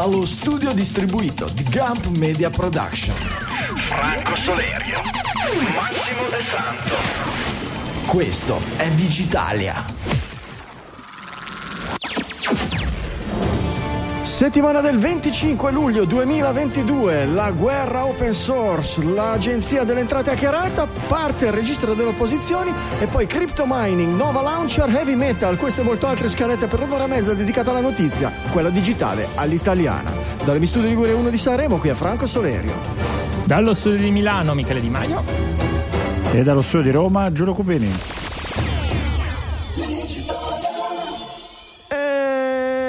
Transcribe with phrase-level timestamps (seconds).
[0.00, 3.16] dallo studio distribuito di Gump Media Production.
[3.88, 5.00] Franco Solerio,
[5.74, 6.94] Massimo De Santo.
[8.06, 9.97] Questo è Digitalia.
[14.38, 21.52] Settimana del 25 luglio 2022, la guerra open source, l'agenzia delle entrate hackerata, parte il
[21.52, 26.28] registro delle opposizioni e poi crypto mining, Nova Launcher, heavy metal, queste e molte altre
[26.28, 30.12] scalette per un'ora e mezza dedicata alla notizia, quella digitale, all'italiana.
[30.44, 32.74] Dalle studio di Ligure 1 di Sanremo, qui a Franco Solerio.
[33.44, 35.20] Dallo studio di Milano, Michele Di Maio.
[36.30, 38.17] E dallo studio di Roma, Giulio Cupini.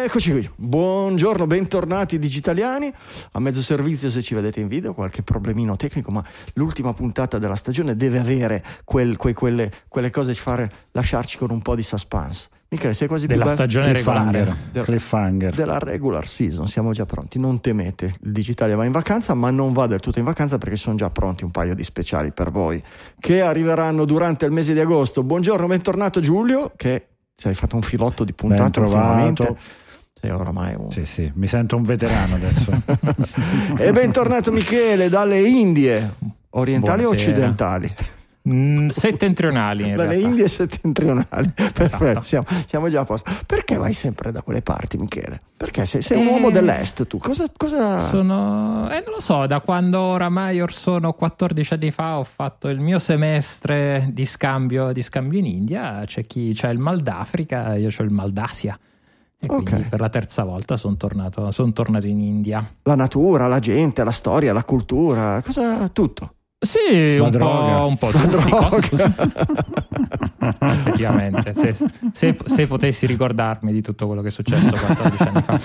[0.10, 2.92] Eccoci qui, buongiorno, bentornati digitaliani,
[3.34, 7.56] a mezzo servizio se ci vedete in video, qualche problemino tecnico, ma l'ultima puntata della
[7.56, 11.84] stagione deve avere quel, que, quelle, quelle, cose di fare, lasciarci con un po' di
[11.84, 12.50] suspense.
[12.70, 15.54] Michele, sei quasi della stagione regolare, del, cliffhanger.
[15.54, 19.74] della regular season, siamo già pronti, non temete, il digitale va in vacanza, ma non
[19.74, 22.82] va del tutto in vacanza perché sono già pronti un paio di speciali per voi
[23.20, 25.22] che arriveranno durante il mese di agosto.
[25.22, 29.88] Buongiorno, bentornato Giulio, che ci hai fatto un filotto di puntate ultimamente
[30.20, 30.92] sei oramai un...
[30.92, 32.72] Sì, sì, mi sento un veterano adesso.
[33.78, 36.16] e bentornato Michele dalle Indie,
[36.52, 37.94] orientali o occidentali?
[38.48, 40.28] Mm, settentrionali dalle realtà.
[40.28, 42.22] Indie settentrionali perfetto esatto.
[42.22, 45.42] siamo, siamo, già a posto perché vai sempre da quelle parti Michele?
[45.58, 47.98] perché sei, sei un eh, uomo dell'est tu cosa, cosa...
[47.98, 52.70] sono eh, non lo so da quando oramai or sono 14 anni fa ho fatto
[52.70, 57.76] il mio semestre di scambio, di scambio in India c'è chi ha il mal d'Africa
[57.76, 58.80] io ho il mal d'Asia
[59.42, 59.88] e quindi okay.
[59.88, 62.70] per la terza volta sono tornato, son tornato, in India.
[62.84, 66.34] La natura, la gente, la storia, la cultura, cosa tutto.
[66.60, 67.78] Sì, la un droga.
[67.78, 68.10] po', un po'.
[68.10, 69.14] Cosa,
[70.60, 71.74] Effettivamente, se,
[72.12, 75.60] se, se, potessi ricordarmi di tutto quello che è successo 14 anni fa.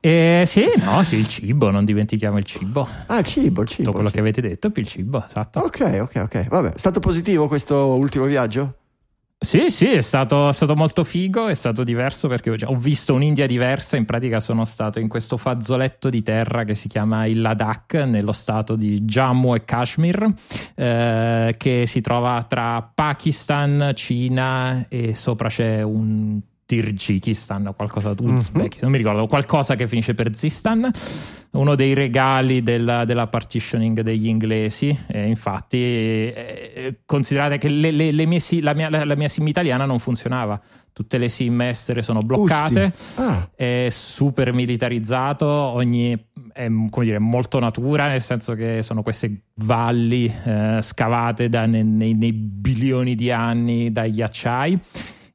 [0.00, 2.88] E sì, no, sì, il cibo, non dimentichiamo il cibo.
[3.08, 3.82] Ah, il cibo, il cibo.
[3.82, 4.14] Tutto quello sì.
[4.14, 5.60] che avete detto, più il cibo, esatto.
[5.60, 6.48] Ok, ok, ok.
[6.48, 8.74] Vabbè, è stato positivo questo ultimo viaggio?
[9.40, 13.46] Sì, sì, è stato, è stato, molto figo, è stato diverso perché ho visto un'India
[13.46, 17.94] diversa, in pratica sono stato in questo fazzoletto di terra che si chiama il Ladakh,
[18.04, 20.34] nello stato di Jammu e Kashmir,
[20.74, 28.60] eh, che si trova tra Pakistan, Cina e sopra c'è un Tirgikistan, qualcosa di Uzbekistan,
[28.60, 28.78] mm-hmm.
[28.82, 30.90] non mi ricordo, qualcosa che finisce per Zistan,
[31.52, 34.94] uno dei regali della, della partitioning degli inglesi.
[35.06, 39.86] E infatti, eh, considerate che le, le, le mie, la, mia, la, mia, sim italiana
[39.86, 40.60] non funzionava.
[40.92, 43.48] Tutte le sim estere sono bloccate, ah.
[43.54, 50.30] è super militarizzato, ogni, è come dire, molto natura, nel senso che sono queste valli
[50.44, 54.80] eh, scavate da, nei, nei bilioni di anni dai ghiacciai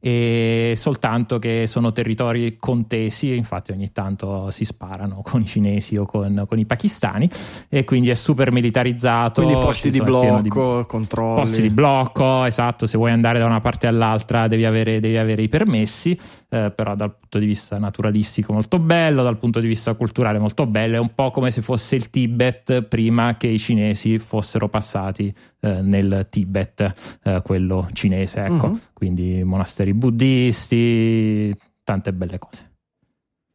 [0.06, 6.06] e soltanto che sono territori contesi, infatti ogni tanto si sparano con i cinesi o
[6.06, 7.30] con, con i pakistani
[7.70, 9.42] e quindi è super militarizzato.
[9.42, 11.40] Quindi posti di blocco, di, controlli.
[11.40, 15.42] Posti di blocco, esatto, se vuoi andare da una parte all'altra devi avere, devi avere
[15.42, 16.20] i permessi,
[16.54, 20.68] eh, però dal punto di vista naturalistico molto bello, dal punto di vista culturale molto
[20.68, 25.34] bello, è un po' come se fosse il Tibet prima che i cinesi fossero passati
[25.62, 28.80] eh, nel Tibet, eh, quello cinese, ecco, uh-huh.
[28.94, 31.52] quindi monasteri buddisti,
[31.84, 32.70] tante belle cose.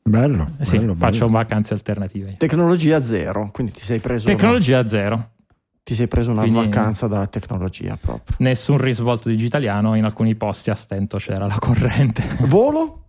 [0.03, 1.39] Bello, sì, bello, faccio bello.
[1.39, 2.35] vacanze alternative.
[2.39, 4.89] Tecnologia zero, quindi ti sei preso Tecnologia una...
[4.89, 5.31] zero.
[5.88, 8.37] Ti sei preso una quindi vacanza dalla tecnologia proprio.
[8.41, 12.22] Nessun risvolto digitaliano, in alcuni posti a stento c'era la corrente.
[12.44, 13.04] Volo?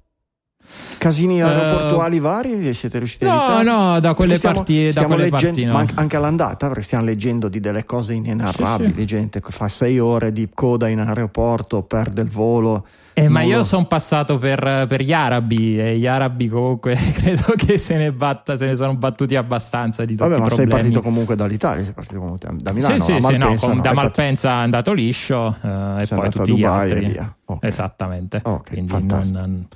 [0.98, 3.64] Casini aeroportuali uh, vari siete riusciti no, a evitare?
[3.66, 5.74] No, no, da quelle stiamo, parti, da stiamo quelle parti no.
[5.74, 9.06] ma anche all'andata, perché stiamo leggendo di delle cose inenarrabili, sì, sì.
[9.06, 12.86] gente che fa sei ore di coda in aeroporto, perde il volo.
[13.24, 17.78] Eh, ma io sono passato per, per, gli arabi e gli arabi comunque credo che
[17.78, 21.02] se ne, batta, se ne sono battuti abbastanza di tutti Vabbè, i ma sei partito
[21.02, 22.98] comunque dall'Italia, sei partito comunque da Milano.
[22.98, 26.64] Sì, sì, sì no, no, da Malpensa è andato liscio eh, e poi tutti gli
[26.64, 27.18] altri.
[27.46, 27.70] Okay.
[27.70, 28.42] Esattamente.
[28.44, 29.68] Okay, non,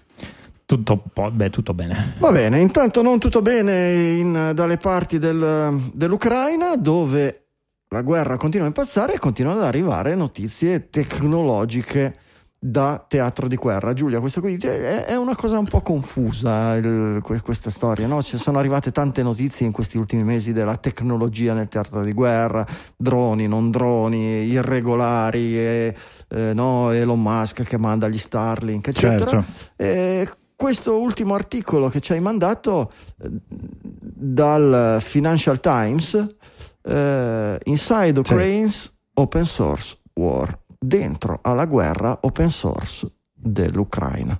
[0.66, 2.14] tutto, beh, tutto, bene.
[2.20, 7.46] Va bene, intanto non tutto bene in, dalle parti del, dell'Ucraina dove
[7.90, 12.22] la guerra continua a impazzare e continuano ad arrivare notizie tecnologiche
[12.66, 13.92] da teatro di guerra.
[13.92, 18.24] Giulia, questa qui è una cosa un po' confusa il, questa storia, no?
[18.24, 22.66] Ci sono arrivate tante notizie in questi ultimi mesi della tecnologia nel teatro di guerra,
[22.96, 25.96] droni, non droni, irregolari, e,
[26.30, 26.92] eh, no?
[26.92, 29.30] Elon Musk che manda gli Starlink, eccetera.
[29.30, 29.46] Certo.
[29.76, 36.36] E questo ultimo articolo che ci hai mandato eh, dal Financial Times,
[36.82, 38.90] eh, Inside Ukraine's sì.
[39.16, 44.40] Open Source War dentro alla guerra open source dell'Ucraina.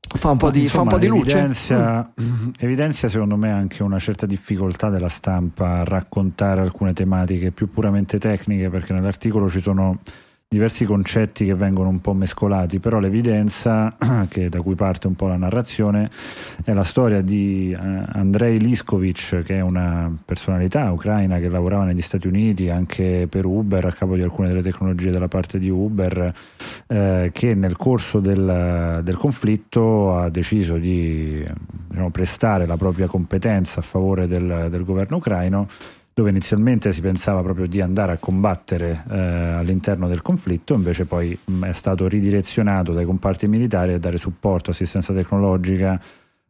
[0.00, 1.30] fa un po' di, Insomma, fa un po' di luce.
[1.32, 2.12] Evidenzia,
[2.58, 8.18] evidenzia secondo me anche una certa difficoltà della stampa a raccontare alcune tematiche più puramente
[8.18, 10.00] tecniche perché nell'articolo ci sono
[10.50, 13.94] diversi concetti che vengono un po' mescolati, però l'evidenza
[14.30, 16.10] che da cui parte un po' la narrazione
[16.64, 22.00] è la storia di eh, Andrei Liskovic, che è una personalità ucraina che lavorava negli
[22.00, 26.34] Stati Uniti anche per Uber, a capo di alcune delle tecnologie della parte di Uber,
[26.86, 31.46] eh, che nel corso del, del, conflitto ha deciso di
[31.88, 35.68] diciamo, prestare la propria competenza a favore del, del governo ucraino
[36.18, 41.38] dove inizialmente si pensava proprio di andare a combattere eh, all'interno del conflitto, invece poi
[41.44, 46.00] mh, è stato ridirezionato dai comparti militari a dare supporto, assistenza tecnologica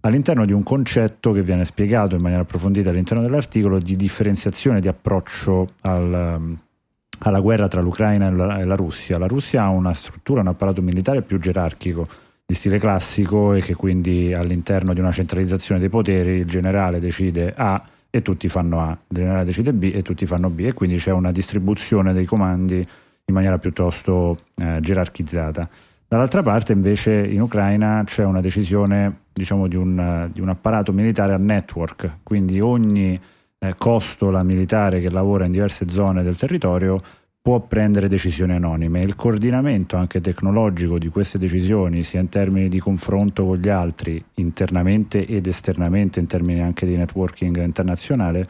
[0.00, 4.88] all'interno di un concetto che viene spiegato in maniera approfondita all'interno dell'articolo di differenziazione di
[4.88, 6.56] approccio al,
[7.18, 9.18] alla guerra tra l'Ucraina e la, e la Russia.
[9.18, 12.08] La Russia ha una struttura, un apparato militare più gerarchico
[12.46, 17.52] di stile classico e che quindi all'interno di una centralizzazione dei poteri il generale decide
[17.54, 20.96] A e tutti fanno A, il generale decide B e tutti fanno B e quindi
[20.96, 25.68] c'è una distribuzione dei comandi in maniera piuttosto eh, gerarchizzata.
[26.08, 31.34] Dall'altra parte invece in Ucraina c'è una decisione diciamo, di, un, di un apparato militare
[31.34, 33.20] a network, quindi ogni
[33.58, 37.02] eh, costola militare che lavora in diverse zone del territorio
[37.48, 39.00] può prendere decisioni anonime.
[39.00, 44.22] Il coordinamento anche tecnologico di queste decisioni, sia in termini di confronto con gli altri,
[44.34, 48.46] internamente ed esternamente, in termini anche di networking internazionale,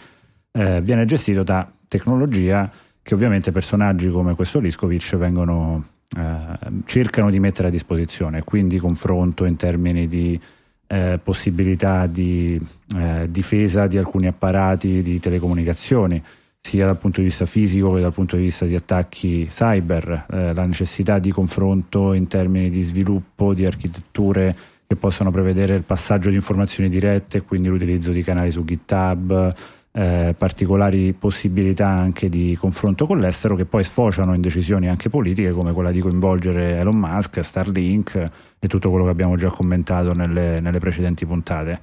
[0.50, 2.68] eh, viene gestito da tecnologia
[3.00, 5.84] che ovviamente personaggi come questo Liskovic vengono,
[6.16, 10.40] eh, cercano di mettere a disposizione, quindi confronto in termini di
[10.88, 12.60] eh, possibilità di
[12.96, 16.20] eh, difesa di alcuni apparati di telecomunicazioni
[16.60, 20.52] sia dal punto di vista fisico che dal punto di vista di attacchi cyber, eh,
[20.52, 24.54] la necessità di confronto in termini di sviluppo di architetture
[24.86, 29.54] che possano prevedere il passaggio di informazioni dirette, quindi l'utilizzo di canali su GitHub,
[29.92, 35.50] eh, particolari possibilità anche di confronto con l'estero che poi sfociano in decisioni anche politiche
[35.50, 40.60] come quella di coinvolgere Elon Musk, Starlink e tutto quello che abbiamo già commentato nelle,
[40.60, 41.80] nelle precedenti puntate.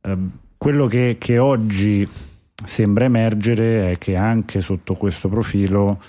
[0.00, 0.16] Eh,
[0.56, 2.08] quello che, che oggi
[2.66, 6.00] sembra emergere è che anche sotto questo profilo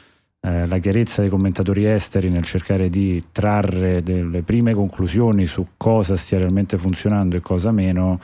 [0.41, 6.15] eh, la chiarezza dei commentatori esteri nel cercare di trarre delle prime conclusioni su cosa
[6.17, 8.19] stia realmente funzionando e cosa meno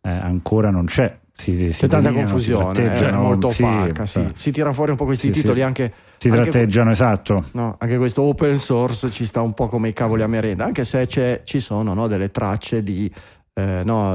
[0.00, 1.18] eh, ancora non c'è.
[1.38, 4.06] Si, si c'è tanta confusione, è molto opaca.
[4.06, 4.32] Sì, sì.
[4.36, 5.92] Si tira fuori un po' questi sì, titoli anche.
[6.16, 7.44] Si anche tratteggiano, esatto.
[7.52, 10.84] No, anche questo open source ci sta un po' come i cavoli a merenda, anche
[10.84, 11.06] se
[11.44, 13.12] ci sono no, delle tracce di
[13.58, 14.12] eh, no,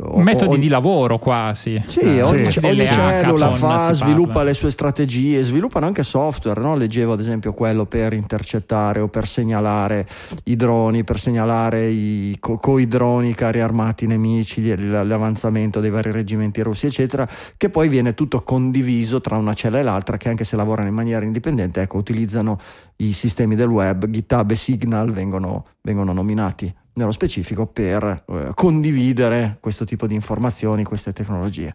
[0.00, 1.80] o, metodi o, di lavoro quasi.
[1.86, 2.58] Sì, eh, ogni, sì.
[2.60, 6.60] ogni cellula fa, sviluppa le sue strategie, sviluppano anche software.
[6.60, 6.74] No?
[6.74, 10.08] Leggevo ad esempio quello per intercettare o per segnalare
[10.44, 16.10] i droni, per segnalare i co- coi droni, i carri armati nemici, l'avanzamento dei vari
[16.10, 20.42] reggimenti russi, eccetera, che poi viene tutto condiviso tra una cella e l'altra, che anche
[20.42, 22.58] se lavorano in maniera indipendente, ecco, utilizzano
[22.96, 29.56] i sistemi del web, GitHub e Signal vengono, vengono nominati nello specifico per eh, condividere
[29.60, 31.72] questo tipo di informazioni, queste tecnologie.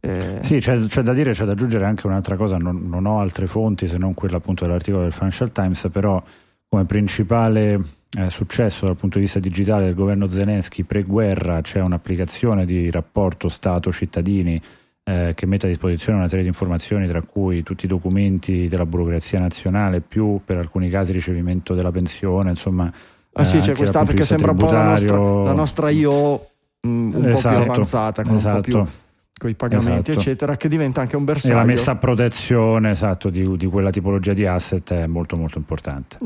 [0.00, 0.38] Eh...
[0.42, 3.46] Sì, c'è, c'è, da dire, c'è da aggiungere anche un'altra cosa, non, non, ho altre
[3.46, 6.22] fonti se non quella appunto dell'articolo del Financial Times, però
[6.68, 7.80] come principale
[8.18, 13.48] eh, successo dal punto di vista digitale del governo Zelensky pre-guerra c'è un'applicazione di rapporto
[13.48, 14.60] Stato-cittadini
[15.04, 18.86] eh, che mette a disposizione una serie di informazioni tra cui tutti i documenti della
[18.86, 22.92] burocrazia nazionale più per alcuni casi ricevimento della pensione, insomma
[23.36, 26.46] Ah sì, c'è quest'app che sembra un po' la nostra, la nostra IO
[26.80, 28.54] mh, mm, un esatto, po' più avanzata, con esatto.
[28.56, 28.98] un po' più esatto.
[29.38, 30.20] con i pagamenti, esatto.
[30.20, 31.54] eccetera, che diventa anche un bersaglio.
[31.54, 35.58] E la messa a protezione esatto, di, di, quella tipologia di asset è molto molto
[35.58, 36.18] importante.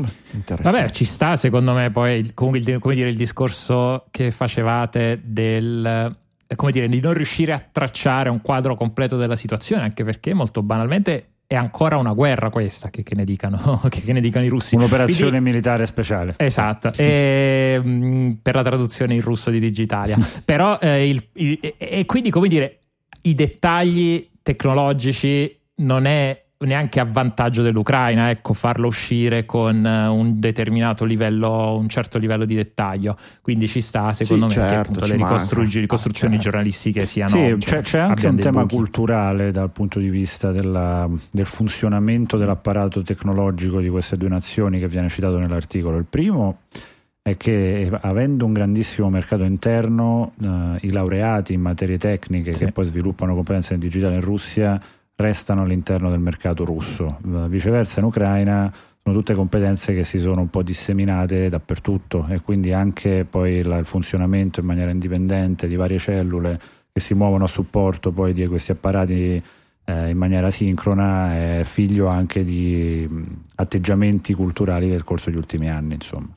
[0.63, 6.17] Vabbè, ci sta secondo me poi come, il, come dire, il discorso che facevate del
[6.57, 10.63] come dire, di non riuscire a tracciare un quadro completo della situazione, anche perché molto
[10.63, 14.49] banalmente è ancora una guerra questa, che, che, ne, dicano, che, che ne, dicano, i
[14.49, 14.77] russi.
[14.77, 16.35] Un'operazione quindi, militare speciale.
[16.37, 20.17] Esatto, e, mh, mm, per la traduzione in russo di Digitalia.
[20.45, 22.79] Però, eh, il, il, e quindi, come dire,
[23.23, 30.39] i dettagli tecnologici non è neanche a vantaggio dell'Ucraina, ecco, farlo uscire con eh, un
[30.39, 33.17] determinato livello, un certo livello di dettaglio.
[33.41, 36.51] Quindi ci sta, secondo sì, me, certo, che appunto le ricostru- ricostruzioni ah, certo.
[36.51, 37.31] giornalistiche siano.
[37.31, 38.77] Sì, c'è, c'è anche un tema buchi.
[38.77, 44.89] culturale dal punto di vista della, del funzionamento dell'apparato tecnologico di queste due nazioni che
[44.89, 45.97] viene citato nell'articolo.
[45.97, 46.59] Il primo
[47.23, 52.67] è che avendo un grandissimo mercato interno, eh, i laureati in materie tecniche sì.
[52.67, 54.81] che poi sviluppano competenze nel digitale in Russia
[55.21, 57.19] restano all'interno del mercato russo.
[57.23, 58.73] Viceversa in Ucraina
[59.03, 63.79] sono tutte competenze che si sono un po' disseminate dappertutto e quindi anche poi la,
[63.79, 66.61] il funzionamento in maniera indipendente di varie cellule
[66.93, 69.43] che si muovono a supporto poi di questi apparati
[69.85, 73.09] eh, in maniera sincrona è figlio anche di
[73.57, 76.29] atteggiamenti culturali del corso degli ultimi anni insomma.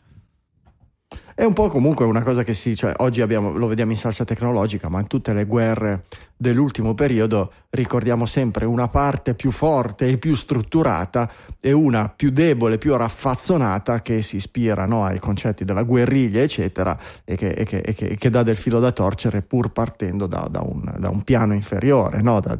[1.36, 4.24] È un po' comunque una cosa che si, cioè, oggi abbiamo, lo vediamo in salsa
[4.24, 6.04] tecnologica, ma in tutte le guerre
[6.38, 12.78] dell'ultimo periodo ricordiamo sempre una parte più forte e più strutturata e una più debole,
[12.78, 17.78] più raffazzonata che si ispira no, ai concetti della guerriglia, eccetera, e che, e, che,
[17.78, 21.10] e, che, e che, dà del filo da torcere pur partendo da, da, un, da
[21.10, 22.22] un, piano inferiore.
[22.22, 22.40] No?
[22.42, 22.56] Da,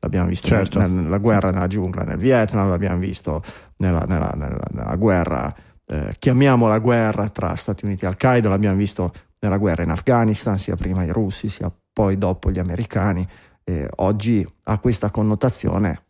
[0.00, 0.86] l'abbiamo visto certo.
[0.86, 3.42] nella guerra nella giungla nel Vietnam, l'abbiamo visto
[3.76, 5.54] nella, nella, nella, nella guerra
[5.86, 10.76] eh, chiamiamola guerra tra Stati Uniti e Al-Qaeda, l'abbiamo visto nella guerra in Afghanistan, sia
[10.76, 13.26] prima i russi, sia poi dopo gli americani.
[13.64, 16.02] Eh, oggi ha questa connotazione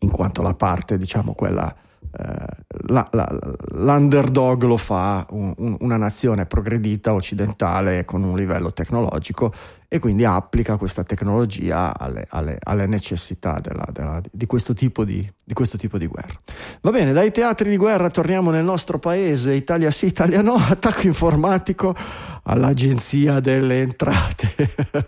[0.00, 1.74] in quanto la parte, diciamo, quella
[2.86, 3.38] la, la,
[3.72, 9.52] l'underdog lo fa un, un, una nazione progredita occidentale con un livello tecnologico
[9.88, 14.90] e quindi applica questa tecnologia alle, alle, alle necessità della, della, di, questo di,
[15.44, 16.38] di, questo tipo di guerra.
[16.80, 21.06] Va bene, dai teatri di guerra torniamo nel nostro paese, Italia sì, Italia no, attacco
[21.06, 21.96] informatico
[22.44, 24.54] all'agenzia delle entrate,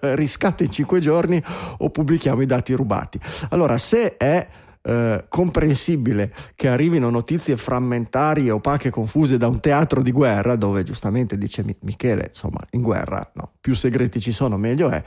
[0.14, 1.42] riscatto in cinque giorni
[1.78, 3.18] o pubblichiamo i dati rubati.
[3.50, 4.46] Allora, se è
[4.86, 11.36] eh, comprensibile che arrivino notizie frammentarie, opache, confuse da un teatro di guerra, dove giustamente
[11.36, 15.02] dice Michele, insomma, in guerra no, più segreti ci sono, meglio è.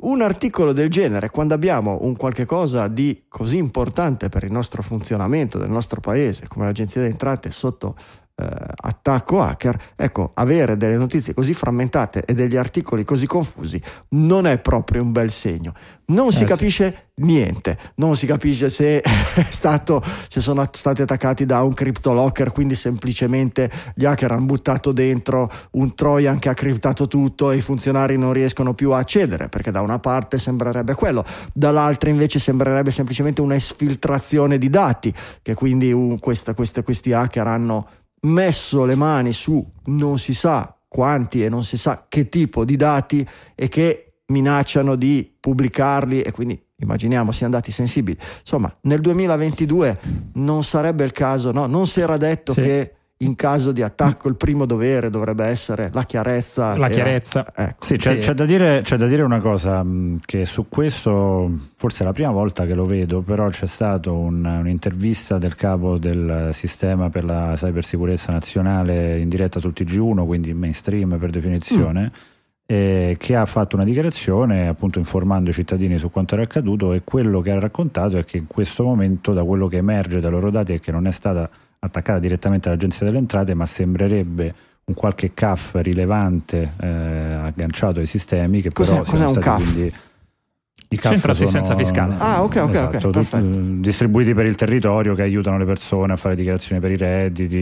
[0.00, 4.82] Un articolo del genere, quando abbiamo un qualche cosa di così importante per il nostro
[4.82, 7.96] funzionamento del nostro paese, come l'Agenzia delle Entrate, sotto
[8.36, 14.46] eh, attacco hacker, ecco, avere delle notizie così frammentate e degli articoli così confusi non
[14.46, 15.72] è proprio un bel segno.
[16.06, 17.22] Non si eh, capisce sì.
[17.24, 22.74] niente, non si capisce se è stato, se sono stati attaccati da un cryptolocker, quindi
[22.74, 28.18] semplicemente gli hacker hanno buttato dentro un Trojan che ha criptato tutto e i funzionari
[28.18, 33.40] non riescono più a accedere, perché da una parte sembrerebbe quello, dall'altra invece sembrerebbe semplicemente
[33.40, 37.86] una esfiltrazione di dati, che quindi uh, questa, queste, questi hacker hanno
[38.24, 42.76] messo le mani su non si sa quanti e non si sa che tipo di
[42.76, 48.18] dati e che minacciano di pubblicarli e quindi immaginiamo siano dati sensibili.
[48.40, 49.98] Insomma, nel 2022
[50.34, 51.66] non sarebbe il caso, no?
[51.66, 52.60] Non si era detto sì.
[52.60, 56.76] che in caso di attacco il primo dovere dovrebbe essere la chiarezza.
[56.76, 57.46] La chiarezza.
[57.54, 57.68] La...
[57.68, 57.84] Ecco.
[57.84, 58.18] Sì, c'è, sì.
[58.20, 59.84] C'è, da dire, c'è, da dire, una cosa,
[60.24, 64.44] che su questo forse è la prima volta che lo vedo, però c'è stata un,
[64.44, 71.16] un'intervista del capo del sistema per la cybersicurezza nazionale in diretta sul TG1, quindi mainstream
[71.18, 72.02] per definizione.
[72.02, 72.32] Mm.
[72.66, 77.02] Eh, che ha fatto una dichiarazione appunto informando i cittadini su quanto era accaduto e
[77.04, 80.50] quello che ha raccontato è che in questo momento da quello che emerge dai loro
[80.50, 81.46] dati è che non è stata
[81.84, 84.54] attaccata direttamente all'Agenzia delle Entrate, ma sembrerebbe
[84.86, 89.62] un qualche CAF rilevante eh, agganciato ai sistemi che cos'è, però cos'è un CAF?
[89.62, 89.92] Quindi,
[90.86, 92.14] i CAF Centro assistenza fiscale.
[92.18, 96.16] Ah, ok, ok, esatto, okay tu, distribuiti per il territorio che aiutano le persone a
[96.16, 97.56] fare dichiarazioni per i redditi,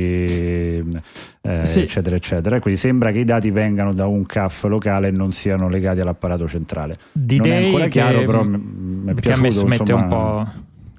[1.41, 1.81] eh, sì.
[1.81, 2.61] eccetera, eccetera.
[2.61, 6.47] Quindi sembra che i dati vengano da un CAF locale e non siano legati all'apparato
[6.47, 6.99] centrale.
[7.13, 10.47] D-Day non è ancora chiaro, che, però mi è piaciuto, che mette un po'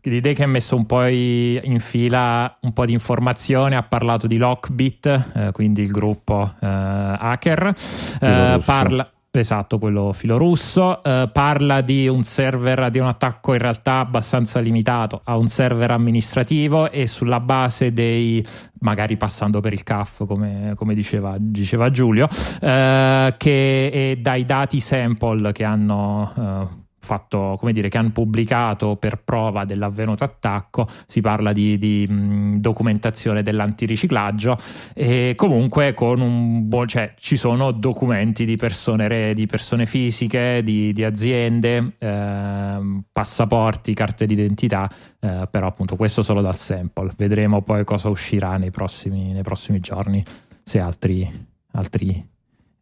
[0.09, 4.37] l'idea che ha messo un po' in fila un po' di informazione, ha parlato di
[4.37, 7.73] Lockbit, eh, quindi il gruppo eh, hacker,
[8.21, 11.03] eh, parla, Esatto, quello filorusso.
[11.03, 15.89] Eh, parla di un server, di un attacco in realtà abbastanza limitato a un server
[15.89, 18.45] amministrativo e sulla base dei,
[18.81, 22.29] magari passando per il CAF, come, come diceva, diceva, Giulio,
[22.61, 29.21] eh, che dai dati sample che hanno eh, fatto, come dire, che hanno pubblicato per
[29.21, 34.57] prova dell'avvenuto attacco, si parla di, di mh, documentazione dell'antiriciclaggio
[34.93, 40.61] e comunque con un buon, cioè ci sono documenti di persone, re, di persone fisiche,
[40.63, 47.61] di, di aziende, eh, passaporti, carte d'identità, eh, però appunto questo solo dal sample, vedremo
[47.61, 50.23] poi cosa uscirà nei prossimi, nei prossimi giorni,
[50.63, 51.29] se altri,
[51.71, 52.25] altri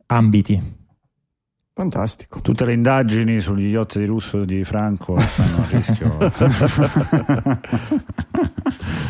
[0.08, 0.80] ambiti.
[1.82, 2.42] Fantastico.
[2.42, 6.16] Tutte le indagini sugli yacht di Russo di Franco sono a rischio.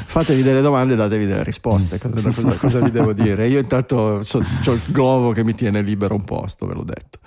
[0.06, 2.00] Fatevi delle domande e datevi delle risposte.
[2.00, 3.50] Cosa, cosa, cosa vi devo dire?
[3.50, 7.20] Io intanto so, ho il globo che mi tiene libero un posto, ve l'ho detto.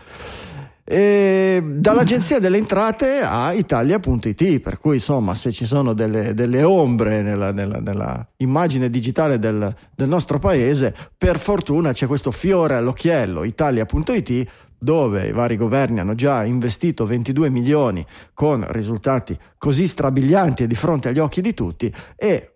[0.83, 7.23] E dall'agenzia delle entrate a italia.it per cui insomma se ci sono delle, delle ombre
[7.23, 13.45] nella, nella, nella, immagine digitale del, del nostro paese per fortuna c'è questo fiore all'occhiello
[13.45, 14.47] italia.it
[14.85, 20.77] dove i vari governi hanno già investito 22 milioni con risultati così strabilianti e di
[20.77, 22.51] fronte agli occhi di tutti e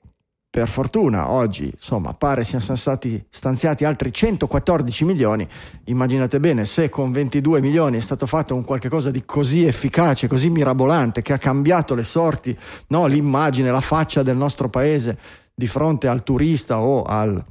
[0.50, 5.46] per fortuna oggi insomma pare siano stati stanziati altri 114 milioni.
[5.84, 10.26] Immaginate bene se con 22 milioni è stato fatto un qualche cosa di così efficace
[10.26, 12.56] così mirabolante che ha cambiato le sorti
[12.88, 15.18] no, l'immagine la faccia del nostro paese
[15.54, 17.44] di fronte al turista o al,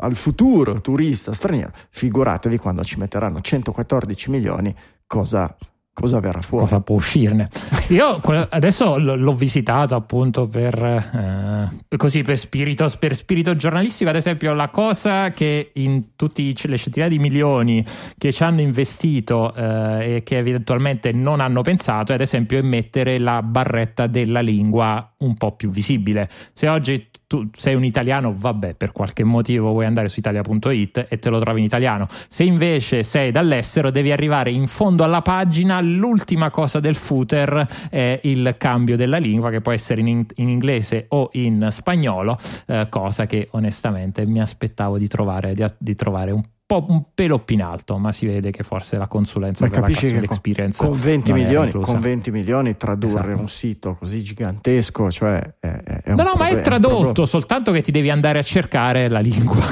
[0.00, 4.74] al futuro turista straniero figuratevi quando ci metteranno 114 milioni
[5.06, 5.56] cosa
[6.00, 6.64] cosa verrà fuori.
[6.64, 7.48] Cosa può uscirne.
[7.88, 14.54] Io adesso l'ho visitato appunto per, eh, così, per, spirito, per spirito giornalistico, ad esempio
[14.54, 17.84] la cosa che in tutte le centinaia di milioni
[18.16, 23.18] che ci hanno investito eh, e che eventualmente non hanno pensato, ad esempio, è mettere
[23.18, 26.28] la barretta della lingua un po' più visibile.
[26.52, 31.18] Se oggi tu sei un italiano, vabbè, per qualche motivo vuoi andare su italia.it e
[31.20, 32.08] te lo trovi in italiano.
[32.26, 35.80] Se invece sei dall'estero, devi arrivare in fondo alla pagina.
[35.80, 41.04] L'ultima cosa del footer è il cambio della lingua, che può essere in, in inglese
[41.10, 46.40] o in spagnolo, eh, cosa che onestamente mi aspettavo di trovare, di, di trovare un
[46.42, 49.80] po' un pelo più in alto, ma si vede che forse la consulenza ma per
[49.80, 53.40] la customer experience con 20, milioni, con 20 milioni tradurre esatto.
[53.40, 55.68] un sito così gigantesco, cioè è,
[56.04, 59.62] è No, no, ma è tradotto, soltanto che ti devi andare a cercare la lingua.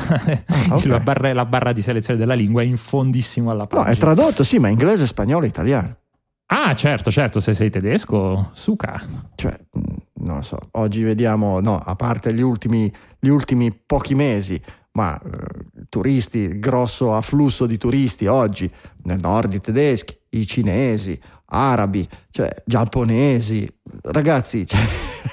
[0.46, 0.88] Ah, okay.
[0.88, 3.88] la, barra, la, barra, di selezione della lingua è in fondissimo alla pagina.
[3.88, 5.96] No, è tradotto, sì, ma inglese, spagnolo e italiano.
[6.50, 8.98] Ah, certo, certo, se sei tedesco, suca.
[9.34, 14.14] Cioè, mm, non lo so, oggi vediamo, no, a parte gli ultimi, gli ultimi pochi
[14.14, 14.58] mesi,
[14.98, 18.68] ma eh, turisti, grosso afflusso di turisti oggi
[19.04, 21.18] nel nord i tedeschi, i cinesi,
[21.50, 23.66] arabi, cioè giapponesi,
[24.02, 24.80] ragazzi, cioè,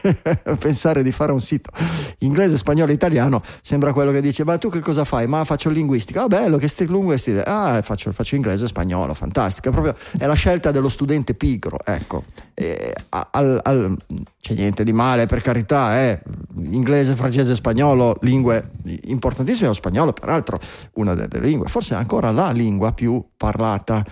[0.58, 1.72] pensare di fare un sito
[2.20, 5.28] inglese, spagnolo, italiano sembra quello che dice ma tu che cosa fai?
[5.28, 9.70] Ma faccio il linguistico, ah bello che stai linguistico, ah faccio, faccio inglese, spagnolo, fantastico,
[9.70, 13.98] è proprio è la scelta dello studente pigro, ecco, e, al, al,
[14.40, 16.22] c'è niente di male per carità, eh?
[16.64, 18.72] inglese, francese, spagnolo, lingue
[19.04, 20.58] importantissime, lo spagnolo peraltro
[20.94, 24.04] una delle lingue, forse ancora la lingua più parlata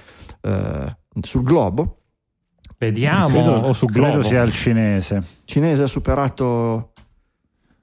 [0.42, 1.97] eh, sul globo
[2.84, 5.23] Vediamo credo, o su credo sia il cinese.
[5.45, 6.91] Cinese ha superato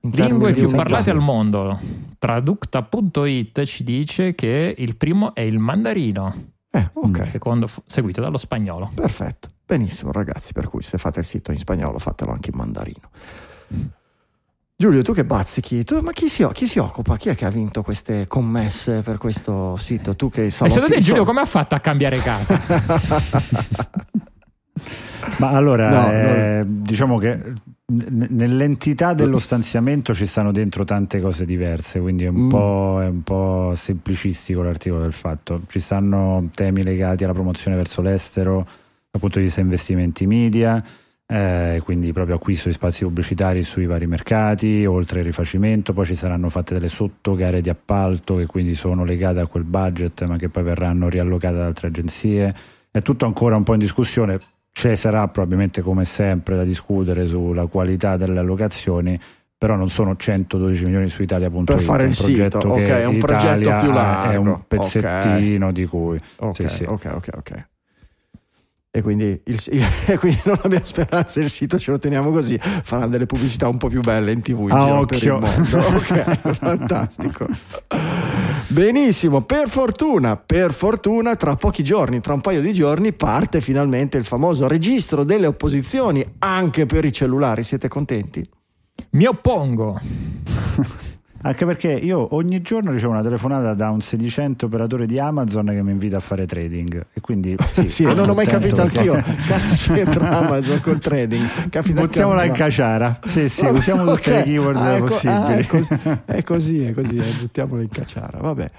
[0.00, 1.78] lingue più parlate al mondo.
[2.18, 6.34] Traducta.it ci dice che il primo è il mandarino.
[6.70, 7.30] Eh, ok.
[7.30, 8.90] Secondo, seguito dallo spagnolo.
[8.94, 9.48] Perfetto.
[9.64, 10.52] Benissimo, ragazzi.
[10.52, 13.10] Per cui se fate il sito in spagnolo, fatelo anche in mandarino.
[14.80, 15.84] Giulio, tu che bazzichi?
[15.84, 17.18] Tu, ma chi si, chi si, occupa?
[17.18, 20.16] Chi è che ha vinto queste commesse per questo sito?
[20.16, 20.78] Tu che salotti...
[20.78, 22.58] E secondo te, Giulio, come ha fatto a cambiare casa?
[25.36, 26.82] Ma allora, no, eh, no.
[26.82, 27.52] diciamo che
[27.88, 32.48] nell'entità dello stanziamento ci stanno dentro tante cose diverse, quindi è un, mm.
[32.48, 35.60] po', è un, po', semplicistico l'articolo del fatto.
[35.68, 38.66] Ci stanno temi legati alla promozione verso l'estero,
[39.10, 40.82] dal punto di vista investimenti media,
[41.32, 46.16] eh, quindi proprio acquisto di spazi pubblicitari sui vari mercati, oltre il rifacimento, poi ci
[46.16, 50.48] saranno fatte delle sottogare di appalto che quindi sono legate a quel budget ma che
[50.48, 52.52] poi verranno riallocate da altre agenzie.
[52.90, 54.40] È tutto ancora un po' in discussione,
[54.72, 59.20] ci sarà probabilmente come sempre da discutere sulla qualità delle allocazioni
[59.56, 63.76] però non sono 112 milioni su Italia.it per fare il sito ok è un progetto
[63.80, 65.72] più largo è un pezzettino okay.
[65.72, 66.84] di cui ok sì, sì.
[66.84, 67.68] ok ok ok
[68.92, 69.62] e quindi, il,
[70.07, 73.76] e quindi, non abbiamo speranza il sito ce lo teniamo così farà delle pubblicità un
[73.76, 75.38] po' più belle in tv in ah, giro occhio.
[75.38, 77.46] per il mondo ok fantastico
[78.66, 84.18] benissimo per fortuna per fortuna tra pochi giorni tra un paio di giorni parte finalmente
[84.18, 88.44] il famoso registro delle opposizioni anche per i cellulari siete contenti?
[89.11, 90.00] mi oppongo
[91.42, 95.83] Anche perché io ogni giorno ricevo una telefonata da un sedicente operatore di Amazon che
[95.83, 97.07] mi invita a fare trading.
[97.12, 98.98] E quindi sì, sì non ho mai capito perché...
[98.98, 99.35] anch'io.
[99.46, 101.68] Cazzo c'entra Amazon col trading?
[101.70, 103.20] Capita Buttiamola in caciara.
[103.24, 104.14] Sì, sì, Vabbè, usiamo okay.
[104.16, 105.38] tutte le keyword ah, ecco, possibili.
[105.38, 105.94] Ah, è, così,
[106.26, 108.38] è così, è così, eh, buttiamola in caciara.
[108.38, 108.70] Vabbè.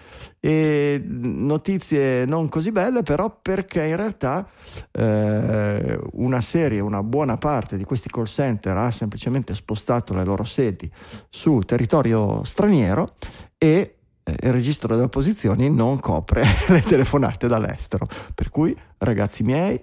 [0.43, 4.47] E notizie non così belle, però, perché in realtà
[4.91, 10.43] eh, una serie, una buona parte di questi call center ha semplicemente spostato le loro
[10.43, 10.91] sedi
[11.29, 13.13] su territorio straniero
[13.55, 18.07] e eh, il registro delle opposizioni non copre le telefonate dall'estero.
[18.33, 19.79] Per cui, ragazzi miei,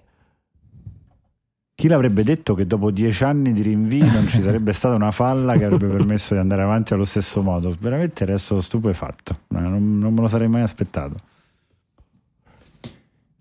[1.78, 5.56] chi l'avrebbe detto che dopo dieci anni di rinvii non ci sarebbe stata una falla
[5.56, 7.72] che avrebbe permesso di andare avanti allo stesso modo?
[7.78, 11.14] Veramente resto stupefatto, non, non me lo sarei mai aspettato.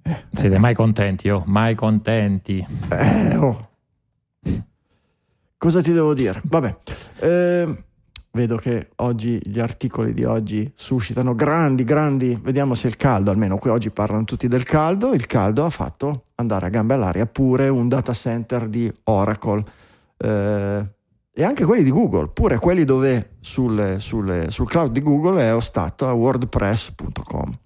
[0.04, 1.30] Eh, Siete mai contenti?
[1.30, 2.63] Oh, mai contenti.
[2.91, 3.69] Eh, oh.
[5.58, 6.39] Cosa ti devo dire?
[6.43, 6.78] Vabbè.
[7.17, 7.84] Eh,
[8.38, 13.58] vedo che oggi gli articoli di oggi suscitano grandi, grandi, vediamo se il caldo, almeno
[13.58, 17.67] qui oggi parlano tutti del caldo, il caldo ha fatto andare a gambe all'aria pure
[17.67, 19.65] un data center di Oracle.
[20.17, 20.86] Eh,
[21.34, 25.54] e anche quelli di Google, pure quelli dove sul, sul, sul cloud di Google è
[25.54, 27.60] ostato a wordpress.com.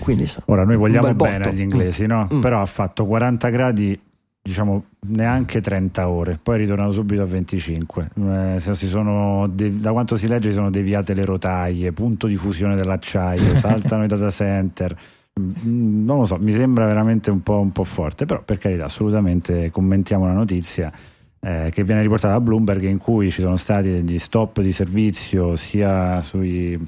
[0.00, 2.28] Quindi, Ora noi vogliamo bene agli inglesi, no?
[2.32, 2.40] Mm.
[2.40, 4.00] Però ha fatto 40 gradi,
[4.46, 8.10] diciamo neanche 30 ore, poi è ritornato subito a 25.
[8.54, 13.56] Eh, sono, da quanto si legge si sono deviate le rotaie, punto di fusione dell'acciaio,
[13.56, 14.94] saltano i data center.
[15.40, 18.84] Mm, non lo so, mi sembra veramente un po', un po forte, però per carità,
[18.84, 20.92] assolutamente commentiamo la notizia
[21.40, 25.56] eh, che viene riportata da Bloomberg in cui ci sono stati degli stop di servizio
[25.56, 26.78] sia sui,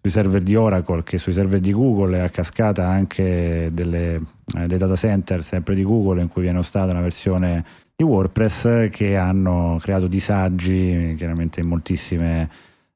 [0.00, 4.20] sui server di Oracle che sui server di Google e a cascata anche delle,
[4.56, 8.88] eh, dei data center sempre di Google in cui viene ostata una versione di WordPress
[8.90, 12.48] che hanno creato disagi chiaramente in moltissime,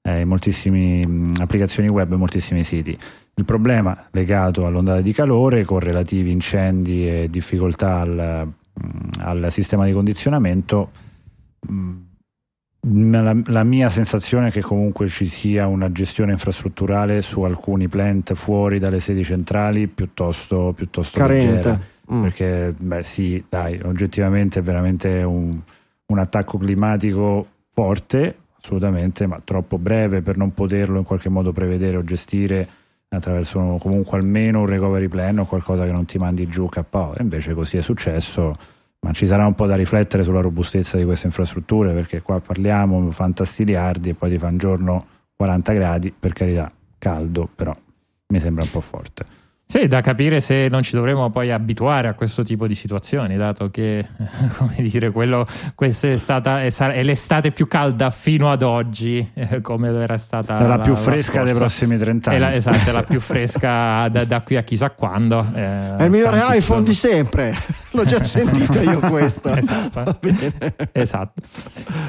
[0.03, 1.05] eh, in moltissime
[1.39, 2.97] applicazioni web e moltissimi siti.
[3.35, 8.53] Il problema legato all'ondata di calore con relativi incendi e difficoltà al
[9.19, 10.91] al sistema di condizionamento,
[12.85, 18.35] la, la, mia sensazione è che comunque ci sia una gestione infrastrutturale su alcuni plant
[18.35, 21.53] fuori dalle sedi centrali piuttosto, piuttosto carente.
[21.53, 21.81] Leggera,
[22.13, 22.23] mm.
[22.23, 25.61] Perché, beh, sì, dai, oggettivamente è veramente un,
[26.07, 31.99] un attacco climatico forte, assolutamente, ma troppo breve per non poterlo in qualche modo prevedere
[31.99, 32.69] o gestire
[33.09, 37.15] attraverso comunque almeno un recovery plan o qualcosa che non ti mandi giù KO.
[37.15, 38.57] E invece così è successo,
[39.05, 43.11] ma ci sarà un po' da riflettere sulla robustezza di queste infrastrutture perché qua parliamo
[43.11, 47.77] fantastiliardi e poi ti fa un giorno 40 gradi, per carità, caldo, però
[48.29, 49.42] mi sembra un po' forte.
[49.73, 53.71] Sì, da capire se non ci dovremo poi abituare a questo tipo di situazioni, dato
[53.71, 54.07] che,
[54.59, 59.63] come dire, quello, questa è stata è, è l'estate più calda fino ad oggi, eh,
[59.63, 62.39] come era stata è la, la più fresca la dei prossimi 30 anni.
[62.39, 65.43] È la, esatto, è la più fresca da, da, qui a chissà quando.
[65.55, 66.81] Eh, è il migliore iPhone sono...
[66.83, 67.57] di sempre,
[67.93, 69.57] l'ho già sentito io questo.
[69.57, 70.19] esatto.
[70.93, 71.43] esatto.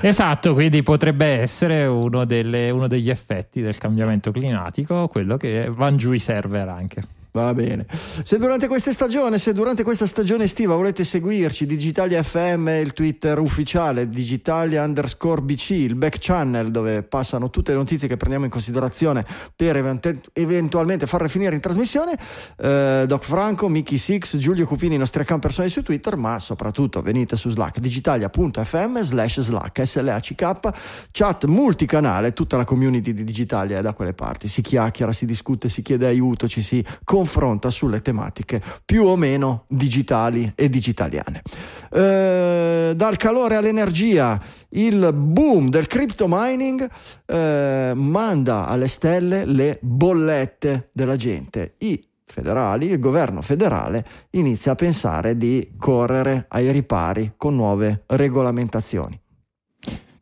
[0.02, 5.96] esatto, quindi potrebbe essere uno, delle, uno degli effetti del cambiamento climatico, quello che vanno
[5.96, 7.22] giù i server anche.
[7.36, 7.88] Va bene.
[8.22, 13.40] Se durante questa stagione, se durante questa stagione estiva volete seguirci, Digitalia FM, il Twitter
[13.40, 18.52] ufficiale, Digitalia underscore BC, il back channel dove passano tutte le notizie che prendiamo in
[18.52, 22.16] considerazione per event- eventualmente farle finire in trasmissione,
[22.58, 27.02] eh, Doc Franco, Mickey Six, Giulio Cupini, i nostri account personali su Twitter, ma soprattutto
[27.02, 30.70] venite su Slack, digitalia.fm slash Slack, SLACK,
[31.10, 35.68] chat multicanale, tutta la community di Digitalia è da quelle parti, si chiacchiera, si discute,
[35.68, 36.86] si chiede aiuto, ci si
[37.24, 41.42] confronta sulle tematiche più o meno digitali e digitaliane.
[41.90, 46.86] Eh, dal calore all'energia, il boom del crypto mining
[47.26, 51.76] eh, manda alle stelle le bollette della gente.
[51.78, 59.23] I federali, il governo federale inizia a pensare di correre ai ripari con nuove regolamentazioni.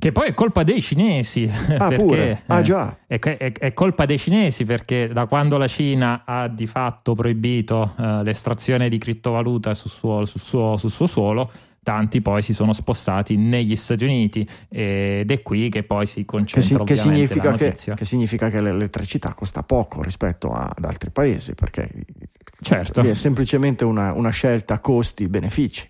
[0.02, 1.48] Che poi è colpa dei cinesi.
[1.78, 2.42] Ah, perché, pure?
[2.48, 2.98] Ah, già.
[3.06, 7.94] È, è, è, colpa dei cinesi perché da quando la Cina ha di fatto proibito
[7.96, 11.52] uh, l'estrazione di criptovaluta sul suo, sul, suo, sul suo, suolo,
[11.84, 16.84] tanti poi si sono spostati negli Stati Uniti ed è qui che poi si concentra
[16.84, 21.12] che, si, che significa che, che, significa che l'elettricità costa poco rispetto a, ad altri
[21.12, 21.88] paesi perché
[22.60, 23.02] certo.
[23.02, 25.90] è semplicemente una, una scelta costi-benefici.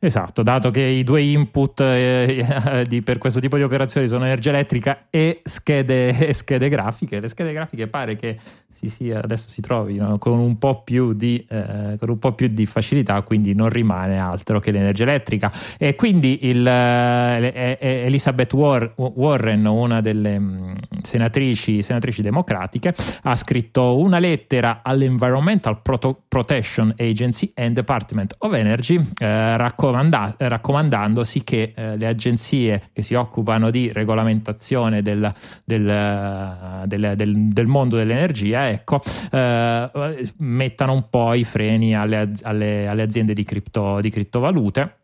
[0.00, 4.50] Esatto, dato che i due input eh, di, per questo tipo di operazioni sono energia
[4.50, 8.38] elettrica e schede, e schede grafiche, le schede grafiche pare che
[8.78, 12.46] sì, sì, adesso si trovino con un, po più di, eh, con un po' più
[12.46, 15.50] di facilità, quindi non rimane altro che l'energia elettrica.
[15.76, 24.20] E quindi il, eh, Elizabeth Warren, una delle mm, senatrici, senatrici, democratiche, ha scritto una
[24.20, 25.80] lettera all'Environmental
[26.28, 29.56] Protection Agency and Department of Energy eh,
[29.90, 35.32] raccomanda- raccomandandosi che eh, le agenzie che si occupano di regolamentazione del,
[35.64, 43.02] del, del, del mondo dell'energia ecco, eh, mettano un po' i freni alle, alle, alle
[43.02, 44.97] aziende di, cripto, di criptovalute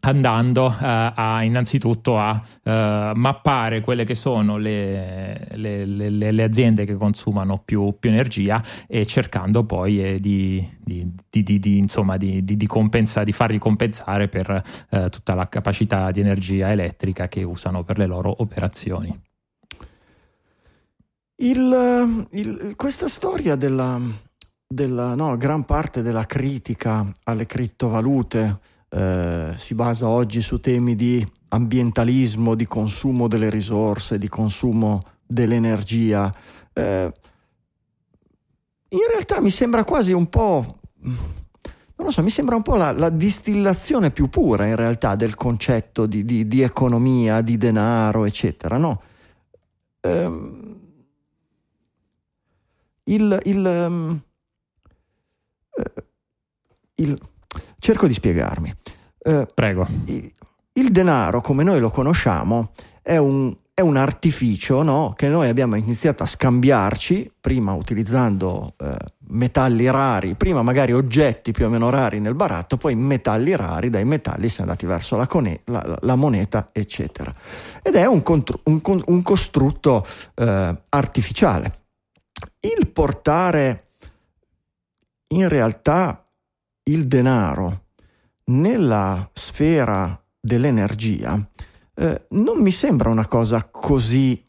[0.00, 2.70] andando uh, a innanzitutto a uh,
[3.14, 9.06] mappare quelle che sono le, le, le, le aziende che consumano più, più, energia e
[9.06, 12.16] cercando poi eh, di, di, di, di, insomma,
[12.66, 17.98] compensa, di farli compensare per uh, tutta la capacità di energia elettrica che usano per
[17.98, 19.26] le loro operazioni.
[21.40, 24.00] Il, il, questa storia della,
[24.66, 28.58] della no, gran parte della critica alle criptovalute
[28.90, 36.34] eh, si basa oggi su temi di ambientalismo, di consumo delle risorse, di consumo dell'energia.
[36.72, 37.12] Eh,
[38.90, 42.92] in realtà mi sembra quasi un po', non lo so, mi sembra un po' la,
[42.92, 48.78] la distillazione più pura in realtà del concetto di, di, di economia, di denaro, eccetera,
[48.78, 49.02] no?
[50.00, 50.76] Ehm,
[53.04, 54.20] il, il, um,
[56.94, 57.20] il,
[57.78, 58.74] cerco di spiegarmi.
[59.18, 59.86] Uh, Prego.
[60.06, 60.32] Il,
[60.74, 62.70] il, denaro, come noi lo conosciamo,
[63.02, 65.12] è un, è un artificio no?
[65.16, 68.94] che noi abbiamo iniziato a scambiarci, prima utilizzando eh,
[69.28, 74.04] metalli rari, prima magari oggetti più o meno rari nel baratto, poi metalli rari, dai
[74.04, 77.32] metalli si è andati verso la, cone- la, la moneta, eccetera.
[77.82, 81.80] Ed è un, contru- un, un costrutto eh, artificiale.
[82.60, 83.90] Il portare
[85.28, 86.24] in realtà
[86.88, 87.84] il denaro
[88.44, 91.48] nella sfera dell'energia
[91.94, 94.42] eh, non mi sembra una cosa così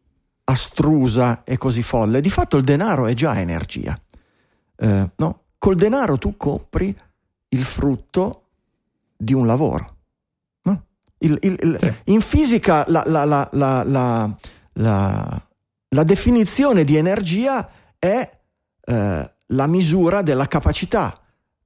[0.45, 2.21] astrusa e così folle.
[2.21, 3.99] Di fatto il denaro è già energia.
[4.75, 5.43] Eh, no?
[5.57, 6.95] Col denaro tu compri
[7.49, 8.43] il frutto
[9.17, 9.95] di un lavoro.
[10.63, 10.83] No?
[11.17, 11.93] Il, il, il, sì.
[12.11, 14.37] In fisica la, la, la,
[14.73, 18.37] la, definizione di energia è
[18.85, 21.19] eh, la misura della capacità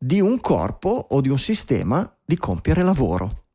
[0.04, 3.46] di un corpo o di un sistema di compiere lavoro.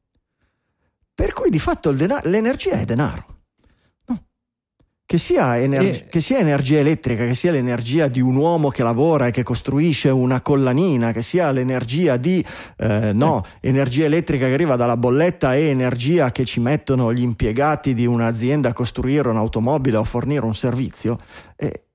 [1.14, 3.26] Per cui di fatto denaro, l'energia è denaro.
[4.06, 4.24] No.
[5.04, 6.06] Che, sia ener- e...
[6.08, 10.08] che sia energia elettrica, che sia l'energia di un uomo che lavora e che costruisce
[10.08, 12.42] una collanina, che sia l'energia di
[12.78, 13.68] eh, no, eh.
[13.68, 18.70] energia elettrica che arriva dalla bolletta e energia che ci mettono gli impiegati di un'azienda
[18.70, 21.18] a costruire un'automobile o a fornire un servizio,
[21.56, 21.88] eh,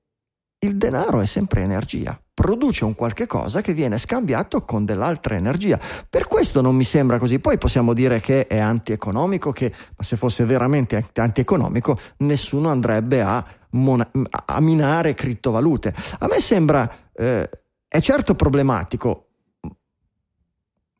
[0.60, 5.78] il denaro è sempre energia produce un qualche cosa che viene scambiato con dell'altra energia.
[6.10, 7.38] Per questo non mi sembra così.
[7.38, 13.44] Poi possiamo dire che è antieconomico, che ma se fosse veramente antieconomico nessuno andrebbe a,
[13.70, 14.10] mona-
[14.46, 15.94] a minare criptovalute.
[16.18, 17.48] A me sembra, eh,
[17.86, 19.28] è certo problematico,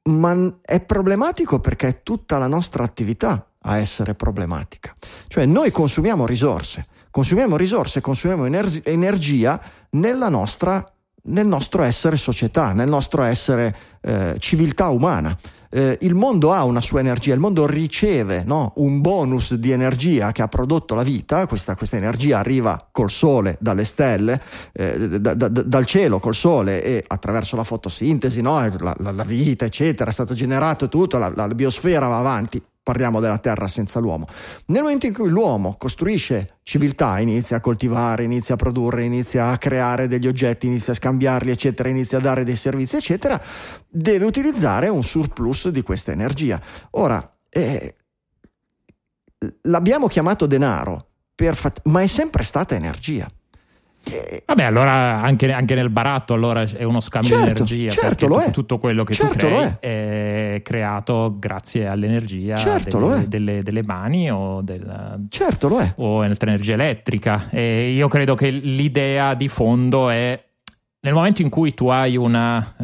[0.04, 4.94] ma è problematico perché è tutta la nostra attività a essere problematica.
[5.26, 10.93] Cioè noi consumiamo risorse, consumiamo risorse, consumiamo ener- energia nella nostra
[11.26, 15.36] nel nostro essere società, nel nostro essere eh, civiltà umana.
[15.70, 20.30] Eh, il mondo ha una sua energia, il mondo riceve no, un bonus di energia
[20.30, 24.40] che ha prodotto la vita, questa, questa energia arriva col sole, dalle stelle,
[24.72, 29.24] eh, da, da, dal cielo col sole e attraverso la fotosintesi, no, la, la, la,
[29.24, 33.98] vita, eccetera, è stato generato tutto, la, la biosfera va avanti, parliamo della terra senza
[33.98, 34.26] l'uomo.
[34.66, 39.58] Nel momento in cui l'uomo costruisce civiltà, inizia a coltivare, inizia a produrre, inizia a
[39.58, 43.42] creare degli oggetti, inizia a scambiarli, eccetera, inizia a dare dei servizi, eccetera,
[43.88, 46.60] deve utilizzare un surplus di questa energia.
[46.90, 47.96] Ora, eh,
[49.62, 53.26] l'abbiamo chiamato denaro, fat- ma è sempre stata energia.
[54.44, 58.00] Vabbè, allora anche, anche, nel baratto allora è uno scambio certo, di energia.
[58.00, 58.50] Certo, tutto, è.
[58.50, 60.54] tutto quello che certo tu crei è.
[60.54, 60.62] è.
[60.62, 65.92] creato grazie all'energia certo, delle, delle, delle, mani o, del, certo, lo è.
[65.96, 67.48] o energia elettrica.
[67.50, 70.42] E io credo che l'idea di fondo è
[71.04, 72.74] nel momento in cui tu hai una,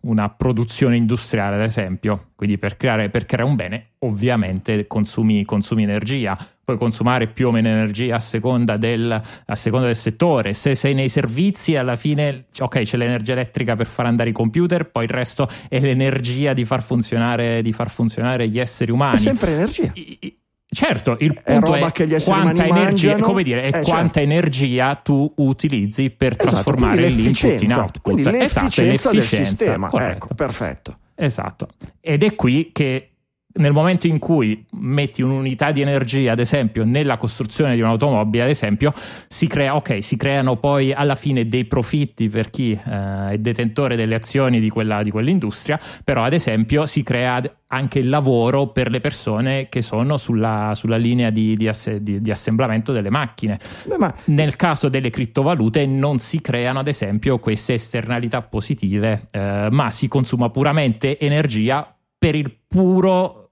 [0.00, 5.44] uh, una produzione industriale, ad esempio, quindi per creare, per creare un bene, ovviamente consumi,
[5.44, 10.52] consumi, energia, puoi consumare più o meno energia a seconda, del, a seconda del settore.
[10.52, 14.90] Se sei nei servizi, alla fine, ok, c'è l'energia elettrica per far andare i computer,
[14.90, 19.14] poi il resto è l'energia di far funzionare, di far funzionare gli esseri umani.
[19.14, 19.92] È sempre energia.
[19.94, 24.18] I, i, Certo, il punto è, è quanta, energia, come dire, è eh, quanta certo.
[24.18, 28.02] energia tu utilizzi per esatto, trasformare l'input in output.
[28.02, 29.88] Quindi l'efficienza, esatto, del sistema.
[30.10, 30.98] Ecco, perfetto.
[31.14, 31.68] Esatto.
[32.00, 33.15] Ed è qui che
[33.56, 38.48] nel momento in cui metti un'unità di energia, ad esempio, nella costruzione di un'automobile, ad
[38.48, 38.92] esempio,
[39.28, 43.96] si crea, ok, si creano poi alla fine dei profitti per chi eh, è detentore
[43.96, 48.90] delle azioni di, quella, di quell'industria, però ad esempio si crea anche il lavoro per
[48.90, 53.58] le persone che sono sulla, sulla linea di, di, ass- di, di, assemblamento delle macchine.
[53.84, 54.14] Beh, ma...
[54.26, 60.08] Nel caso delle criptovalute non si creano ad esempio queste esternalità positive, eh, ma si
[60.08, 63.45] consuma puramente energia per il puro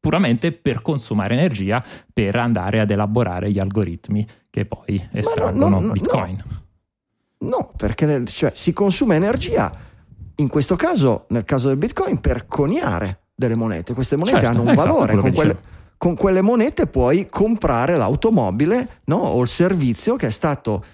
[0.00, 5.92] puramente per consumare energia per andare ad elaborare gli algoritmi che poi estraggono no, no,
[5.92, 6.42] Bitcoin.
[7.38, 9.72] No, perché cioè, si consuma energia,
[10.36, 13.94] in questo caso, nel caso del Bitcoin, per coniare delle monete.
[13.94, 15.58] Queste monete certo, hanno un esatto, valore, con quelle,
[15.96, 19.16] con quelle, monete puoi comprare l'automobile no?
[19.16, 20.84] o il servizio che è stato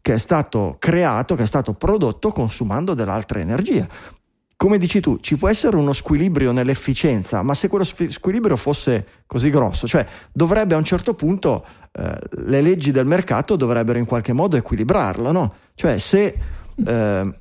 [0.00, 3.86] che è stato creato, che è stato prodotto consumando dell'altra energia
[4.58, 9.50] come dici tu, ci può essere uno squilibrio nell'efficienza, ma se quello squilibrio fosse così
[9.50, 14.32] grosso, cioè dovrebbe a un certo punto eh, le leggi del mercato dovrebbero in qualche
[14.32, 15.54] modo equilibrarlo, no?
[15.74, 16.38] Cioè se,
[16.84, 17.34] eh,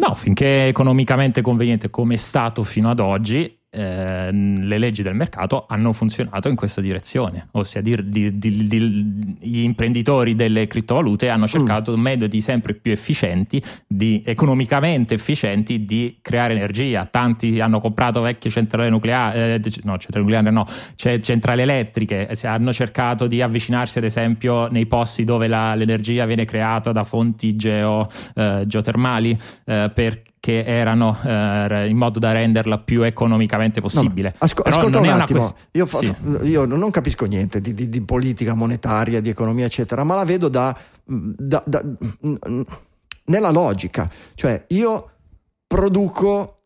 [0.00, 5.14] No, finché è economicamente conveniente come è stato fino ad oggi, eh, le leggi del
[5.14, 11.44] mercato hanno funzionato in questa direzione, ossia di, di, di, gli imprenditori delle criptovalute hanno
[11.44, 11.48] mm.
[11.48, 12.00] cercato mm.
[12.00, 13.62] metodi sempre più efficienti,
[14.24, 17.04] economicamente efficienti di creare energia.
[17.04, 22.72] Tanti hanno comprato vecchie centrali nucleari, eh, no, centrali nucleari no, cioè centrali elettriche, hanno
[22.72, 28.08] cercato di avvicinarsi ad esempio nei posti dove la, l'energia viene creata da fonti geo,
[28.34, 34.30] eh, geotermali eh, per che erano eh, in modo da renderla più economicamente possibile.
[34.30, 36.14] No, asco- ascolta un attimo, quest- io, fa- sì.
[36.44, 40.48] io, non capisco niente di, di, di, politica monetaria, di economia, eccetera, ma la vedo
[40.48, 41.84] da, da, da,
[43.24, 44.10] nella logica.
[44.34, 45.10] Cioè, io
[45.66, 46.62] produco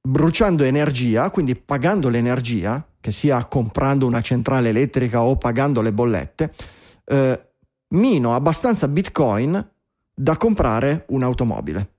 [0.00, 6.54] bruciando energia, quindi pagando l'energia, che sia comprando una centrale elettrica o pagando le bollette,
[7.04, 7.40] eh,
[7.88, 9.70] mino abbastanza bitcoin
[10.14, 11.96] da comprare un'automobile.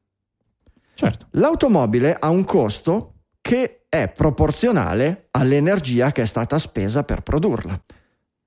[1.00, 1.28] Certo.
[1.32, 7.82] L'automobile ha un costo che è proporzionale all'energia che è stata spesa per produrla.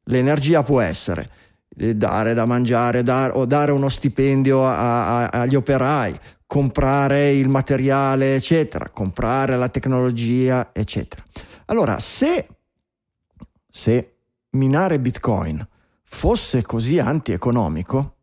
[0.04, 1.30] L'energia può essere
[1.74, 7.48] eh, dare da mangiare dar, o dare uno stipendio a, a, agli operai, comprare il
[7.48, 11.24] materiale, eccetera, comprare la tecnologia, eccetera.
[11.66, 12.48] Allora, se,
[13.66, 14.16] se
[14.50, 15.66] minare Bitcoin
[16.02, 18.16] fosse così antieconomico,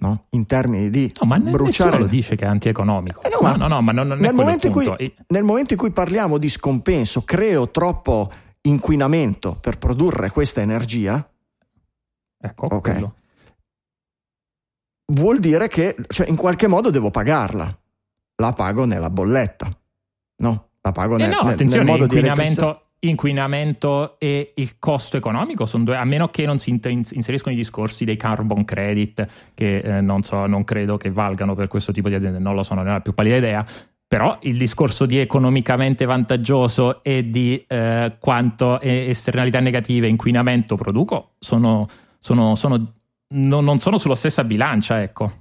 [0.00, 0.26] no?
[0.30, 1.98] in termini di no, ma bruciare.
[1.98, 3.22] lo dice che è antieconomico.
[3.22, 5.78] Eh no, ma, no, no, ma non, non nel, momento in cui, nel momento in
[5.78, 8.30] cui parliamo di scompenso, creo troppo
[8.62, 11.26] inquinamento per produrre questa energia.
[12.42, 13.08] Ecco, okay.
[15.12, 17.74] Vuol dire che cioè, in qualche modo devo pagarla.
[18.36, 19.68] La pago nella bolletta.
[20.36, 25.16] No, la pago eh nel, no, nel, nel modo di inquinamento inquinamento e il costo
[25.16, 29.78] economico sono due, a meno che non si inseriscono i discorsi dei carbon credit, che
[29.78, 32.74] eh, non, so, non credo che valgano per questo tipo di aziende, non lo so,
[32.74, 33.66] non ho la più pallida idea.
[34.06, 41.86] Però il discorso di economicamente vantaggioso e di eh, quanto esternalità negative inquinamento produco sono,
[42.18, 42.94] sono, sono,
[43.28, 45.39] no, non sono sulla stessa bilancia, ecco.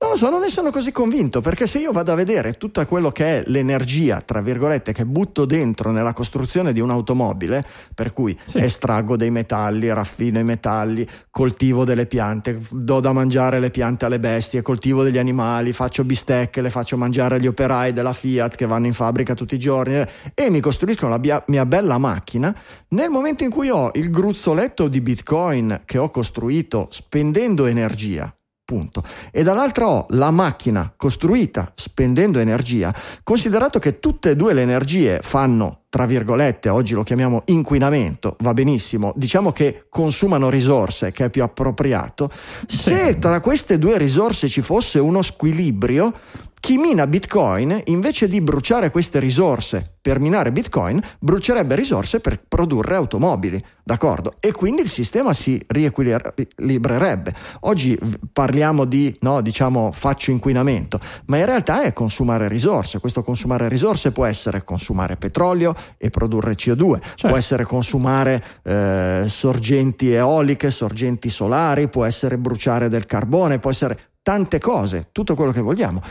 [0.00, 2.86] Non lo so, non ne sono così convinto, perché se io vado a vedere tutto
[2.86, 7.64] quello che è l'energia, tra virgolette, che butto dentro nella costruzione di un'automobile,
[7.96, 8.58] per cui sì.
[8.58, 14.20] estraggo dei metalli, raffino i metalli, coltivo delle piante, do da mangiare le piante alle
[14.20, 18.86] bestie, coltivo degli animali, faccio bistecche, le faccio mangiare agli operai della Fiat che vanno
[18.86, 22.56] in fabbrica tutti i giorni eh, e mi costruiscono la mia, mia bella macchina,
[22.90, 28.32] nel momento in cui ho il gruzzoletto di Bitcoin che ho costruito spendendo energia,
[28.68, 29.02] Punto.
[29.30, 35.20] E dall'altra ho la macchina costruita spendendo energia, considerato che tutte e due le energie
[35.22, 41.30] fanno, tra virgolette, oggi lo chiamiamo inquinamento, va benissimo, diciamo che consumano risorse, che è
[41.30, 42.30] più appropriato,
[42.66, 46.12] se tra queste due risorse ci fosse uno squilibrio,
[46.60, 52.96] chi mina Bitcoin, invece di bruciare queste risorse per minare Bitcoin, brucerebbe risorse per produrre
[52.96, 54.34] automobili, d'accordo?
[54.40, 57.34] E quindi il sistema si riequilibrerebbe.
[57.60, 57.98] Oggi
[58.32, 62.98] parliamo di, no, diciamo, faccio inquinamento, ma in realtà è consumare risorse.
[62.98, 67.28] Questo consumare risorse può essere consumare petrolio e produrre CO2, certo.
[67.28, 73.98] può essere consumare eh, sorgenti eoliche, sorgenti solari, può essere bruciare del carbone, può essere
[74.22, 76.02] tante cose, tutto quello che vogliamo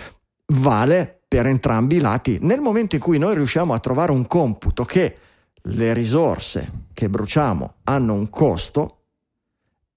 [0.54, 2.40] vale per entrambi i lati.
[2.42, 5.18] Nel momento in cui noi riusciamo a trovare un computo che
[5.62, 8.94] le risorse che bruciamo hanno un costo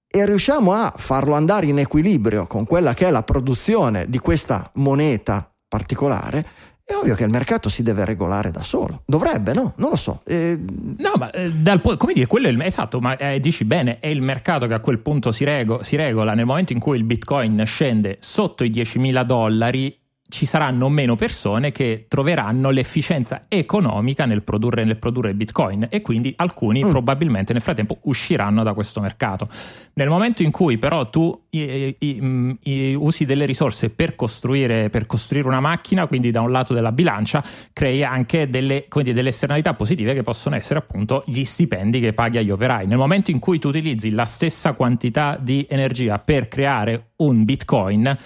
[0.06, 4.68] e riusciamo a farlo andare in equilibrio con quella che è la produzione di questa
[4.74, 6.44] moneta particolare,
[6.92, 9.02] è ovvio che il mercato si deve regolare da solo.
[9.06, 9.72] Dovrebbe, no?
[9.76, 10.22] Non lo so.
[10.24, 10.58] Eh...
[10.96, 14.08] No, ma eh, dal, come dire, quello è il, esatto, ma eh, dici bene, è
[14.08, 17.04] il mercato che a quel punto si, rego, si regola nel momento in cui il
[17.04, 19.99] bitcoin scende sotto i 10.000 dollari
[20.30, 26.32] ci saranno meno persone che troveranno l'efficienza economica nel produrre, nel produrre bitcoin e quindi
[26.36, 26.88] alcuni mm.
[26.88, 29.48] probabilmente nel frattempo usciranno da questo mercato.
[29.94, 34.88] Nel momento in cui però tu i, i, mm, i, usi delle risorse per costruire,
[34.88, 39.28] per costruire, una macchina, quindi da un lato della bilancia, crei anche delle, dire, delle
[39.30, 42.86] esternalità positive che possono essere appunto gli stipendi che paghi agli operai.
[42.86, 48.16] Nel momento in cui tu utilizzi la stessa quantità di energia per creare un bitcoin,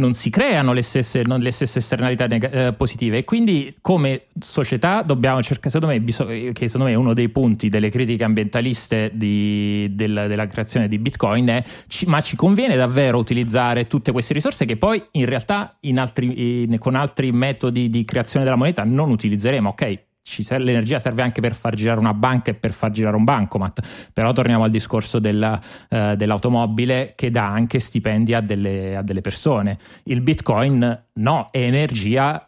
[0.00, 5.02] non si creano le stesse, le stesse esternalità neg- eh, positive e quindi come società
[5.02, 9.88] dobbiamo cercare, secondo me, che secondo me è uno dei punti delle critiche ambientaliste di,
[9.92, 14.64] del, della creazione di Bitcoin è ci, ma ci conviene davvero utilizzare tutte queste risorse
[14.64, 19.10] che poi in realtà in altri, in, con altri metodi di creazione della moneta non
[19.10, 20.08] utilizzeremo, ok?
[20.42, 24.10] Ser- l'energia serve anche per far girare una banca e per far girare un bancomat,
[24.12, 25.58] però torniamo al discorso del,
[25.88, 29.78] eh, dell'automobile che dà anche stipendi a delle, a delle persone.
[30.04, 32.44] Il bitcoin no, è energia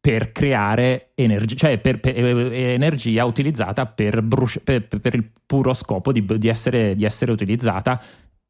[0.00, 6.10] per creare energia, cioè per, per, energia utilizzata per, bruci- per, per, il puro scopo
[6.10, 8.00] di, di, essere, di, essere, utilizzata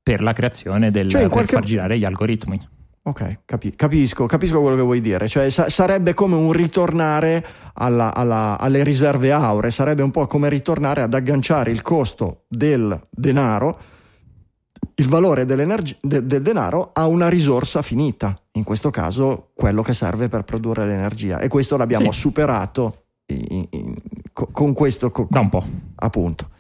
[0.01, 1.55] per la creazione del cioè, per qualche...
[1.55, 2.61] far girare gli algoritmi.
[3.03, 7.45] Ok, capi- capisco, capisco quello che vuoi dire, cioè sa- sarebbe come un ritornare
[7.75, 13.09] alla, alla, alle riserve auree, sarebbe un po' come ritornare ad agganciare il costo del
[13.09, 13.79] denaro,
[14.97, 20.29] il valore de- del denaro a una risorsa finita, in questo caso quello che serve
[20.29, 22.21] per produrre l'energia e questo l'abbiamo sì.
[22.21, 23.95] superato in, in,
[24.35, 25.11] con questo...
[25.11, 25.65] Con, da un po'.
[25.95, 26.51] Appunto.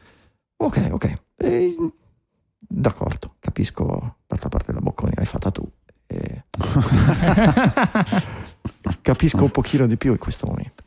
[0.57, 1.19] Ok, ok.
[1.37, 1.75] E,
[2.59, 5.67] d'accordo, capisco, d'altra parte la bocconi l'hai fatta tu.
[6.11, 6.45] E...
[9.03, 10.83] Capisco un pochino di più in questo momento.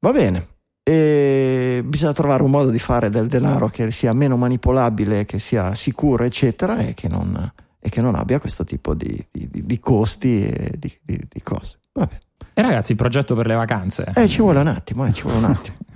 [0.00, 0.46] Va bene.
[0.82, 5.74] E bisogna trovare un modo di fare del denaro che sia meno manipolabile, che sia
[5.74, 10.48] sicuro, eccetera, e che non, e che non abbia questo tipo di, di, di costi
[10.48, 11.80] e di, di cose.
[11.92, 12.18] Vabbè.
[12.54, 14.12] E ragazzi, il progetto per le vacanze?
[14.14, 15.76] Eh, ci vuole un attimo, eh, ci vuole un attimo.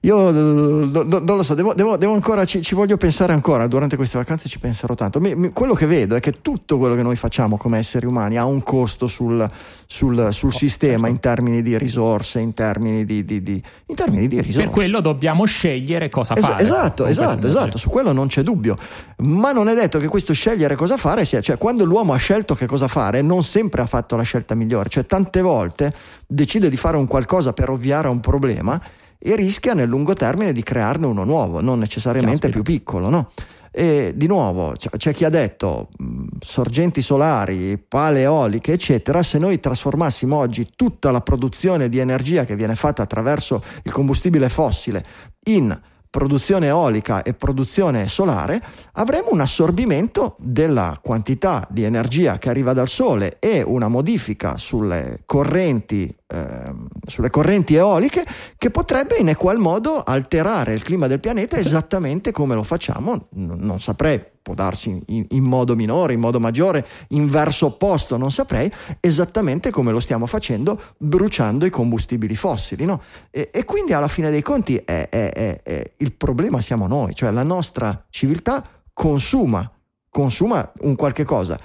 [0.00, 4.18] Io non lo so, devo, devo, devo ancora, ci, ci, voglio pensare ancora, durante queste
[4.18, 5.20] vacanze ci penserò tanto.
[5.20, 8.36] Mi, mi, quello che vedo è che tutto quello che noi facciamo come esseri umani
[8.36, 9.48] ha un costo sul,
[9.86, 11.08] sul, sul oh, sistema certo.
[11.08, 14.62] in termini di risorse, in termini di, di, di, in termini di risorse.
[14.62, 16.62] Per quello dobbiamo scegliere cosa es- fare.
[16.62, 18.76] Esatto, esatto, esatto, su quello non c'è dubbio.
[19.18, 22.54] Ma non è detto che questo scegliere cosa fare sia, cioè quando l'uomo ha scelto
[22.54, 25.92] che cosa fare, non sempre ha fatto la scelta migliore, cioè tante volte
[26.26, 28.80] decide di fare un qualcosa per ovviare a un problema
[29.26, 33.08] e rischia nel lungo termine di crearne uno nuovo, non necessariamente più piccolo.
[33.08, 33.30] No?
[33.72, 39.24] E di nuovo c'è chi ha detto mh, sorgenti solari, pale eoliche, eccetera.
[39.24, 44.48] Se noi trasformassimo oggi tutta la produzione di energia che viene fatta attraverso il combustibile
[44.48, 45.04] fossile
[45.46, 45.76] in
[46.10, 52.88] produzione eolica e produzione solare, avremo un assorbimento della quantità di energia che arriva dal
[52.88, 56.72] sole e una modifica sulle correnti, eh,
[57.06, 58.24] sulle correnti eoliche
[58.56, 63.80] che potrebbe in equal modo alterare il clima del pianeta esattamente come lo facciamo, non
[63.80, 68.70] saprei può darsi in, in, modo minore, in modo maggiore, in verso opposto, non saprei,
[69.00, 72.84] esattamente come lo stiamo facendo bruciando i combustibili fossili.
[72.84, 73.02] No?
[73.32, 77.32] E, e, quindi alla fine dei conti è, è, è, il problema siamo noi, cioè
[77.32, 79.68] la nostra civiltà consuma,
[80.08, 81.58] consuma un qualche cosa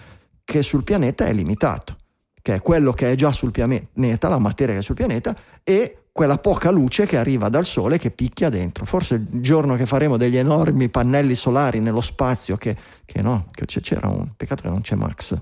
[0.44, 1.98] che sul pianeta è limitato,
[2.42, 6.01] che è quello che è già sul pianeta, la materia che è sul pianeta, e
[6.14, 8.86] quella poca luce che arriva dal sole che picchia dentro.
[8.86, 13.66] Forse il giorno che faremo degli enormi pannelli solari nello spazio, che, che no, che
[13.66, 15.38] c'era un peccato che non c'è Max.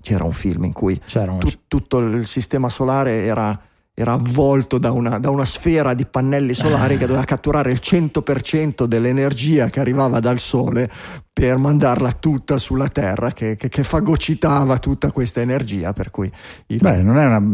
[0.00, 1.00] C'era un film in cui
[1.38, 3.58] tu, tutto il sistema solare era,
[3.94, 8.84] era avvolto da una, da una, sfera di pannelli solari che doveva catturare il 100%
[8.84, 10.90] dell'energia che arrivava dal sole
[11.32, 15.92] per mandarla tutta sulla Terra, che, che, che fagocitava tutta questa energia.
[15.92, 16.30] Per cui
[16.66, 16.78] il...
[16.78, 17.52] Beh, non è una.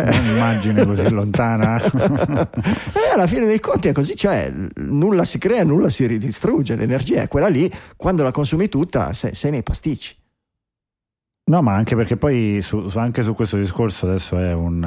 [0.00, 1.80] Un'immagine così lontana.
[1.82, 7.22] eh, alla fine dei conti è così, cioè nulla si crea, nulla si ridistrugge, l'energia
[7.22, 10.16] è quella lì, quando la consumi tutta sei, sei nei pasticci.
[11.44, 14.80] No, ma anche perché poi su, anche su questo discorso adesso è un,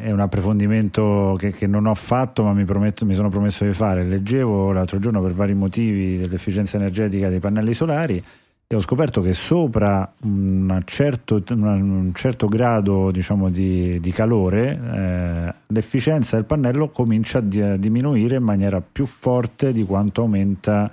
[0.00, 3.72] è un approfondimento che, che, non ho fatto, ma mi, prometto, mi sono promesso di
[3.72, 4.02] fare.
[4.02, 8.24] Leggevo l'altro giorno per vari motivi dell'efficienza energetica dei pannelli solari
[8.66, 15.54] e ho scoperto che sopra un certo, un certo grado diciamo, di, di, calore eh,
[15.66, 20.90] l'efficienza del pannello comincia a, di, a, diminuire in maniera più forte di quanto aumenta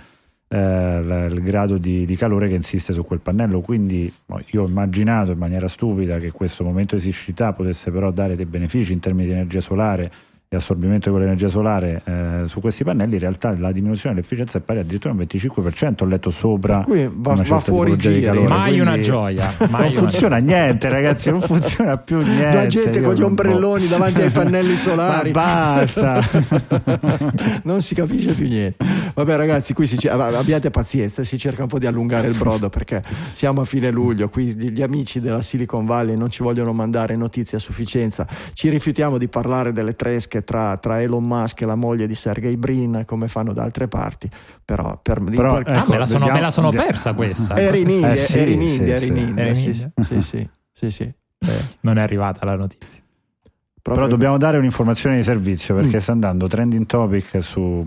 [0.50, 3.62] eh, il grado di, di, calore che insiste su quel pannello.
[3.62, 4.14] Quindi
[4.48, 8.46] io ho immaginato in maniera stupida che questo momento di siccità potesse però dare dei
[8.46, 10.12] benefici in termini di energia solare
[10.54, 14.62] e assorbimento di quell'energia solare eh, su questi pannelli, in realtà la diminuzione dell'efficienza è
[14.62, 16.04] pari addirittura al 25%.
[16.04, 16.84] Ho letto sopra.
[16.84, 17.96] Qui va, va fuori.
[17.96, 19.56] Calore, mai una gioia.
[19.70, 20.64] Mai non funziona gioia.
[20.64, 21.30] niente, ragazzi.
[21.30, 22.54] Non funziona più niente.
[22.54, 23.98] La gente con gli ombrelloni può...
[23.98, 25.32] davanti ai pannelli solari.
[25.32, 26.22] Ma basta.
[27.64, 28.84] non si capisce più niente.
[29.14, 31.24] Vabbè, ragazzi, qui si, abbiate pazienza.
[31.24, 34.28] Si cerca un po' di allungare il brodo perché siamo a fine luglio.
[34.28, 38.28] Qui gli amici della Silicon Valley non ci vogliono mandare notizie a sufficienza.
[38.52, 42.56] Ci rifiutiamo di parlare delle tresche tra, tra, Elon Musk e la moglie di Sergey
[42.56, 44.30] Brin, come fanno da altre parti.
[44.64, 45.72] Però, per, Però qualche...
[45.72, 47.56] ecco, ah, me la sono, me la sono persa questa.
[47.58, 49.54] Era in India, eh, sì, era in India, sì, era in India.
[49.54, 51.04] Sì, sì, sì, sì, sì.
[51.04, 53.02] Eh, non è arrivata la notizia.
[53.82, 54.06] Proprio...
[54.06, 56.02] Però dobbiamo dare un'informazione di servizio perché mm.
[56.02, 57.84] sta andando trending topic su,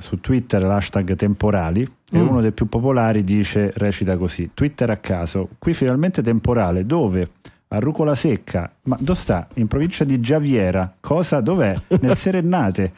[0.00, 2.26] su Twitter l'hashtag temporali e mm.
[2.26, 7.30] uno dei più popolari dice, recita così, Twitter a caso, qui finalmente temporale dove
[7.68, 8.70] a rucola secca.
[8.84, 9.46] Ma dove sta?
[9.54, 10.94] In provincia di Giaviera.
[11.00, 11.40] Cosa?
[11.40, 11.76] Dov'è?
[12.00, 12.92] Nel Serennate.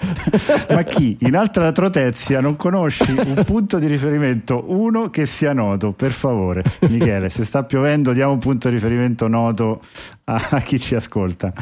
[0.71, 1.16] Ma chi?
[1.21, 6.62] In altra trotezia non conosci un punto di riferimento, uno che sia noto, per favore.
[6.89, 9.83] Michele, se sta piovendo diamo un punto di riferimento noto
[10.25, 11.53] a, a chi ci ascolta.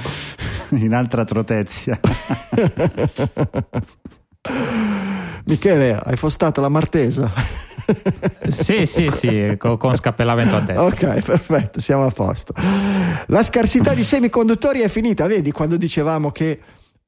[0.71, 1.99] In altra trotezia.
[5.49, 7.33] Michele, hai fostato la martesa?
[8.49, 10.85] sì, sì, sì, con, con scappellamento a destra.
[10.85, 12.53] Ok, perfetto, siamo a posto.
[13.29, 16.61] La scarsità di semiconduttori è finita, vedi quando dicevamo che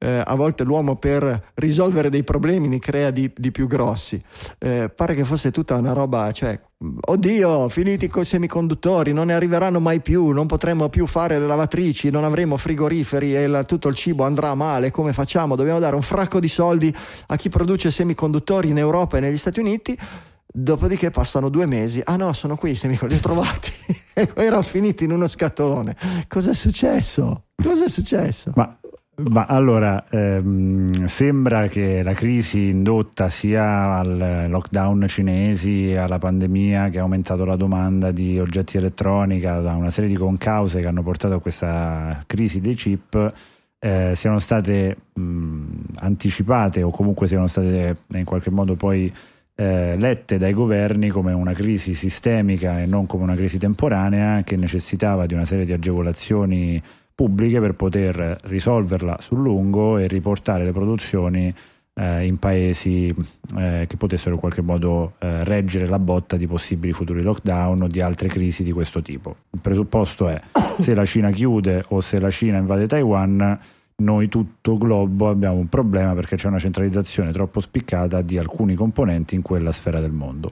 [0.03, 4.19] eh, a volte l'uomo per risolvere dei problemi ne crea di, di più grossi.
[4.57, 6.59] Eh, pare che fosse tutta una roba, cioè,
[6.99, 11.45] oddio, finiti con i semiconduttori, non ne arriveranno mai più, non potremo più fare le
[11.45, 15.55] lavatrici, non avremo frigoriferi e la, tutto il cibo andrà male, come facciamo?
[15.55, 16.93] Dobbiamo dare un fracco di soldi
[17.27, 19.97] a chi produce semiconduttori in Europa e negli Stati Uniti.
[20.53, 23.71] Dopodiché passano due mesi, ah no, sono qui, se mi li ho trovati,
[24.35, 25.95] erano finiti in uno scatolone.
[26.27, 27.45] Cos'è successo?
[27.55, 28.51] Cos'è successo?
[28.55, 28.77] Ma
[29.29, 36.99] ma allora, ehm, sembra che la crisi indotta sia al lockdown cinesi, alla pandemia che
[36.99, 41.35] ha aumentato la domanda di oggetti elettronica, da una serie di concause che hanno portato
[41.35, 43.33] a questa crisi dei chip,
[43.79, 45.65] eh, siano state mh,
[45.95, 49.11] anticipate o comunque siano state in qualche modo poi
[49.55, 54.55] eh, lette dai governi come una crisi sistemica e non come una crisi temporanea che
[54.55, 56.81] necessitava di una serie di agevolazioni
[57.21, 61.53] pubbliche per poter risolverla sul lungo e riportare le produzioni
[61.93, 63.13] eh, in paesi
[63.59, 67.87] eh, che potessero in qualche modo eh, reggere la botta di possibili futuri lockdown o
[67.87, 69.35] di altre crisi di questo tipo.
[69.51, 70.41] Il presupposto è
[70.81, 73.59] se la Cina chiude o se la Cina invade Taiwan,
[73.97, 79.35] noi tutto globo abbiamo un problema perché c'è una centralizzazione troppo spiccata di alcuni componenti
[79.35, 80.49] in quella sfera del mondo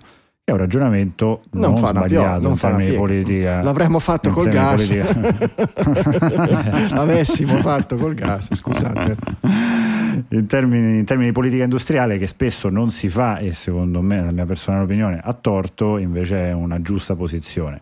[0.49, 3.61] è un ragionamento non, non sbagliato non in termini di politica.
[3.61, 4.89] L'avremmo fatto col gas.
[6.91, 9.15] L'avessimo fatto col gas, scusate.
[10.29, 14.23] In termini, in termini, di politica industriale che spesso non si fa e secondo me,
[14.23, 17.81] la mia personale opinione, a torto, invece è una giusta posizione.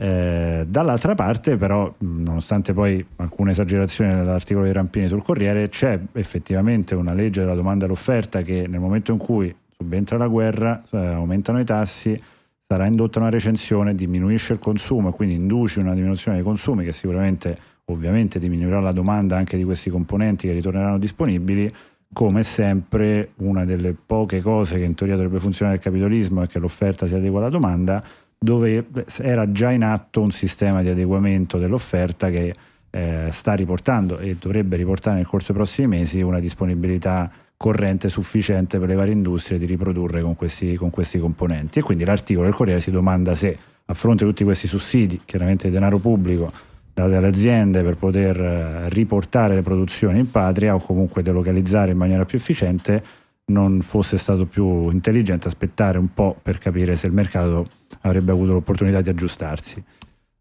[0.00, 6.94] Eh, dall'altra parte però, nonostante poi alcune esagerazioni nell'articolo di Rampini sul Corriere, c'è effettivamente
[6.94, 10.98] una legge della domanda e l'offerta che nel momento in cui subentra la guerra, eh,
[10.98, 12.20] aumentano i tassi,
[12.66, 16.92] sarà indotta una recensione, diminuisce il consumo e quindi induce una diminuzione dei consumi che
[16.92, 21.72] sicuramente ovviamente diminuirà la domanda anche di questi componenti che ritorneranno disponibili.
[22.12, 26.58] Come sempre, una delle poche cose che in teoria dovrebbe funzionare il capitalismo è che
[26.58, 28.02] l'offerta si adegua alla domanda,
[28.36, 28.86] dove
[29.18, 32.54] era già in atto un sistema di adeguamento dell'offerta che
[32.90, 38.78] eh, sta riportando e dovrebbe riportare nel corso dei prossimi mesi una disponibilità corrente sufficiente
[38.78, 41.80] per le varie industrie di riprodurre con questi, con questi componenti.
[41.80, 45.68] E quindi l'articolo del Corriere si domanda se a fronte di tutti questi sussidi, chiaramente
[45.68, 46.52] denaro pubblico,
[46.94, 51.96] date alle aziende per poter eh, riportare le produzioni in patria o comunque delocalizzare in
[51.96, 53.02] maniera più efficiente,
[53.46, 57.66] non fosse stato più intelligente aspettare un po' per capire se il mercato
[58.02, 59.82] avrebbe avuto l'opportunità di aggiustarsi.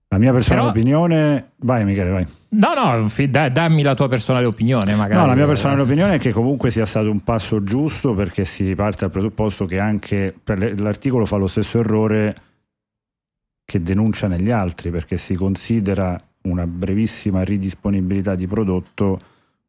[0.10, 0.80] La mia personale Però...
[0.80, 2.28] opinione, vai Michele, vai.
[2.50, 5.20] No, no, da, dammi la tua personale opinione magari.
[5.20, 8.74] No, la mia personale opinione è che comunque sia stato un passo giusto perché si
[8.74, 12.36] parte dal presupposto che anche l'articolo fa lo stesso errore
[13.66, 19.20] che denuncia negli altri perché si considera una brevissima ridisponibilità di prodotto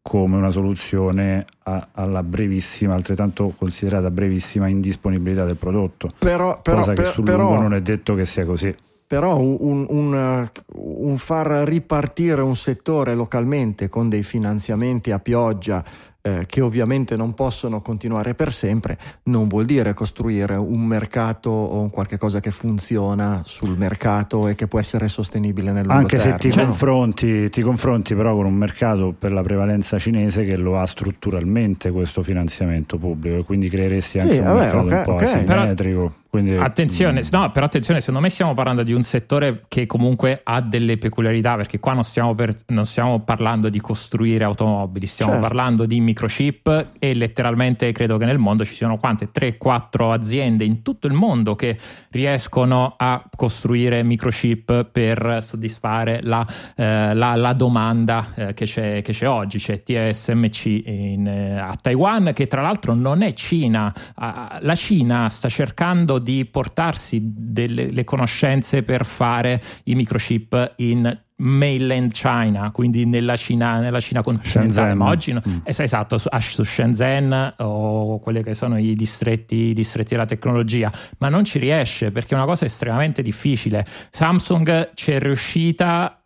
[0.00, 6.12] come una soluzione a, alla brevissima, altrettanto considerata brevissima indisponibilità del prodotto.
[6.16, 8.74] Però, però, cosa che sul però, lungo non è detto che sia così
[9.08, 15.82] però un, un, un, far ripartire un settore localmente con dei finanziamenti a pioggia
[16.20, 21.80] eh, che ovviamente non possono continuare per sempre, non vuol dire costruire un mercato o
[21.80, 26.18] un qualche cosa che funziona sul mercato e che può essere sostenibile nel lungo Anche
[26.18, 26.38] termine.
[26.38, 30.78] se ti confronti, ti confronti però con un mercato per la prevalenza cinese che lo
[30.78, 35.12] ha strutturalmente questo finanziamento pubblico, quindi creeresti anche sì, un vabbè, mercato okay, un po'
[35.14, 35.32] okay.
[35.32, 36.00] asimmetrico.
[36.00, 37.28] Però quindi, attenzione, mm.
[37.32, 41.56] no, però attenzione, secondo me stiamo parlando di un settore che comunque ha delle peculiarità,
[41.56, 45.46] perché qua non stiamo, per, non stiamo parlando di costruire automobili, stiamo certo.
[45.46, 49.30] parlando di microchip e letteralmente credo che nel mondo ci siano quante?
[49.32, 51.76] 3-4 aziende in tutto il mondo che
[52.10, 59.12] riescono a costruire microchip per soddisfare la, eh, la, la domanda eh, che, c'è, che,
[59.12, 59.58] c'è, oggi.
[59.58, 65.48] C'è TSMC in, eh, a Taiwan, che tra l'altro non è Cina, la Cina sta
[65.48, 73.78] cercando di portarsi delle conoscenze per fare i microchip in mainland China, quindi nella Cina,
[73.78, 75.58] nella Cina continentale, ma oggi no, mm.
[75.64, 81.28] esatto, su, su, Shenzhen o quelli che sono i distretti, i distretti della tecnologia, ma
[81.28, 83.86] non ci riesce perché è una cosa estremamente difficile.
[84.10, 86.17] Samsung ci è riuscita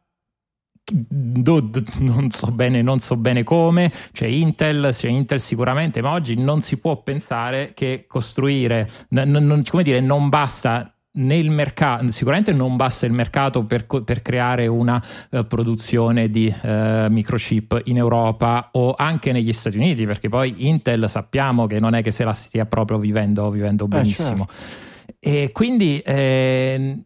[0.92, 6.12] do, do, non, so bene, non so bene come, c'è Intel, c'è Intel sicuramente, ma
[6.12, 12.08] oggi non si può pensare che costruire, n- non, come dire, non basta nel mercato,
[12.08, 17.98] sicuramente non basta il mercato per, per creare una uh, produzione di uh, microchip in
[17.98, 22.24] Europa o anche negli Stati Uniti, perché poi Intel sappiamo che non è che se
[22.24, 24.46] la stia proprio vivendo, vivendo benissimo.
[24.48, 24.90] Eh, certo.
[25.24, 26.98] E quindi eh,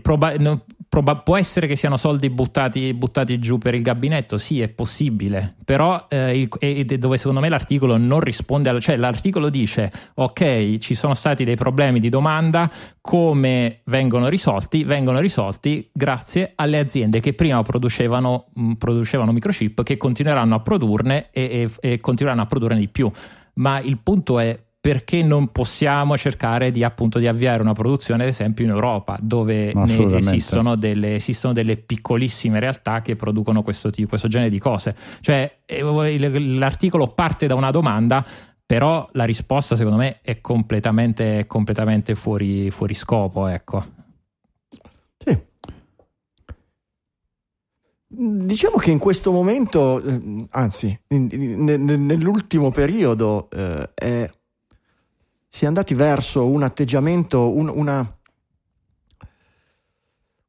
[0.00, 0.34] proba-
[0.88, 5.56] proba- può essere che siano soldi buttati, buttati, giù per il gabinetto, sì, è possibile,
[5.64, 10.94] però eh, il, dove secondo me l'articolo non risponde, alla, cioè l'articolo dice ok, ci
[10.94, 12.70] sono stati dei problemi di domanda,
[13.00, 14.84] come vengono risolti?
[14.84, 21.28] Vengono risolti grazie alle aziende che prima producevano, mh, producevano microchip, che continueranno a produrne
[21.30, 23.10] e, e, e continueranno a produrne di più.
[23.54, 28.28] Ma il punto è perché non possiamo cercare di, appunto, di avviare una produzione, ad
[28.28, 29.74] esempio, in Europa, dove
[30.16, 34.94] esistono delle, esistono delle, piccolissime realtà che producono questo, tipo, questo genere di cose.
[35.22, 38.24] Cioè, eh, l'articolo parte da una domanda,
[38.64, 43.48] però la risposta, secondo me, è completamente, completamente fuori, fuori scopo.
[43.48, 43.84] Ecco.
[45.18, 45.36] Sì.
[48.06, 54.30] Diciamo che in questo momento, eh, anzi, nell'ultimo periodo, eh, è
[55.56, 58.18] si è andati verso un atteggiamento, un, una,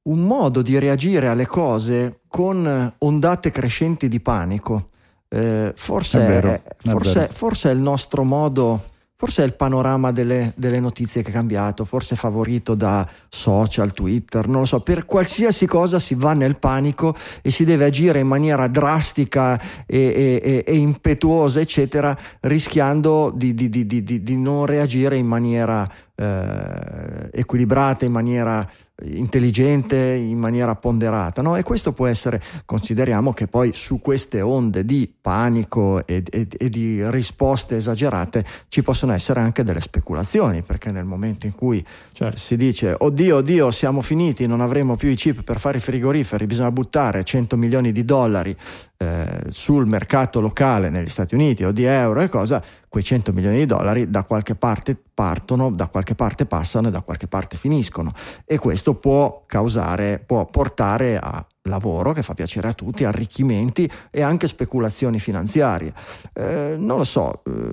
[0.01, 4.87] un modo di reagire alle cose con ondate crescenti di panico.
[5.29, 8.83] Eh, forse, è vero, è, forse, forse, è il nostro modo
[9.19, 13.91] Forse è il panorama delle, delle, notizie che è cambiato, forse è favorito da social,
[13.91, 18.19] Twitter, non lo so, per qualsiasi cosa si va nel panico e si deve agire
[18.19, 25.17] in maniera drastica e, e, e impetuosa, eccetera, rischiando di, di, di, di, non reagire
[25.17, 28.69] in maniera eh, equilibrata, in maniera
[29.03, 31.55] intelligente in maniera ponderata no?
[31.55, 36.69] e questo può essere consideriamo che poi su queste onde di panico e, e, e,
[36.69, 42.37] di risposte esagerate ci possono essere anche delle speculazioni perché nel momento in cui certo.
[42.37, 46.47] si dice oddio oddio siamo finiti non avremo più i chip per fare i frigoriferi
[46.47, 48.57] bisogna buttare 100 milioni di dollari
[48.99, 53.57] eh, sul mercato locale negli Stati Uniti o di euro e cosa, quei 100 milioni
[53.57, 58.11] di dollari da qualche parte partono, da qualche parte passano e da qualche parte finiscono.
[58.43, 64.21] E questo può causare, può portare a lavoro che fa piacere a tutti, arricchimenti e
[64.21, 65.93] anche speculazioni finanziarie.
[66.33, 67.71] Eh, non lo so, eh,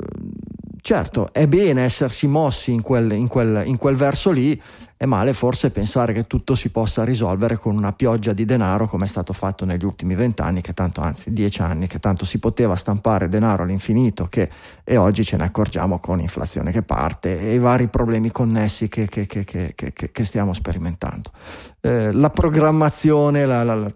[0.81, 4.61] certo è bene essersi mossi in quel, in quel, in quel verso lì,
[4.97, 9.07] è male forse pensare che tutto si possa risolvere con una pioggia di denaro come
[9.07, 12.77] è stato fatto negli ultimi vent'anni, che tanto, anzi dieci anni, che tanto si poteva
[12.77, 14.49] stampare denaro all'infinito che,
[14.85, 19.09] e oggi ce ne accorgiamo con l'inflazione che parte e i vari problemi connessi che,
[19.09, 21.33] che, che stiamo sperimentando.
[21.81, 23.93] Eh, la programmazione la, la, la,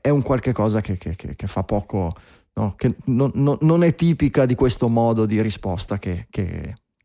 [0.00, 0.96] è un qualche cosa che,
[1.46, 2.14] fa poco,
[2.54, 2.74] no?
[2.76, 6.26] che non, non, non, è tipica di questo modo di risposta che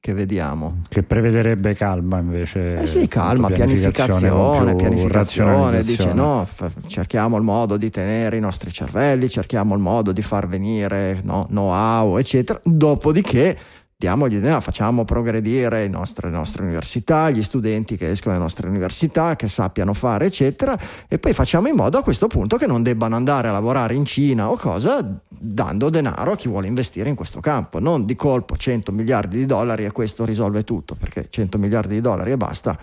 [0.01, 0.81] che vediamo.
[0.89, 2.81] Che prevederebbe calma invece.
[2.81, 5.83] Eh sì, calma, pianificazione, pianificazione.
[5.83, 10.23] Dice no, f- cerchiamo il modo di tenere i nostri cervelli, cerchiamo il modo di
[10.23, 12.59] far venire no, know-how, eccetera.
[12.63, 13.55] Dopodiché
[14.01, 19.35] diamogli denaro, facciamo progredire nostre, le nostre università, gli studenti che escono dalle nostre università,
[19.35, 20.75] che sappiano fare, eccetera,
[21.07, 24.03] e poi facciamo in modo a questo punto che non debbano andare a lavorare in
[24.05, 28.57] Cina o cosa, dando denaro a chi vuole investire in questo campo, non di colpo
[28.57, 32.75] 100 miliardi di dollari e questo risolve tutto, perché 100 miliardi di dollari e basta,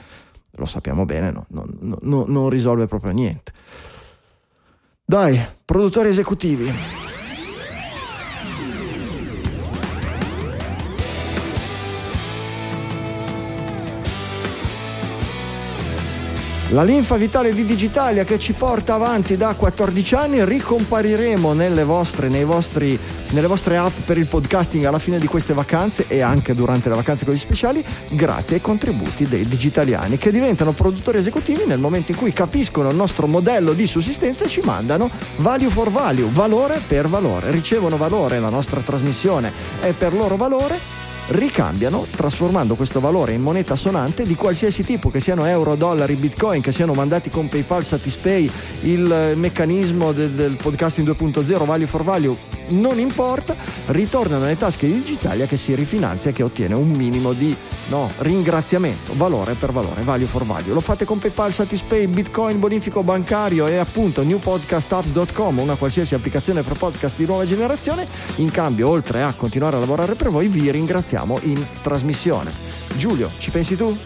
[0.52, 3.50] lo sappiamo bene, no, no, no, non risolve proprio niente.
[5.04, 7.07] Dai, produttori esecutivi.
[16.72, 22.28] La linfa vitale di Digitalia che ci porta avanti da 14 anni, ricompariremo nelle vostre,
[22.44, 22.98] vostri,
[23.30, 26.96] nelle vostre app per il podcasting alla fine di queste vacanze e anche durante le
[26.96, 32.12] vacanze con gli speciali, grazie ai contributi dei digitaliani che diventano produttori esecutivi nel momento
[32.12, 36.82] in cui capiscono il nostro modello di sussistenza e ci mandano value for value, valore
[36.86, 37.50] per valore.
[37.50, 39.50] Ricevono valore, la nostra trasmissione
[39.80, 40.97] è per loro valore
[41.28, 46.62] ricambiano trasformando questo valore in moneta sonante di qualsiasi tipo, che siano euro, dollari, bitcoin,
[46.62, 48.50] che siano mandati con PayPal, Satispay,
[48.82, 52.36] il meccanismo del, del podcasting 2.0, value for value,
[52.68, 53.54] non importa,
[53.86, 57.54] ritornano nelle tasche di Digitalia che si rifinanzia e che ottiene un minimo di
[57.88, 60.72] no, ringraziamento, valore per valore, value for value.
[60.72, 66.76] Lo fate con PayPal, Satispay, Bitcoin, bonifico bancario e appunto newpodcastapps.com, una qualsiasi applicazione per
[66.76, 68.06] podcast di nuova generazione.
[68.36, 72.52] In cambio, oltre a continuare a lavorare per voi, vi ringraziamo in trasmissione.
[72.96, 73.96] Giulio, ci pensi tu?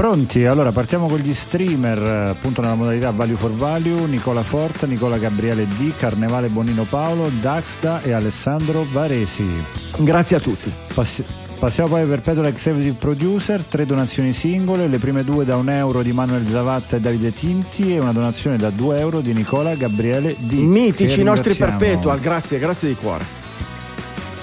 [0.00, 0.46] Pronti?
[0.46, 1.98] Allora partiamo con gli streamer,
[2.34, 8.00] appunto nella modalità Value for Value, Nicola Forta, Nicola Gabriele D, Carnevale Bonino Paolo, Daxda
[8.00, 9.44] e Alessandro Varesi.
[9.98, 10.72] Grazie a tutti.
[10.94, 11.24] Passi-
[11.58, 16.00] passiamo poi per Perpetual Executive Producer, tre donazioni singole, le prime due da un euro
[16.02, 20.34] di Manuel Zavatta e Davide Tinti e una donazione da due euro di Nicola Gabriele
[20.38, 20.52] D.
[20.54, 23.39] Mitici i nostri perpetual, grazie, grazie di cuore.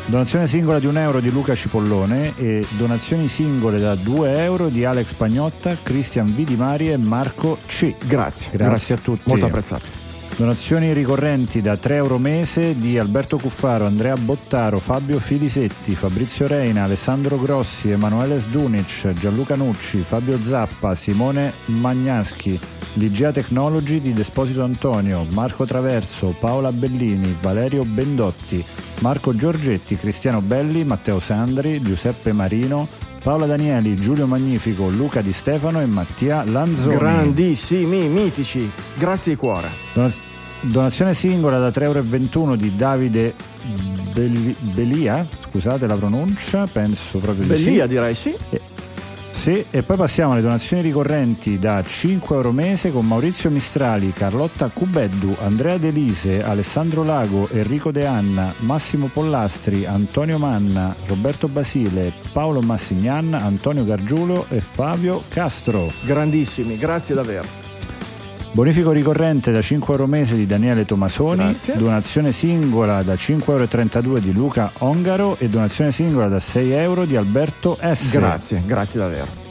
[0.08, 4.86] Donazione singola di un euro di Luca Cipollone e donazioni singole da 2 euro di
[4.86, 6.45] Alex Pagnotta, Cristian V.
[6.45, 7.93] Di Mari e Marco C.
[8.05, 9.24] Grazie, Grazie a tutti.
[9.26, 10.07] Molto apprezzato.
[10.38, 16.84] Donazioni ricorrenti da 3 euro mese di Alberto Cuffaro, Andrea Bottaro, Fabio Filisetti, Fabrizio Reina,
[16.84, 22.60] Alessandro Grossi, Emanuele Sdunic, Gianluca Nucci, Fabio Zappa, Simone Magnaschi,
[22.94, 28.64] Ligia Technology di Desposito Antonio, Marco Traverso, Paola Bellini, Valerio Bendotti,
[29.00, 32.88] Marco Giorgetti, Cristiano Belli, Matteo Sandri, Giuseppe Marino,
[33.28, 36.95] Paola Danieli, Giulio Magnifico, Luca Di Stefano e Mattia Lanzoni.
[36.95, 39.67] Grandissimi, mitici, grazie di cuore.
[39.91, 40.13] Dona-
[40.61, 43.34] donazione singola da 3,21 euro di Davide
[44.13, 47.89] Belli- Belia, scusate la pronuncia, penso proprio di Bellia sì.
[47.89, 48.34] direi sì.
[49.38, 54.68] Sì, e poi passiamo alle donazioni ricorrenti da 5 euro mese con Maurizio Mistrali, Carlotta
[54.68, 62.60] Cubeddu, Andrea Delise, Alessandro Lago, Enrico De Anna, Massimo Pollastri, Antonio Manna, Roberto Basile, Paolo
[62.60, 65.90] Massignan, Antonio Gargiulo e Fabio Castro.
[66.04, 67.66] Grandissimi, grazie davvero.
[68.52, 71.78] Bonifico ricorrente da 5 euro mese di Daniele Tomasoni, Grazie.
[71.78, 77.16] donazione singola da 5,32 euro di Luca Ongaro e donazione singola da 6 euro di
[77.16, 78.10] Alberto S.
[78.10, 79.47] Grazie, grazie davvero.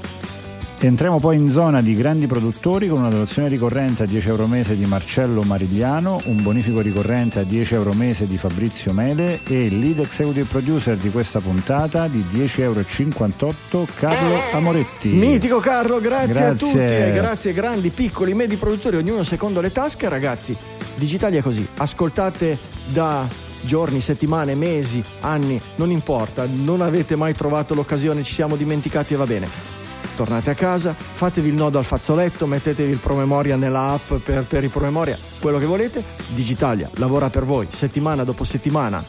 [0.78, 4.76] Entriamo poi in zona di grandi produttori con una donazione ricorrente a 10 euro mese
[4.76, 10.00] di Marcello Marigliano, un bonifico ricorrente a 10 euro mese di Fabrizio Mele e lead
[10.00, 15.08] executive producer di questa puntata di 10,58 euro Carlo Amoretti.
[15.08, 16.68] Mitico Carlo, grazie, a Grazie.
[16.68, 20.54] tutti e grazie grandi, piccoli, medi produttori, ognuno secondo le tasche, ragazzi.
[20.94, 22.58] Digitalia è così, ascoltate
[22.92, 23.26] da
[23.62, 29.16] giorni, settimane, mesi, anni, non importa, non avete mai trovato l'occasione, ci siamo dimenticati e
[29.16, 29.75] va bene.
[30.16, 34.64] Tornate a casa, fatevi il nodo al fazzoletto, mettetevi il promemoria nella app per, per
[34.64, 36.02] i promemoria, quello che volete.
[36.28, 39.04] Digitalia lavora per voi settimana dopo settimana,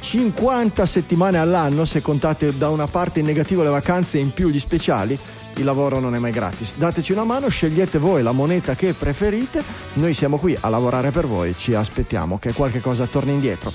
[0.00, 4.48] 50 settimane all'anno se contate da una parte in negativo le vacanze e in più
[4.48, 5.18] gli speciali.
[5.56, 6.76] Il lavoro non è mai gratis.
[6.76, 9.62] Dateci una mano, scegliete voi la moneta che preferite.
[9.94, 13.72] Noi siamo qui a lavorare per voi, ci aspettiamo che qualche cosa torni indietro.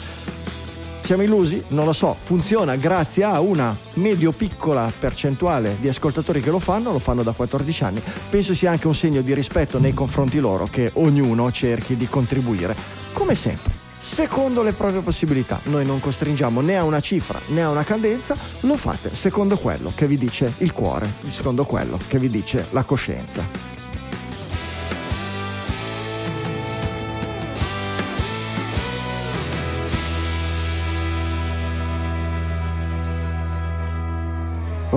[1.06, 1.64] Siamo illusi?
[1.68, 6.98] Non lo so, funziona grazie a una medio-piccola percentuale di ascoltatori che lo fanno, lo
[6.98, 8.02] fanno da 14 anni.
[8.28, 12.76] Penso sia anche un segno di rispetto nei confronti loro che ognuno cerchi di contribuire,
[13.14, 15.60] come sempre, secondo le proprie possibilità.
[15.66, 19.92] Noi non costringiamo né a una cifra né a una cadenza, lo fate secondo quello
[19.94, 23.75] che vi dice il cuore, secondo quello che vi dice la coscienza.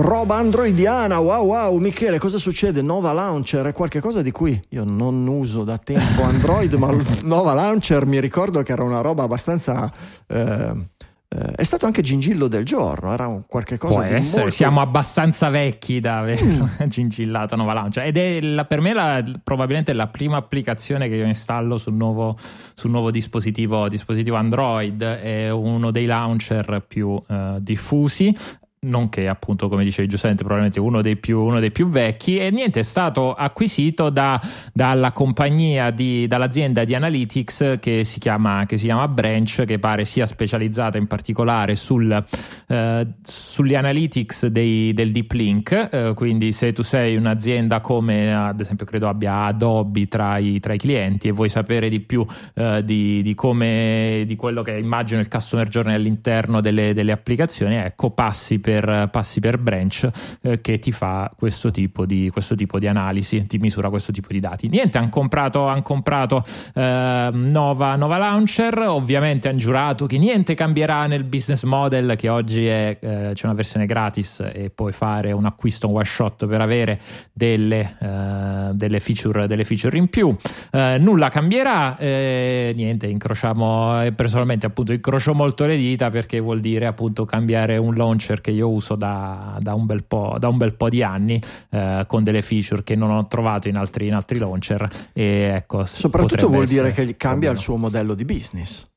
[0.01, 2.81] Roba androidiana, wow wow, Michele, cosa succede?
[2.81, 6.89] Nova Launcher è qualcosa di cui io non uso da tempo Android, ma
[7.23, 9.91] Nova Launcher mi ricordo che era una roba abbastanza...
[10.27, 10.87] eh,
[11.31, 14.55] eh, è stato anche gingillo del giorno, era un qualche cosa Può di essere, molto...
[14.55, 16.63] siamo abbastanza vecchi da aver Mm.
[16.87, 18.03] gingillato Nova Launcher.
[18.03, 22.35] Ed è la- per me la- probabilmente la prima applicazione che io installo sul nuovo,
[22.73, 28.35] sul nuovo dispositivo, dispositivo Android, è uno dei launcher più eh, diffusi
[28.81, 32.79] nonché appunto come dicevi giustamente probabilmente uno dei più, uno dei più vecchi e niente
[32.79, 34.39] è stato acquisito da,
[34.71, 40.05] dalla compagnia di, dall'azienda di analytics che si, chiama, che si chiama Branch che pare
[40.05, 42.23] sia specializzata in particolare sul,
[42.67, 45.89] eh, sugli analytics dei, del deep link.
[45.91, 50.73] Eh, quindi se tu sei un'azienda come ad esempio credo abbia Adobe tra i, tra
[50.73, 52.25] i clienti e vuoi sapere di più
[52.55, 57.75] eh, di, di come di quello che immagino il customer journey all'interno delle, delle applicazioni
[57.75, 58.68] ecco passi per,
[59.11, 60.09] passi per branch
[60.41, 64.27] eh, che ti fa questo tipo, di, questo tipo di analisi ti misura questo tipo
[64.31, 64.67] di dati.
[64.67, 66.43] Niente hanno comprato, han comprato
[66.73, 68.77] eh, Nova, Nova Launcher.
[68.79, 73.55] Ovviamente hanno giurato che niente cambierà nel business model che oggi è eh, c'è una
[73.55, 76.99] versione gratis e puoi fare un acquisto one shot per avere
[77.31, 80.35] delle, eh, delle, feature, delle feature in più.
[80.71, 86.85] Eh, nulla cambierà eh, niente incrociamo personalmente appunto incrocio molto le dita perché vuol dire
[86.85, 90.75] appunto cambiare un launcher che io uso da, da, un, bel po', da un bel
[90.75, 91.41] po' di anni
[91.71, 95.85] eh, con delle feature che non ho trovato in altri, in altri launcher e ecco
[95.85, 98.88] Soprattutto vuol dire che cambia il suo modello di business.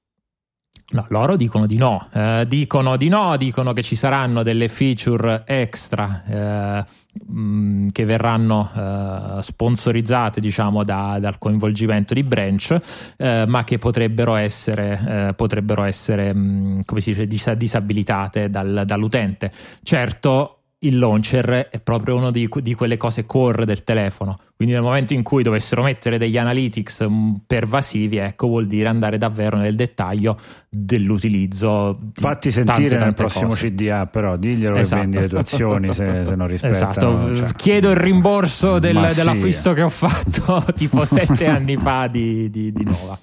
[0.92, 5.42] No, loro dicono di no, eh, dicono di no, dicono che ci saranno delle feature
[5.46, 6.84] extra eh,
[7.32, 12.78] mm, che verranno eh, sponsorizzate diciamo da, dal coinvolgimento di Branch,
[13.16, 18.50] eh, ma che potrebbero essere, eh, potrebbero essere mh, mm, come si dice, dis- disabilitate
[18.50, 19.50] dal, dall'utente.
[19.82, 24.38] Certo, il launcher è proprio una di, di, quelle cose core del telefono.
[24.56, 29.18] Quindi nel momento in cui dovessero mettere degli analytics mm, pervasivi, ecco, vuol dire andare
[29.18, 31.98] davvero nel dettaglio dell'utilizzo.
[32.14, 33.70] Fatti sentire tante, nel prossimo cose.
[33.70, 34.94] CDA, però diglielo esatto.
[34.94, 36.90] che vendi le tue azioni se, se non rispettano.
[36.90, 37.36] Esatto.
[37.36, 37.54] Cioè.
[37.54, 42.84] Chiedo il rimborso del, dell'acquisto che ho fatto tipo sette anni fa di, di, di
[42.84, 43.18] Nova.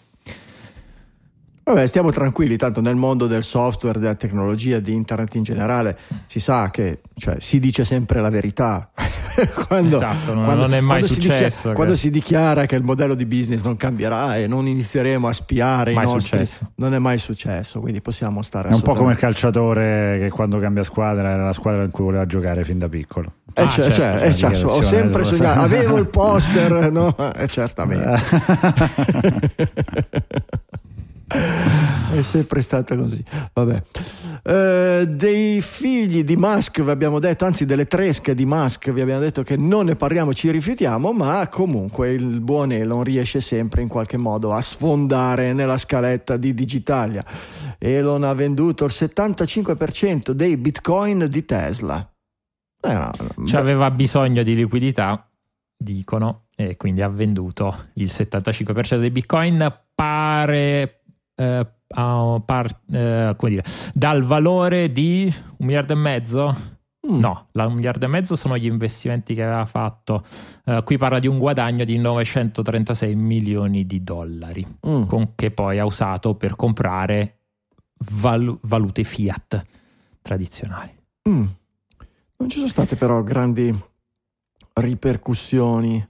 [1.69, 5.95] Vabbè, stiamo tranquilli, tanto nel mondo del software, della tecnologia, di internet in generale,
[6.25, 8.89] si sa che cioè, si dice sempre la verità.
[9.67, 11.19] quando, esatto, non, quando, non è mai successo.
[11.19, 11.73] Si dichiara, che...
[11.75, 15.93] Quando si dichiara che il modello di business non cambierà e non inizieremo a spiare
[15.93, 16.71] mai i nostri, successo.
[16.77, 20.57] non è mai successo, quindi possiamo stare È un po' come il calciatore che quando
[20.57, 23.33] cambia squadra era la squadra in cui voleva giocare fin da piccolo.
[23.53, 27.15] Eh, ah, cioè, certo, eh, cioè, ho sempre sognato, avevo il poster, no?
[27.35, 28.19] Eh, certamente.
[32.11, 33.23] è sempre stata così.
[33.53, 33.83] Vabbè.
[34.43, 39.21] Eh, dei figli di Musk vi abbiamo detto, anzi delle tresche di Musk vi abbiamo
[39.21, 43.87] detto che non ne parliamo, ci rifiutiamo, ma comunque il buon Elon riesce sempre in
[43.87, 47.23] qualche modo a sfondare nella scaletta di Digitalia.
[47.77, 52.11] Elon ha venduto il 75% dei bitcoin di Tesla.
[52.81, 53.11] Eh, no,
[53.45, 55.29] cioè aveva bisogno di liquidità,
[55.75, 59.81] dicono, e quindi ha venduto il 75% dei bitcoin.
[59.93, 60.98] Pare
[61.39, 63.63] eh, par, eh, dire,
[63.93, 66.77] dal valore di un miliardo e mezzo.
[67.09, 67.17] Mm.
[67.17, 70.23] No, la, un miliardo e mezzo sono gli investimenti che aveva fatto.
[70.65, 75.05] Uh, qui parla di un guadagno di 936 milioni di dollari, mm.
[75.05, 77.37] con, che poi ha usato per comprare
[78.11, 79.65] val, valute fiat
[80.21, 80.93] tradizionali.
[81.29, 81.45] Mm.
[82.35, 83.73] Non ci sono state però grandi
[84.73, 86.05] ripercussioni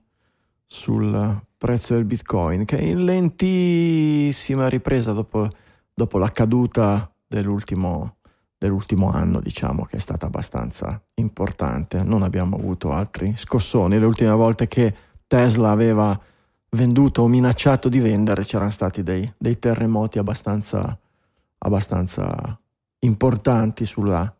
[0.65, 5.49] sul prezzo del bitcoin che è in lentissima ripresa dopo,
[5.93, 8.16] dopo la caduta dell'ultimo,
[8.57, 12.01] dell'ultimo anno diciamo che è stata abbastanza importante.
[12.01, 13.99] Non abbiamo avuto altri scossoni.
[13.99, 14.95] Le ultime volte che
[15.28, 16.18] Tesla aveva
[16.72, 20.97] venduto o minacciato di vendere c'erano stati dei, dei terremoti abbastanza,
[21.57, 22.57] abbastanza
[22.99, 24.34] importanti sulla,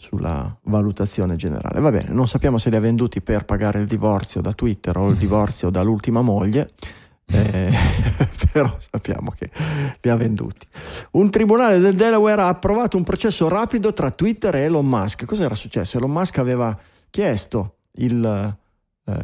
[0.00, 1.78] sulla valutazione generale.
[1.78, 5.10] Va bene, non sappiamo se li ha venduti per pagare il divorzio da Twitter o
[5.10, 6.70] il divorzio dall'ultima moglie,
[7.26, 7.70] eh,
[8.52, 9.50] però sappiamo che
[10.00, 10.66] li ha venduti.
[11.12, 15.26] Un tribunale del Delaware ha approvato un processo rapido tra Twitter e Elon Musk.
[15.26, 15.98] Cos'era successo?
[15.98, 16.76] Elon Musk aveva
[17.10, 18.56] chiesto il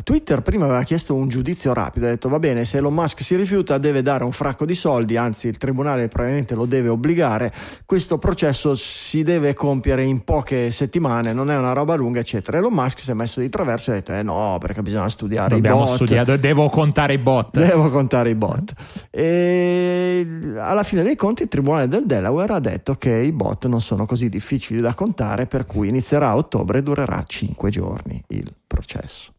[0.02, 3.36] Twitter prima aveva chiesto un giudizio rapido, ha detto va bene, se Elon Musk si
[3.36, 7.52] rifiuta deve dare un fracco di soldi, anzi il tribunale probabilmente lo deve obbligare,
[7.84, 12.58] questo processo si deve compiere in poche settimane, non è una roba lunga, eccetera.
[12.58, 15.54] Elon Musk si è messo di traverso e ha detto eh no, perché bisogna studiare
[15.54, 15.94] Dobbiamo i bot.
[15.94, 17.58] Studiare, devo contare i bot.
[17.58, 18.72] Devo contare i bot.
[19.10, 20.26] E
[20.58, 24.06] alla fine dei conti il tribunale del Delaware ha detto che i bot non sono
[24.06, 29.34] così difficili da contare, per cui inizierà a ottobre e durerà 5 giorni il processo.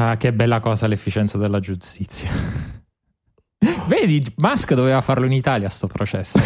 [0.00, 2.30] Ah, che bella cosa l'efficienza della giustizia.
[3.88, 6.38] Vedi, Musk doveva farlo in Italia sto processo,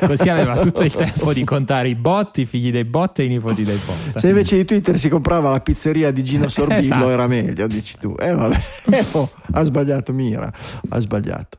[0.00, 3.28] così aveva tutto il tempo di contare i bot, i figli dei bot e i
[3.28, 4.18] nipoti dei bot.
[4.18, 7.10] Se invece di Twitter si comprava la pizzeria di Gino Sorbillo esatto.
[7.10, 8.16] era meglio, dici tu.
[8.18, 8.58] Eh vabbè,
[9.12, 10.52] oh, ha sbagliato Mira,
[10.88, 11.58] ha sbagliato.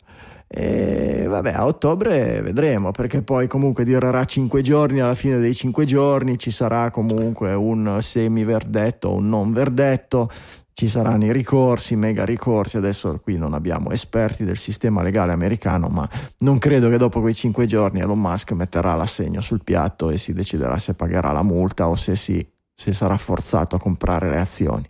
[0.49, 5.85] E vabbè, a ottobre vedremo, perché poi comunque durerà 5 giorni, alla fine dei 5
[5.85, 10.29] giorni ci sarà comunque un semi verdetto o un non verdetto,
[10.77, 15.87] ci saranno i ricorsi, mega ricorsi, adesso qui non abbiamo esperti del sistema legale americano,
[15.87, 16.07] ma
[16.41, 20.33] non credo che dopo quei cinque giorni Elon Musk metterà l'assegno sul piatto e si
[20.33, 24.87] deciderà se pagherà la multa o se, si, se sarà forzato a comprare le azioni.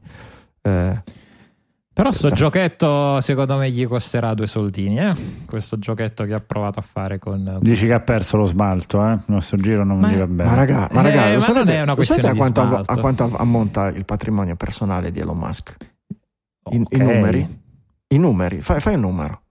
[0.61, 1.03] Eh,
[1.97, 5.15] però sto giochetto secondo me gli costerà due soldini, eh?
[5.47, 7.57] questo giochetto che ha provato a fare con...
[7.59, 9.13] Dici che ha perso lo smalto, eh?
[9.13, 10.47] il nostro giro non ma, gli va bene.
[10.47, 13.87] Ma raga, ma raga eh, lo sapete, è una questione a quanto, a quanto, ammonta
[13.87, 15.75] il patrimonio personale di Elon Musk?
[16.69, 16.99] I, okay.
[16.99, 17.61] i numeri?
[18.09, 19.41] I numeri, fai, fai un numero.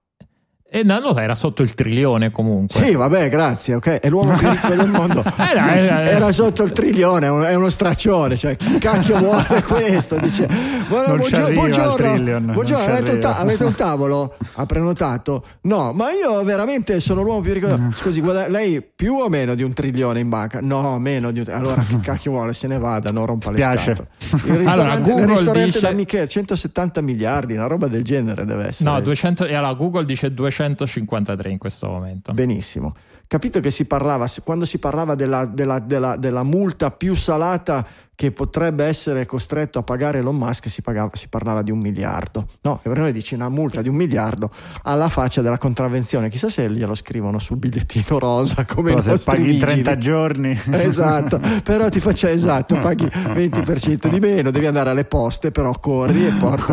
[0.68, 2.84] E non lo so, era sotto il trilione comunque.
[2.84, 4.00] Sì, vabbè, grazie, ok.
[4.00, 5.22] È l'uomo più ricco del mondo.
[5.38, 8.36] era sotto il trilione, è uno straccione.
[8.36, 10.16] Cioè, chi cacchio vuole questo?
[10.16, 10.48] Dice,
[10.88, 14.36] buongiorno, buongiorno, buongiorno avete, un ta- avete, un tavolo?
[14.54, 15.44] Ha prenotato?
[15.62, 17.68] No, ma io veramente sono l'uomo più ricco.
[17.68, 20.58] del Scusi, guarda, lei più o meno di un trilione in banca?
[20.60, 22.52] No, meno di un Allora, chi cacchio vuole?
[22.54, 24.08] Se ne vada, non rompa le scatole.
[24.46, 25.80] Il ristorante, allora, il ristorante dice...
[25.80, 28.90] da Michele, 170 miliardi, una roba del genere deve essere.
[28.90, 32.32] No, 200, e allora Google dice 200 153 in questo momento.
[32.32, 32.94] Benissimo.
[33.26, 38.32] capito che si parlava, quando si parlava della, della, della, della multa più salata che
[38.32, 42.48] potrebbe essere costretto a pagare Elon Musk, si, pagava, si parlava di un miliardo.
[42.62, 44.50] No, e per noi dici una multa di un miliardo
[44.84, 46.30] alla faccia della contravvenzione.
[46.30, 49.82] Chissà se glielo scrivono sul bigliettino rosa come Però i se paghi vigili.
[49.82, 50.56] 30 giorni.
[50.86, 56.26] Esatto, però ti faccia esatto, paghi 20% di meno, devi andare alle poste, però corri
[56.26, 56.72] e porti.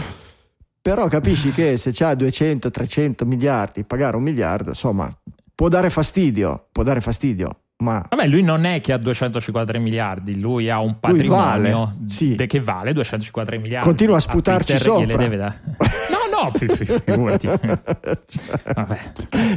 [0.81, 5.15] però capisci che se c'ha 200, 300 miliardi, pagare un miliardo, insomma,
[5.53, 7.57] può dare fastidio, può dare fastidio.
[7.81, 12.35] Ma Vabbè, lui non è che ha 253 miliardi, lui ha un patrimonio vale, sì.
[12.35, 13.87] che vale 253 miliardi.
[13.87, 15.17] Continua a sputarci Twitter sopra.
[15.17, 15.61] deve dare.
[16.11, 17.47] No, no, fi- fi- figurati.
[18.73, 18.97] Vabbè.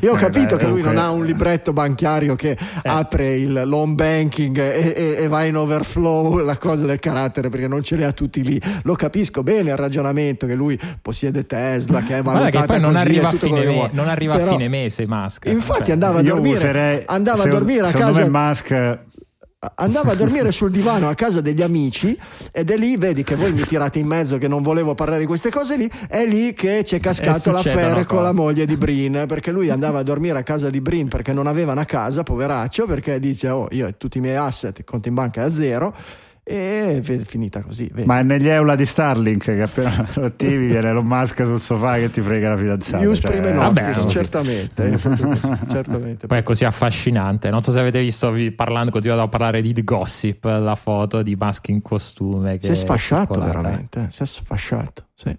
[0.03, 3.37] Io ho Eh, capito beh, che lui non comunque- ha un libretto bancario che apre
[3.37, 7.83] il loan banking e, e- e va in overflow la cosa del carattere perché non
[7.83, 8.61] ce li ha tutti lì.
[8.83, 12.93] Lo capisco bene il ragionamento che lui possiede Tesla, che è valutata che poi non
[12.93, 15.47] così arriva, a fine, me- non arriva a Però- fine mese Musk.
[15.47, 18.29] Infatti Cioè, andava a Io dormire, userei, andava a secondo- dormire a secondo casa me
[18.31, 18.99] Musk
[19.77, 22.19] andava a dormire sul divano a casa degli amici
[22.53, 25.27] ed è lì, vedi che voi mi tirate in mezzo che non volevo parlare di
[25.27, 29.25] queste cose lì, è lì che c'è cascato E l'affare con la moglie di Brin,
[29.27, 32.87] perché lui andava a dormire a casa di Brin perché non aveva una casa, poveraccio,
[32.87, 35.95] perché dice "Oh, io e tutti i miei asset, conto in banca è a zero"
[36.47, 38.07] e è finita così, vedi.
[38.07, 41.97] Ma è negli eula di Starlink che appena lo attivi viene Elon Musk sul sofà
[41.97, 43.03] che ti frega la fidanzata.
[43.03, 44.11] Ius cioè, prime vabbè, noctis, così.
[44.11, 46.27] certamente, così, certamente.
[46.27, 47.49] Poi è così affascinante.
[47.49, 51.35] Non so se avete visto, vi parlando, continuato a parlare di Gossip, la foto di
[51.35, 52.59] Musk in costume.
[52.59, 55.35] Che si è sfasciato veramente, si è sfasciato, sì.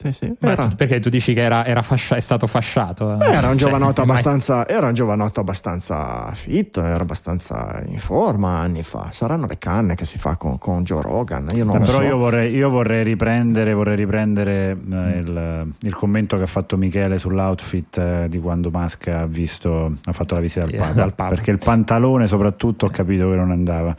[0.00, 0.32] Sì, sì.
[0.38, 3.18] Era- tu- perché tu dici che era, era fascia- è stato fasciato?
[3.20, 7.98] Eh, Era un Cioè, giovanotto mai- abbastanza, era un giovanotto abbastanza fit, era abbastanza in
[7.98, 9.08] forma anni fa.
[9.10, 11.48] Saranno le canne che si fa con, con Joe Rogan.
[11.56, 12.04] Io non Eh, lo però so.
[12.04, 17.18] io, vorrei, io vorrei riprendere, vorrei riprendere eh, il, il commento che ha fatto Michele
[17.18, 21.30] sull'outfit eh, di quando Musk ha, visto, ha fatto la visita al Papa, al Papa.
[21.30, 23.92] Perché il pantalone, soprattutto, ho capito che non andava.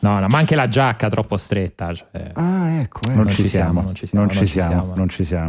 [0.00, 1.94] No, no, ma anche la giacca troppo stretta.
[1.94, 2.30] cioè.
[2.34, 3.00] Ah, ecco.
[3.04, 3.14] eh.
[3.14, 4.94] Non, non ci siamo, siamo, non ci siamo, non ci non ci siamo, siamo.
[4.94, 5.45] non ci siamo.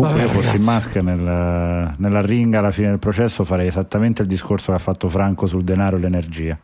[0.00, 0.86] Comunque, Vabbè, io fossi ragazzi.
[0.88, 5.08] Musk nel- nella ringa alla fine del processo farei esattamente il discorso che ha fatto
[5.08, 6.58] Franco sul denaro e l'energia.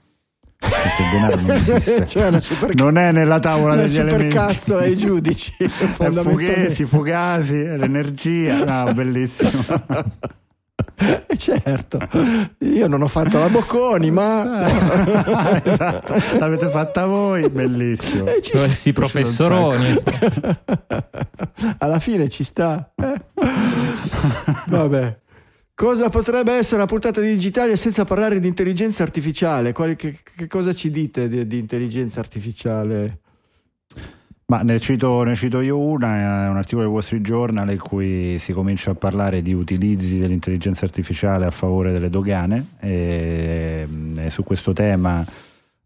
[0.59, 2.07] Perché il denaro non esiste.
[2.07, 2.30] Cioè,
[2.74, 4.30] non è nella tavola una degli elementi.
[4.30, 5.53] supercazzola ai giudici.
[5.59, 6.11] È.
[6.11, 8.64] Fughesi, Fugasi, l'energia.
[8.84, 9.51] No, bellissimo.
[10.95, 11.99] Eh, certo,
[12.61, 14.66] io non ho fatto la Bocconi, ma
[15.62, 16.14] esatto.
[16.39, 18.28] L'avete fatta voi, bellissimo.
[18.28, 20.03] Eh, Questi professoroni.
[21.78, 22.93] alla fine ci sta.
[24.66, 25.18] Vabbè.
[25.74, 29.72] Cosa potrebbe essere la puntata di digitale senza parlare di intelligenza artificiale?
[29.72, 33.18] Quali- che, che cosa ci dite di, di intelligenza artificiale?
[34.49, 37.80] Ma ne cito, ne cito io una, è un articolo del Wall Street Journal in
[37.80, 44.30] cui si comincia a parlare di utilizzi dell'intelligenza artificiale a favore delle dogane e, e
[44.30, 45.26] su questo tema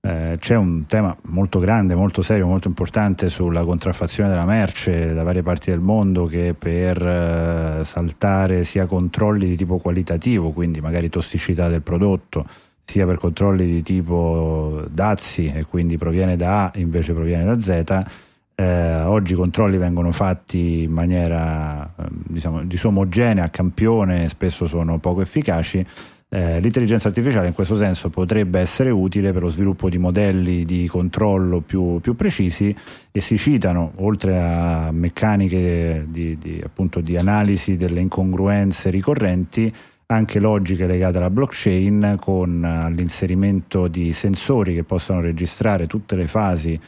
[0.02, 5.22] eh, c'è un tema molto grande, molto serio, molto importante sulla contraffazione della merce da
[5.22, 11.08] varie parti del mondo che per eh, saltare sia controlli di tipo qualitativo, quindi magari
[11.08, 12.46] tossicità del prodotto,
[12.84, 18.28] sia per controlli di tipo dazi e quindi proviene da A invece proviene da Z,
[18.60, 24.98] eh, oggi i controlli vengono fatti in maniera eh, diciamo, disomogenea, a campione, spesso sono
[24.98, 25.82] poco efficaci.
[26.28, 30.86] Eh, l'intelligenza artificiale in questo senso potrebbe essere utile per lo sviluppo di modelli di
[30.88, 32.74] controllo più, più precisi
[33.10, 39.72] e si citano, oltre a meccaniche di, di, appunto, di analisi delle incongruenze ricorrenti,
[40.06, 46.78] anche logiche legate alla blockchain con l'inserimento di sensori che possono registrare tutte le fasi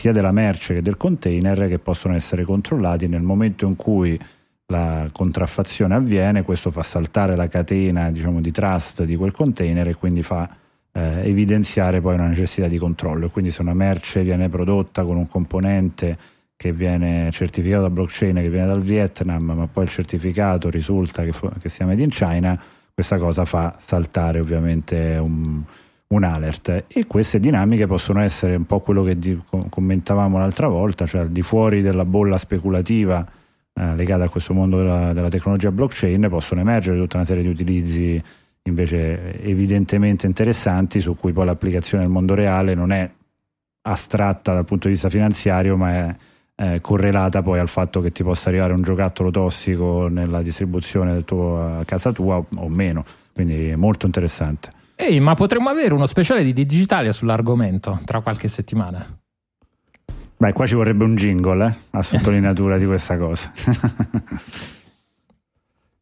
[0.00, 4.18] sia della merce che del container che possono essere controllati nel momento in cui
[4.68, 9.94] la contraffazione avviene, questo fa saltare la catena diciamo, di trust di quel container e
[9.94, 10.48] quindi fa
[10.92, 13.26] eh, evidenziare poi una necessità di controllo.
[13.26, 16.16] E quindi se una merce viene prodotta con un componente
[16.56, 21.32] che viene certificato da blockchain che viene dal Vietnam, ma poi il certificato risulta che,
[21.60, 22.58] che sia made in China,
[22.94, 25.62] questa cosa fa saltare ovviamente un,
[26.12, 26.84] un alert.
[26.88, 31.22] E queste dinamiche possono essere un po' quello che di- com- commentavamo l'altra volta, cioè
[31.22, 33.24] al di fuori della bolla speculativa
[33.72, 37.48] eh, legata a questo mondo della, della tecnologia blockchain possono emergere tutta una serie di
[37.48, 38.22] utilizzi
[38.64, 43.08] invece evidentemente interessanti su cui poi l'applicazione nel mondo reale non è
[43.82, 46.16] astratta dal punto di vista finanziario ma è
[46.56, 51.24] eh, correlata poi al fatto che ti possa arrivare un giocattolo tossico nella distribuzione del
[51.24, 53.04] tuo, a casa tua o meno.
[53.32, 58.48] Quindi è molto interessante Ehi, ma potremmo avere uno speciale di Digitalia sull'argomento tra qualche
[58.48, 59.06] settimana.
[60.36, 63.50] Beh, qua ci vorrebbe un jingle eh, a sottolineatura di questa cosa.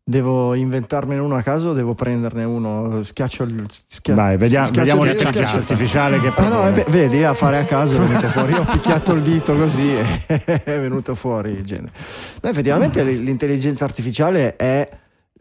[0.03, 3.03] Devo inventarmene uno a caso o devo prenderne uno?
[3.03, 3.67] Schiaccio il.
[3.87, 6.69] Schia- Dai, vediamo, schiaccio vediamo l'intelligenza artificiale che Ah no, propone.
[6.69, 8.53] eh beh, vedi, a fare a caso è venuto fuori.
[8.53, 10.05] Io ho picchiato il dito così e
[10.65, 11.93] è venuto fuori il genere.
[12.41, 14.89] No, effettivamente l'intelligenza artificiale è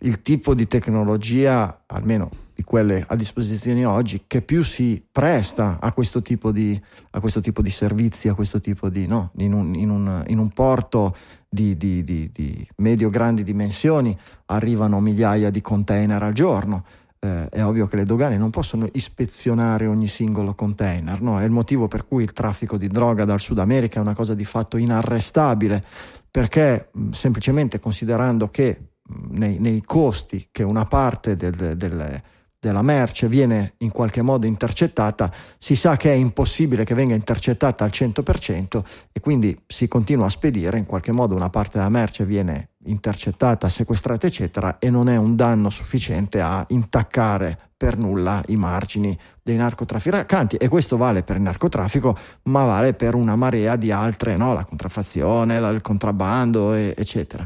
[0.02, 5.92] il tipo di tecnologia, almeno di quelle a disposizione oggi, che più si presta a
[5.92, 6.82] questo tipo di,
[7.20, 9.06] questo tipo di servizi, a questo tipo di.
[9.06, 11.16] No, in un, in un- in un porto
[11.48, 16.84] di, di- di- di medio-grandi dimensioni arrivano migliaia di container al giorno.
[17.20, 21.40] Eh, è ovvio che le dogane non possono ispezionare ogni singolo container, no?
[21.40, 24.34] è il motivo per cui il traffico di droga dal Sud America è una cosa
[24.34, 25.84] di fatto inarrestabile,
[26.32, 32.22] perché mh, semplicemente considerando che mh, nei, nei costi che una parte del- del-
[32.60, 37.84] della merce viene in qualche modo intercettata, si sa che è impossibile che venga intercettata
[37.84, 42.26] al 100% e quindi si continua a spedire, in qualche modo una parte della merce
[42.26, 48.56] viene intercettata, sequestrata, eccetera, e non è un danno sufficiente a intaccare per nulla i
[48.56, 53.92] margini dei narcotrafficanti e questo vale per il narcotraffico, ma vale per una marea di
[53.92, 54.54] altre, no?
[54.54, 57.46] la contraffazione, la- il contrabbando, e- eccetera.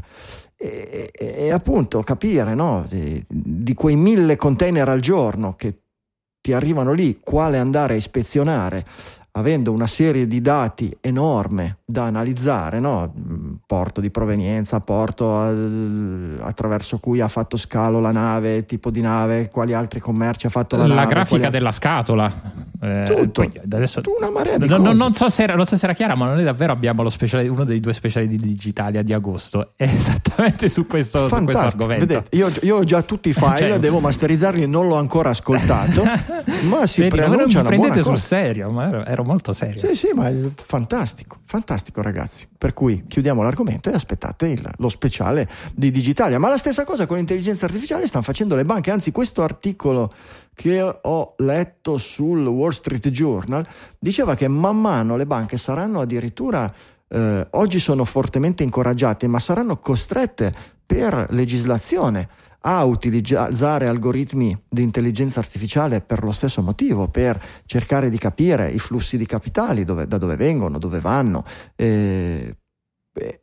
[0.64, 2.84] E, e- e appunto capire no?
[2.88, 5.80] di, di quei mille container al giorno che
[6.40, 8.86] ti arrivano lì, quale andare a ispezionare,
[9.34, 13.12] avendo una serie di dati enorme da analizzare, no?
[13.16, 19.00] Mm, porto di provenienza, porto al- attraverso cui ha fatto scalo la nave, tipo di
[19.00, 21.08] nave, quali altri commerci ha fatto la, La, nave.
[21.08, 22.32] grafica quali- della scatola.
[22.82, 23.42] Eh, Tutto.
[23.42, 24.96] poi adesso- una marea di No, no, cose.
[24.96, 27.46] non, so se era, non so se era chiara, ma noi davvero abbiamo lo speciale,
[27.48, 29.72] uno dei due speciali di Digitalia di agosto.
[29.76, 32.06] È esattamente su questo, su questo argomento.
[32.06, 36.02] Vedete, io, io ho già tutti i file, Cioè- devo masterizzarli, non l'ho ancora ascoltato,
[36.68, 39.78] ma si Vedi, ma non preannuncia mi prendete sul serio, ma ero, ero molto serio.
[39.78, 42.46] Sì, sì, ma è fantastico, fantastico ragazzi.
[42.58, 46.38] Per cui chiudiamo l'argomento e aspettate il- lo speciale di Digitalia.
[46.38, 50.12] Ma la stessa cosa con l'intelligenza artificiale stanno facendo le banche, anzi questo articolo
[50.54, 53.66] che ho letto sul Wall Street Journal
[53.98, 56.70] diceva che man mano le banche saranno addirittura,
[57.08, 60.52] eh, oggi sono fortemente incoraggiate, ma saranno costrette
[60.84, 62.28] per legislazione
[62.62, 68.78] a utilizzare algoritmi di intelligenza artificiale per lo stesso motivo, per cercare di capire i
[68.78, 71.44] flussi di capitali, dove- da dove vengono, dove vanno.
[71.76, 72.56] eh,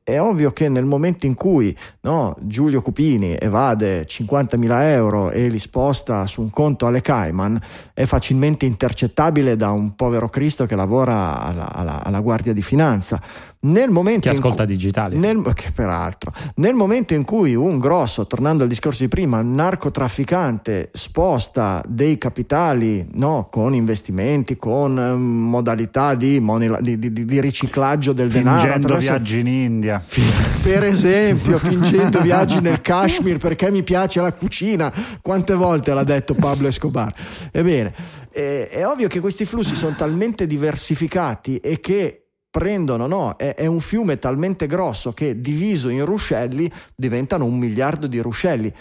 [0.04, 5.60] è- ovvio che nel momento in cui no, Giulio Cupini evade 50.000 euro e li
[5.60, 7.60] sposta su un conto alle Cayman,
[7.94, 13.22] è facilmente intercettabile da un povero Cristo che lavora alla, alla- alla Guardia di Finanza.
[13.62, 15.18] Nel momento Chi ascolta cui- Digitali.
[15.18, 20.90] nel, che peraltro, nel momento in cui un grosso, tornando al discorso di prima, narcotrafficante
[20.94, 28.14] sposta dei capitali no, con investimenti, con eh, modalità di, money- di- di- di riciclaggio
[28.14, 30.02] del denaro, Fingendo viaggi in India.
[30.64, 34.90] per esempio, fingendo viaggi nel Kashmir perché mi piace la cucina.
[35.22, 37.14] Quante volte l'ha detto Pablo Escobar?
[37.52, 37.94] Ebbene,
[38.32, 42.19] eh, è ovvio che questi flussi sono talmente diversificati e che
[42.50, 43.38] prendono, no?
[43.38, 48.74] È, è un fiume talmente grosso che diviso in ruscelli diventano un miliardo di ruscelli.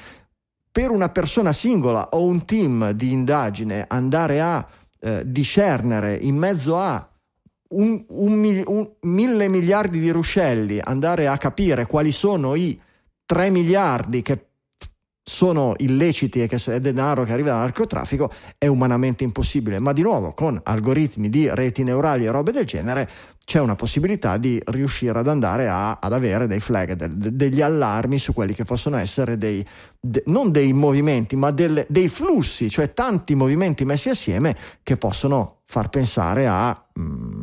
[0.71, 4.67] Per una persona singola o un team di indagine andare a
[5.01, 7.09] eh, discernere in mezzo a
[7.71, 12.81] un, un un- mille miliardi di ruscelli, andare a capire quali sono i
[13.27, 14.48] 3 miliardi che
[15.29, 20.01] sono illeciti e che è denaro che arriva dal narcotraffico è umanamente impossibile, ma di
[20.01, 23.09] nuovo con algoritmi di reti neurali e robe del genere
[23.45, 27.61] c'è una possibilità di riuscire ad andare a- ad avere dei flag, del- de- degli
[27.61, 29.65] allarmi su quelli che possono essere dei,
[30.01, 35.61] de- non dei movimenti, ma delle- dei flussi, cioè tanti movimenti messi assieme che possono
[35.67, 37.43] far pensare a mm,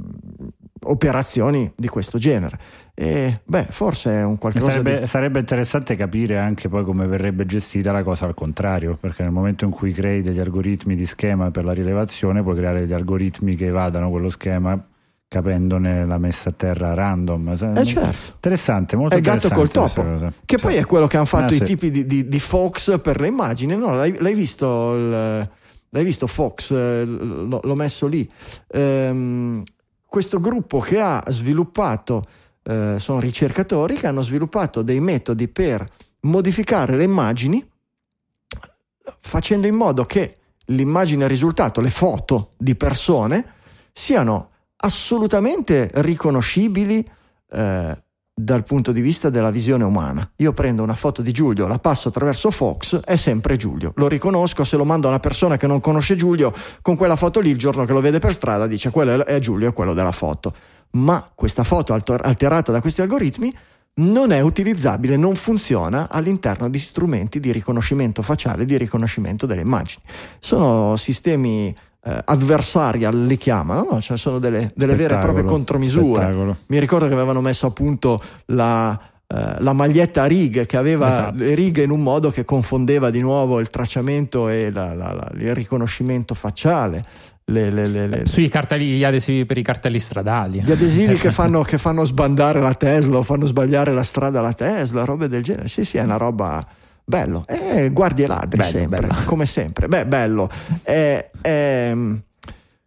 [0.90, 2.58] operazioni di questo genere.
[2.94, 5.08] E beh, forse è un qualcosa Sarebbe, di...
[5.08, 9.66] sarebbe interessante capire anche poi come verrebbe gestita la cosa al contrario, perché nel momento
[9.66, 13.66] in cui crei degli algoritmi di schema per la rilevazione, puoi creare degli algoritmi che
[13.66, 14.82] evadano quello schema
[15.28, 17.50] capendone la messa a terra random.
[17.50, 18.32] Eh certo.
[18.36, 20.64] Interessante, molto È il gatto interessante col topo, che Sì.
[20.64, 21.64] poi è quello che hanno fatto Ah, i sì.
[21.66, 23.76] tipi di, di- di Fox per le immagini.
[23.76, 26.72] No, l'hai, l'hai visto, l'hai visto Fox?
[26.72, 28.30] eh, L'ho, l'ho messo lì.
[28.72, 29.64] Ehm,
[30.16, 32.24] questo gruppo che ha sviluppato,
[32.64, 35.86] eh, sono ricercatori che hanno sviluppato dei metodi per
[36.22, 37.70] modificare le immagini
[39.20, 40.38] facendo in modo che
[40.68, 43.56] l'immagine risultato, le foto di persone,
[43.92, 47.06] siano assolutamente riconoscibili
[47.52, 48.04] eh,
[48.38, 50.30] dal punto di vista della visione umana.
[50.38, 53.94] Io prendo una foto di Giulio, la passo attraverso Fox, è sempre Giulio.
[53.96, 57.40] Lo riconosco, se lo mando a una persona che non conosce Giulio, con quella foto
[57.40, 60.12] lì, il giorno che lo vede per strada, dice quello è Giulio, è quello della
[60.12, 60.54] foto.
[60.92, 63.56] Ma questa foto alter- alterata da questi algoritmi
[63.98, 70.04] non è utilizzabile, non funziona all'interno di strumenti di riconoscimento facciale, di riconoscimento delle immagini.
[70.40, 71.74] Sono sistemi
[72.08, 74.02] eh, adversarial li chiamano, no?
[74.02, 76.22] cioè sono delle, delle vere e proprie contromisure.
[76.22, 76.58] Spettacolo.
[76.68, 81.08] Mi ricordo che avevano messo a punto la, eh, la maglietta a righe che aveva
[81.08, 81.38] Esatto.
[81.38, 85.32] le righe in un modo che confondeva di nuovo il tracciamento e la- la- la-
[85.38, 87.04] il riconoscimento facciale.
[87.48, 90.62] Le- le- le- le- Sui cartelli, gli adesivi per i cartelli stradali.
[90.64, 94.54] gli adesivi che fanno, che fanno sbandare la Tesla o fanno sbagliare la strada alla
[94.54, 95.68] Tesla, robe del genere.
[95.68, 96.66] Sì, sì, è una roba
[97.06, 97.46] bello.
[97.48, 99.14] E guardi e ladri Bello, sempre, bello.
[99.26, 99.88] come sempre.
[99.88, 100.50] Beh, bello.
[100.82, 101.96] È, è,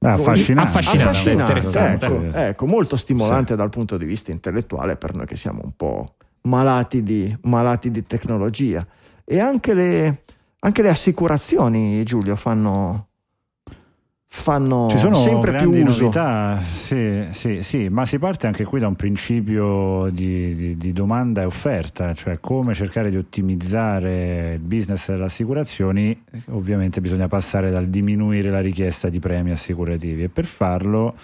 [0.00, 0.68] Ah, affascinante.
[0.68, 2.06] Affascinante, affascinante, interessante.
[2.06, 2.44] ecco, Sì.
[2.44, 7.02] ecco, molto stimolante dal punto di vista intellettuale per noi che siamo un po' malati
[7.02, 8.86] di, malati di tecnologia.
[9.24, 10.22] E anche le,
[10.60, 13.07] anche le assicurazioni, Giulio, fanno,
[14.30, 16.02] fanno Ci sono sempre più uso.
[16.02, 20.92] novità, sì, sì, sì, ma si parte anche qui da un principio di, di- di
[20.92, 27.70] domanda e offerta, cioè come cercare di ottimizzare il business delle assicurazioni, ovviamente bisogna passare
[27.70, 31.14] dal diminuire la richiesta di premi assicurativi e per farlo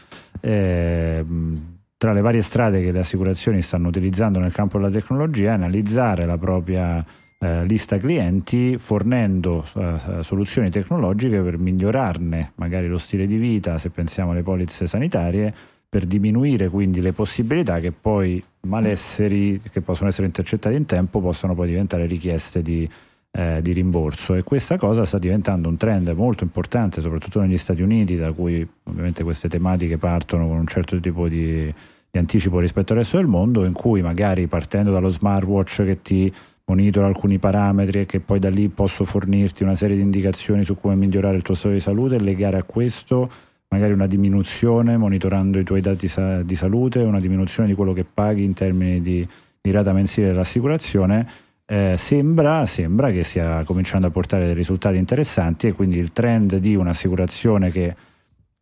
[0.40, 6.26] ehm, tra le varie strade che le assicurazioni stanno utilizzando nel campo della tecnologia analizzare
[6.26, 7.04] la propria
[7.44, 13.90] eh, lista clienti fornendo eh, soluzioni tecnologiche per migliorarne magari lo stile di vita, se
[13.90, 15.52] pensiamo alle polizze sanitarie,
[15.86, 21.54] per diminuire quindi le possibilità che poi malesseri che possono essere intercettati in tempo possano
[21.54, 22.88] poi diventare richieste di,
[23.30, 24.34] eh, di rimborso.
[24.34, 28.66] E questa cosa sta diventando un trend molto importante soprattutto negli Stati Uniti da cui
[28.84, 31.72] ovviamente queste tematiche partono con un certo tipo di,
[32.10, 36.32] di anticipo rispetto al resto del mondo in cui magari partendo dallo smartwatch che ti
[36.66, 40.76] monitora alcuni parametri e che poi da lì posso fornirti una serie di indicazioni su
[40.76, 43.30] come migliorare il tuo stato di salute e legare a questo
[43.74, 48.04] magari una diminuzione monitorando i tuoi dati sa- di salute, una diminuzione di quello che
[48.04, 49.26] paghi in termini di,
[49.60, 51.28] di rata mensile dell'assicurazione,
[51.66, 56.56] eh, sembra, sembra che stia cominciando a portare dei risultati interessanti e quindi il trend
[56.58, 57.96] di un'assicurazione che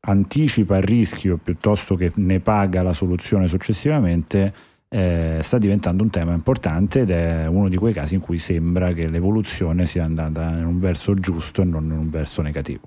[0.04, 4.52] anticipa il rischio piuttosto che ne paga la soluzione successivamente
[4.94, 8.92] eh, sta diventando un tema importante ed è uno di quei casi in cui sembra
[8.92, 12.82] che l'evoluzione sia andata in un verso giusto e non in un verso negativo.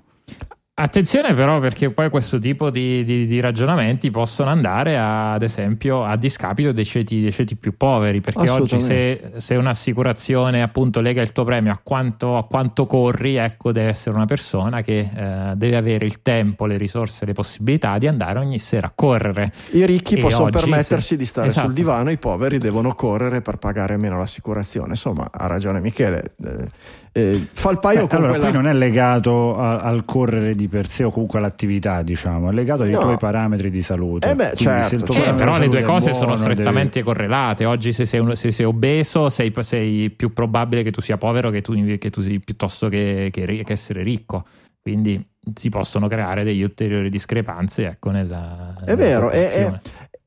[0.78, 6.04] Attenzione però perché poi questo tipo di, di- di ragionamenti possono andare a- ad esempio
[6.04, 11.22] a discapito dei ceti, dei ceti più poveri perché oggi se, se un'assicurazione appunto lega
[11.22, 15.52] il tuo premio a quanto, a quanto corri ecco deve essere una persona che eh,
[15.56, 19.86] deve avere il tempo, le risorse, le possibilità di andare ogni sera a correre I
[19.86, 21.68] ricchi E possono permettersi se- di stare esatto.
[21.68, 24.90] sul divano, i poveri devono correre per pagare meno l'assicurazione.
[24.90, 26.22] Insomma, ha ragione Michele.
[26.44, 26.68] Eh,
[27.16, 28.44] eh, fa il paio Beh, con allora, quella...
[28.50, 32.52] qui non è legato a- al correre di per sé o comunque all'attività, diciamo, è
[32.52, 32.98] legato ai No.
[32.98, 34.30] tuoi parametri di salute.
[34.30, 35.34] Eh beh, certo, certo.
[35.34, 37.64] Però le due cose sono buono, devi- strettamente correlate.
[37.64, 41.48] Oggi, se sei, un- se sei obeso, sei, sei più probabile che tu sia povero
[41.50, 44.44] che tu, che tu sei piuttosto che, che che essere ricco.
[44.82, 49.80] Quindi si possono creare degli ulteriori discrepanze ecco, nella, È vero, è- è-.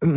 [0.08, 0.16] Mm,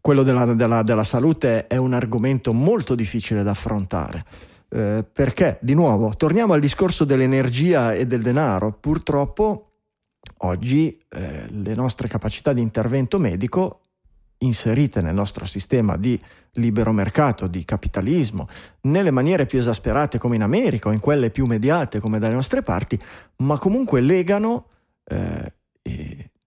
[0.00, 4.24] quello della, della- della salute è un argomento molto difficile da affrontare.
[4.68, 8.72] Eh, perché, di nuovo, torniamo al discorso dell'energia e del denaro.
[8.72, 9.70] Purtroppo
[10.38, 13.80] oggi eh, le nostre capacità di intervento medico
[14.38, 16.20] inserite nel nostro sistema di
[16.52, 18.48] libero mercato, di capitalismo,
[18.82, 22.62] nelle maniere più esasperate come in America o in quelle più mediate come dalle nostre
[22.62, 23.00] parti,
[23.36, 24.66] ma comunque legano
[25.04, 25.52] eh,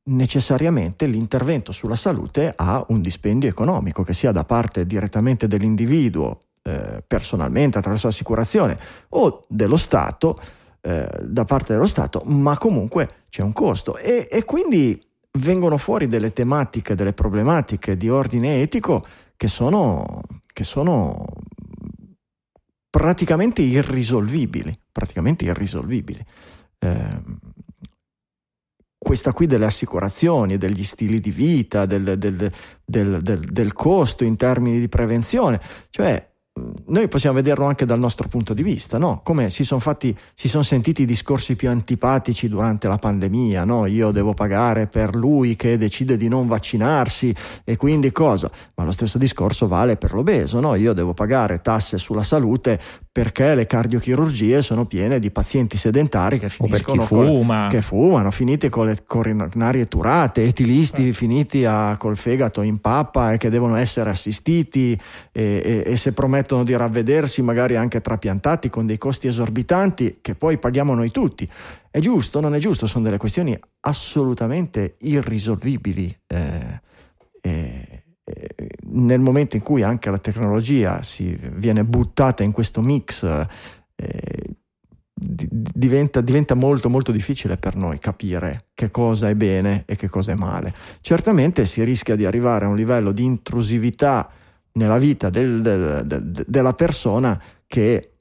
[0.04, 7.04] necessariamente l'intervento sulla salute a un dispendio economico, che sia da parte direttamente dell'individuo eh,
[7.06, 8.78] personalmente attraverso l'assicurazione
[9.10, 10.40] o dello Stato,
[10.82, 15.02] eh, da parte dello Stato, ma comunque c'è un costo e, e quindi
[15.40, 19.06] vengono fuori delle tematiche, delle problematiche di ordine etico
[19.38, 20.22] che sono,
[20.52, 21.26] che sono
[22.90, 26.26] praticamente irrisolvibili, praticamente irrisolvibili.
[26.80, 27.22] Eh,
[28.98, 32.52] questa qui delle assicurazioni, degli stili di vita, del, del-
[32.84, 36.29] del- del- costo in termini di prevenzione, cioè
[36.88, 39.22] noi possiamo vederlo anche dal nostro punto di vista, no?
[39.24, 43.86] Come si sono fatti, si sono sentiti i discorsi più antipatici durante la pandemia, no?
[43.86, 47.34] Io devo pagare per lui che decide di non vaccinarsi
[47.64, 48.50] e quindi cosa?
[48.76, 50.76] Ma lo stesso discorso vale per l'obeso, no?
[50.76, 52.80] Io devo pagare tasse sulla salute
[53.12, 57.68] perché le cardiochirurgie sono piene di pazienti sedentari che finiscono con- fuma.
[57.70, 63.38] che fumano, finiti con le coronarie turate, etilisti finiti a- col fegato in pappa e
[63.38, 64.98] che devono essere assistiti
[65.32, 70.36] e, e- e se promettono di ravvedersi magari anche trapiantati con dei costi esorbitanti che
[70.36, 71.50] poi paghiamo noi tutti.
[71.90, 72.88] È giusto, non è giusto?
[72.88, 76.82] Sono delle questioni assolutamente irrisolvibili eh,
[77.42, 83.24] e, eh, nel momento in cui anche la tecnologia si viene buttata in questo mix,
[83.24, 84.56] eh,
[85.14, 90.32] diventa, diventa, molto molto difficile per noi capire che cosa è bene e che cosa
[90.32, 90.74] è male.
[91.02, 94.30] Certamente si rischia di arrivare a un livello di intrusività
[94.74, 98.14] nella vita del, del, del, della persona che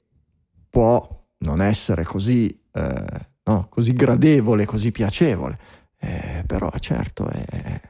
[0.69, 5.59] può non essere così, eh, no, così gradevole, così piacevole.
[6.01, 7.81] Eh, però certo è,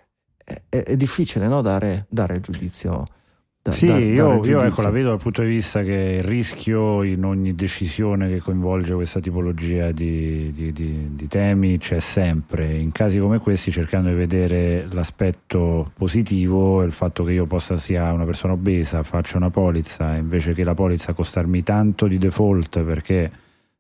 [0.44, 3.06] è, è difficile no, dare, dare il giudizio
[3.70, 7.04] da, sì, da, io, io ecco, la vedo dal punto di vista che il rischio
[7.04, 12.74] in ogni decisione che coinvolge questa tipologia di, di, di, di, temi c'è sempre.
[12.74, 18.12] In casi come questi, cercando di vedere l'aspetto positivo, il fatto che io possa sia
[18.12, 23.32] una persona obesa, faccia una polizza, invece che la polizza costarmi tanto di default perché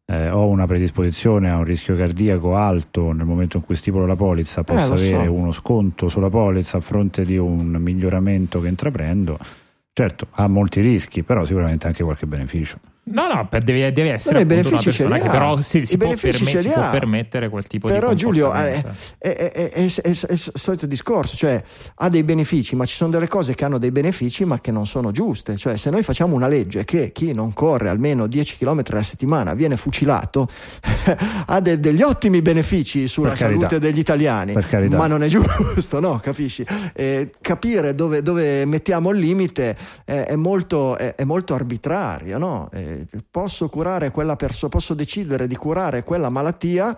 [0.10, 4.16] eh, ho una predisposizione a un rischio cardiaco alto nel momento in cui stipolo la
[4.16, 5.34] polizza, posso eh, avere so.
[5.34, 9.38] uno sconto sulla polizza a fronte di un miglioramento che intraprendo
[10.00, 12.80] Certo, ha molti rischi, però sicuramente anche qualche beneficio.
[13.12, 16.90] No, no, deve, deve essere una persona che però si, si, può, perme- si può,
[16.90, 18.84] permettere quel tipo però, di Giulio, è,
[19.18, 21.62] è, è, è, il solito discorso, cioè
[21.96, 24.86] ha dei benefici, ma ci sono delle cose che hanno dei benefici ma che non
[24.86, 25.58] sono giuste.
[25.58, 29.54] Cioè se noi facciamo una legge che chi non corre almeno 10 km alla settimana
[29.56, 30.48] viene fucilato,
[31.48, 34.54] ha de- degli ottimi benefici sulla salute degli italiani,
[34.90, 36.20] ma non è giusto, no?
[36.22, 36.66] Capisci?
[36.94, 39.76] Eh, capire dove, dove, mettiamo il limite
[40.06, 42.70] è, molto, molto arbitrario, no?
[42.72, 42.99] Eh,
[43.30, 46.96] posso curare quella persona, posso decidere di curare quella malattia,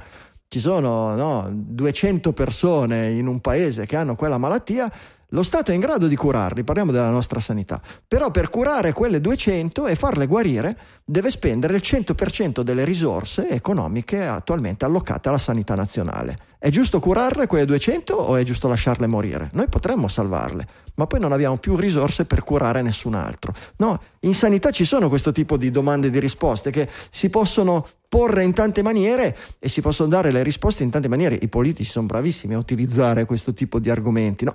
[0.47, 4.91] ci sono no, 200 persone in un paese che hanno quella malattia,
[5.33, 9.21] lo Stato è in grado di curarli, parliamo della nostra sanità, però per curare quelle
[9.21, 15.73] 200 e farle guarire deve spendere il 100% delle risorse economiche attualmente allocate alla sanità
[15.73, 16.37] nazionale.
[16.59, 19.49] È giusto curarle quelle 200 o è giusto lasciarle morire?
[19.53, 23.53] Noi potremmo salvarle, ma poi non abbiamo più risorse per curare nessun altro.
[23.77, 27.87] No, in sanità ci sono questo tipo di domande e di risposte che si possono
[28.07, 31.39] porre in tante maniere e si possono dare le risposte in tante maniere.
[31.41, 34.45] I politici sono bravissimi a utilizzare questo tipo di argomenti.
[34.45, 34.53] No?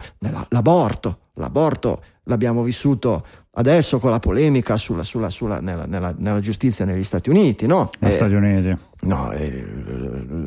[0.50, 3.24] L'aborto, l'aborto l'abbiamo vissuto
[3.58, 7.90] adesso con la polemica sulla, sulla, sulla, nella, nella, nella, giustizia negli Stati Uniti, no?
[8.00, 8.76] Eh, Stati Uniti.
[9.00, 9.64] No, eh,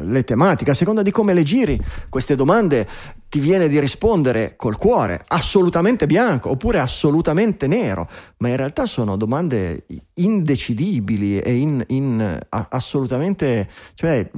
[0.03, 1.79] le tematiche, a seconda di come le giri
[2.09, 2.87] queste domande,
[3.29, 9.08] ti viene di rispondere col cuore, assolutamente bianco oppure assolutamente nero, ma in realtà sono
[9.15, 14.29] domande indecidibili e in, in, assolutamente, cioè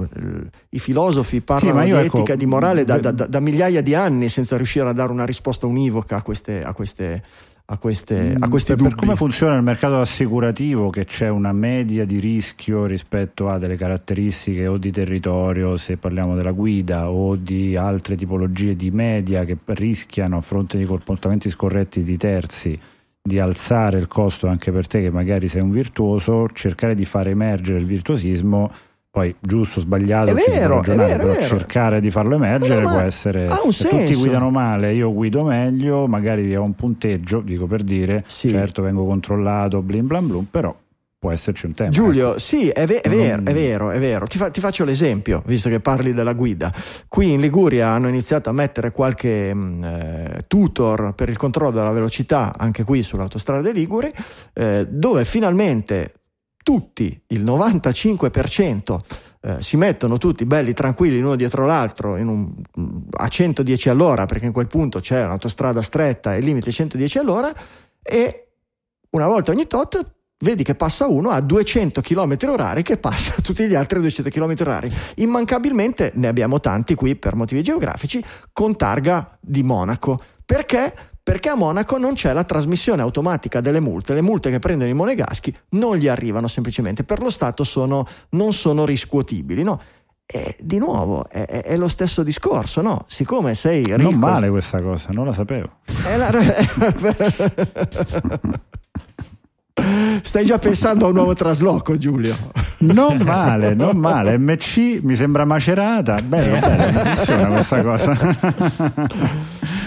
[0.70, 3.94] i filosofi parlano sì, di ecco, etica di morale da, da, da, da, migliaia di
[3.94, 7.22] anni senza riuscire a dare una risposta univoca a queste, a queste
[7.66, 11.52] a, queste, a mm, questi per, per come funziona il mercato assicurativo che c'è una
[11.52, 17.36] media di rischio rispetto a delle caratteristiche o di territorio se parliamo della guida o
[17.36, 22.78] di altre tipologie di media che rischiano a fronte di comportamenti scorretti di terzi
[23.22, 27.28] di alzare il costo anche per te che magari sei un virtuoso cercare di far
[27.28, 28.72] emergere il virtuosismo
[29.08, 32.98] poi giusto o sbagliato è vero, ragionare, vero, però cercare di farlo emergere no, può
[32.98, 34.06] essere ha un se senso.
[34.06, 38.48] tutti guidano male io guido meglio magari ho un punteggio dico per dire sì.
[38.48, 40.74] certo vengo controllato blim blam blum però
[41.22, 42.40] può esserci un tema Giulio ecco.
[42.40, 45.68] sì è, ve- è, vero, è vero è vero ti, fa- ti, faccio l'esempio visto
[45.68, 46.74] che parli della guida
[47.06, 51.92] qui in Liguria hanno iniziato a mettere qualche mm, eh, tutor per il controllo della
[51.92, 54.12] velocità anche qui sull'autostrada dei Liguri
[54.52, 56.14] eh, dove finalmente
[56.62, 58.98] tutti, il 95%,
[59.40, 62.54] eh, si mettono tutti belli tranquilli l'uno dietro l'altro un,
[63.10, 67.52] a 110 all'ora, perché in quel punto c'è un'autostrada stretta e il limite 110 all'ora,
[68.00, 68.46] e
[69.10, 73.66] una volta ogni tot vedi che passa uno a 200 km orari che passa tutti
[73.66, 74.90] gli altri 200 km orari.
[75.16, 80.20] Immancabilmente ne abbiamo tanti qui per motivi geografici con targa di Monaco.
[80.44, 81.10] Perché?
[81.22, 84.94] perché a Monaco non c'è la trasmissione automatica delle multe, le multe che prendono i
[84.94, 89.80] monegaschi non gli arrivano semplicemente, per lo Stato sono, non sono riscuotibili, no?
[90.26, 93.04] E di nuovo è, è, lo stesso discorso, no?
[93.06, 94.10] Siccome sei ricco...
[94.10, 95.70] Non male questa cosa, non la sapevo.
[96.16, 96.30] La...
[100.22, 102.36] Stai già pensando a un nuovo trasloco, Giulio?
[102.78, 104.38] Non male, non male.
[104.38, 106.20] MC mi sembra macerata.
[106.22, 108.16] Bello, bello, funziona questa cosa.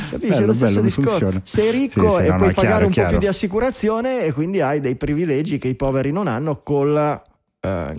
[0.10, 0.34] Capisci?
[0.34, 1.42] Bello, lo stesso discorso.
[1.44, 3.10] Sei ricco sì, sì, e no, puoi no, pagare chiaro, un chiaro.
[3.10, 6.94] po' più di assicurazione e quindi hai dei privilegi che i poveri non hanno con
[6.94, 7.22] la...
[7.60, 7.96] Eh,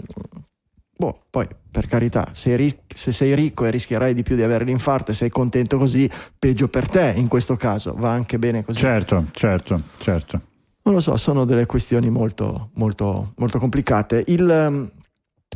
[0.97, 4.65] boh, poi per carità, se, ris- se, sei ricco e rischierai di più di avere
[4.65, 8.79] l'infarto e sei contento così, peggio per te in questo caso, va anche bene così.
[8.79, 10.41] Certo, certo, certo.
[10.87, 14.23] Non lo so, sono delle questioni molto, molto, molto complicate.
[14.29, 14.89] Il, um,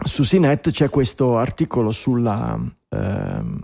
[0.04, 2.58] su CNET c'è questo articolo sulla,
[2.88, 3.60] um,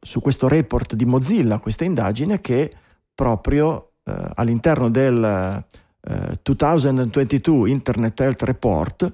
[0.00, 2.74] su questo report di Mozilla, questa indagine che
[3.14, 5.64] proprio eh, all'interno del
[6.00, 9.10] eh, 2022 Internet Health Report,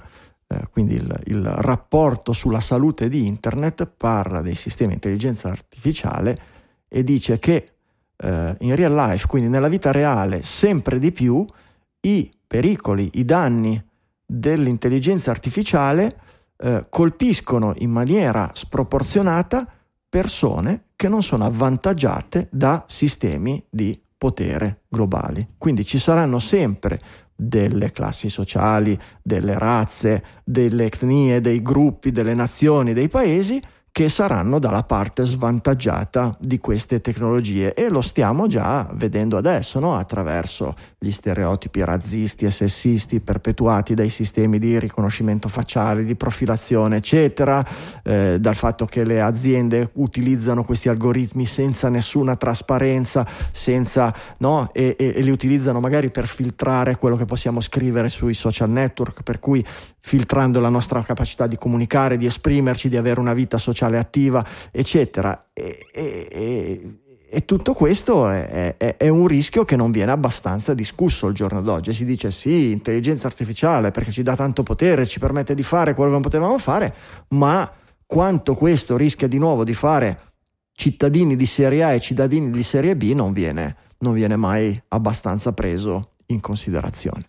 [0.46, 6.38] eh, quindi il, il, rapporto sulla salute di Internet, parla dei sistemi di intelligenza artificiale
[6.88, 7.72] e dice che
[8.16, 11.44] eh, in real life, quindi nella vita reale, sempre di più
[12.06, 13.82] i pericoli, i danni
[14.24, 16.20] dell'intelligenza artificiale
[16.56, 19.66] eh, colpiscono in maniera sproporzionata
[20.08, 25.46] persone che non sono avvantaggiate da sistemi di potere globali.
[25.58, 27.00] Quindi ci saranno sempre
[27.34, 33.62] delle classi sociali, delle razze, delle etnie, dei gruppi, delle nazioni, dei paesi
[33.96, 39.96] che saranno dalla parte svantaggiata di queste tecnologie e lo stiamo già vedendo adesso no?
[39.96, 47.64] attraverso gli stereotipi razzisti e sessisti perpetuati dai sistemi di riconoscimento facciale, di profilazione eccetera,
[48.02, 54.70] eh, dal fatto che le aziende utilizzano questi algoritmi senza nessuna trasparenza senza, no?
[54.72, 59.22] e, e, e li utilizzano magari per filtrare quello che possiamo scrivere sui social network
[59.22, 59.64] per cui
[60.00, 65.48] filtrando la nostra capacità di comunicare, di esprimerci, di avere una vita sociale attiva, eccetera.
[65.52, 67.00] E, e,
[67.36, 71.60] e tutto questo è, è, è, un rischio che non viene abbastanza discusso al giorno
[71.60, 71.92] d'oggi.
[71.92, 76.08] Si dice sì, intelligenza artificiale perché ci dà tanto potere, ci permette di fare quello
[76.08, 76.94] che non potevamo fare,
[77.28, 77.70] ma
[78.06, 80.20] quanto questo rischia di nuovo di fare
[80.72, 85.52] cittadini di serie A e cittadini di serie B non viene, non viene mai abbastanza
[85.52, 87.28] preso in considerazione.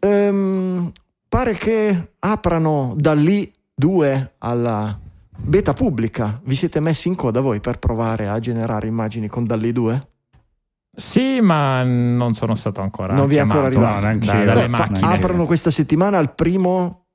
[0.00, 0.90] Um,
[1.28, 4.98] pare che aprano da lì due alla
[5.36, 6.40] beta pubblica.
[6.44, 10.08] Vi siete messi in coda voi per provare a generare immagini con Dalli 2?
[10.96, 13.14] Sì, ma non sono stato ancora.
[13.14, 14.06] Non vi è ancora arrivato.
[14.06, 15.14] No, da, dalle macchine.
[15.14, 17.08] Aprono questa settimana al primo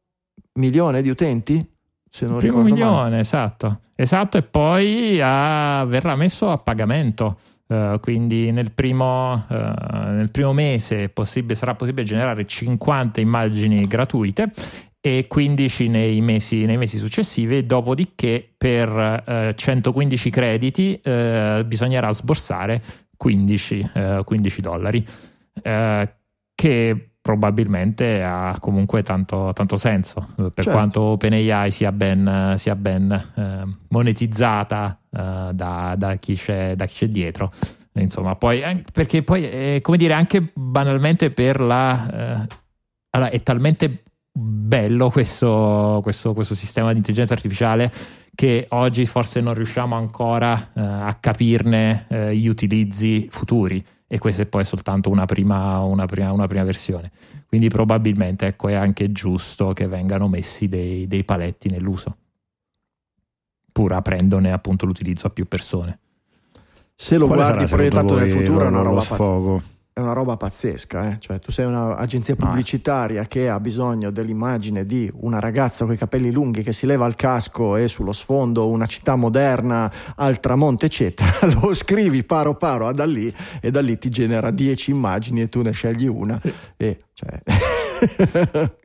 [0.53, 1.67] milione di utenti?
[2.07, 3.19] Se non primo milione, male.
[3.19, 3.81] esatto.
[3.95, 7.37] Esatto, e poi ah, verrà messo a pagamento.
[7.67, 14.51] Uh, quindi nel primo, uh, nel primo mese possibile, sarà possibile generare 50 immagini gratuite
[15.01, 21.01] e 15 nei mesi, nei mesi successivi, dopodiché per uh, 115 crediti
[21.65, 22.81] bisognerà sborsare
[23.17, 23.91] 15,
[24.23, 25.05] 15 dollari,
[26.53, 30.71] che probabilmente ha comunque tanto, tanto senso, per certo.
[30.71, 36.39] quanto OpenAI sia ben, sia ben monetizzata uh, da, da, chi
[36.75, 37.51] da, chi c'è, dietro.
[37.93, 38.61] Insomma, poi,
[38.93, 42.43] perché poi, eh, come dire, anche banalmente per la...
[42.43, 42.47] Eh,
[43.09, 47.91] allora, è talmente bello questo, questo, questo, sistema di intelligenza artificiale
[48.33, 54.43] che oggi forse non riusciamo ancora eh, a capirne eh, gli utilizzi futuri e questa
[54.43, 57.11] è poi soltanto una prima, una prima, una prima versione.
[57.47, 62.15] Quindi probabilmente ecco, è anche giusto che vengano messi dei, dei paletti nell'uso
[63.71, 65.99] pur aprendone appunto l'utilizzo a più persone.
[66.93, 69.61] Se lo Quale guardi proiettato nel futuro è una roba sfogo?
[69.93, 71.17] È una roba pazzesca, eh?
[71.19, 72.37] cioè tu sei un'agenzia ah.
[72.37, 77.05] pubblicitaria che ha bisogno dell'immagine di una ragazza con i capelli lunghi che si leva
[77.07, 81.31] il casco e sullo sfondo una città moderna al tramonto, eccetera.
[81.59, 85.49] Lo scrivi paro paro a da lì e da lì ti genera 10 immagini e
[85.49, 86.39] tu ne scegli una.
[86.41, 86.53] Sì.
[86.77, 87.41] E, cioè...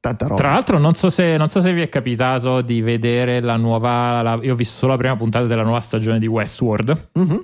[0.00, 0.40] tanta roba.
[0.40, 4.22] Tra l'altro, non so, se, non so, se, vi è capitato di vedere la nuova.
[4.22, 7.10] La, io ho visto solo la prima puntata della nuova stagione di Westworld.
[7.18, 7.38] Mm-hmm.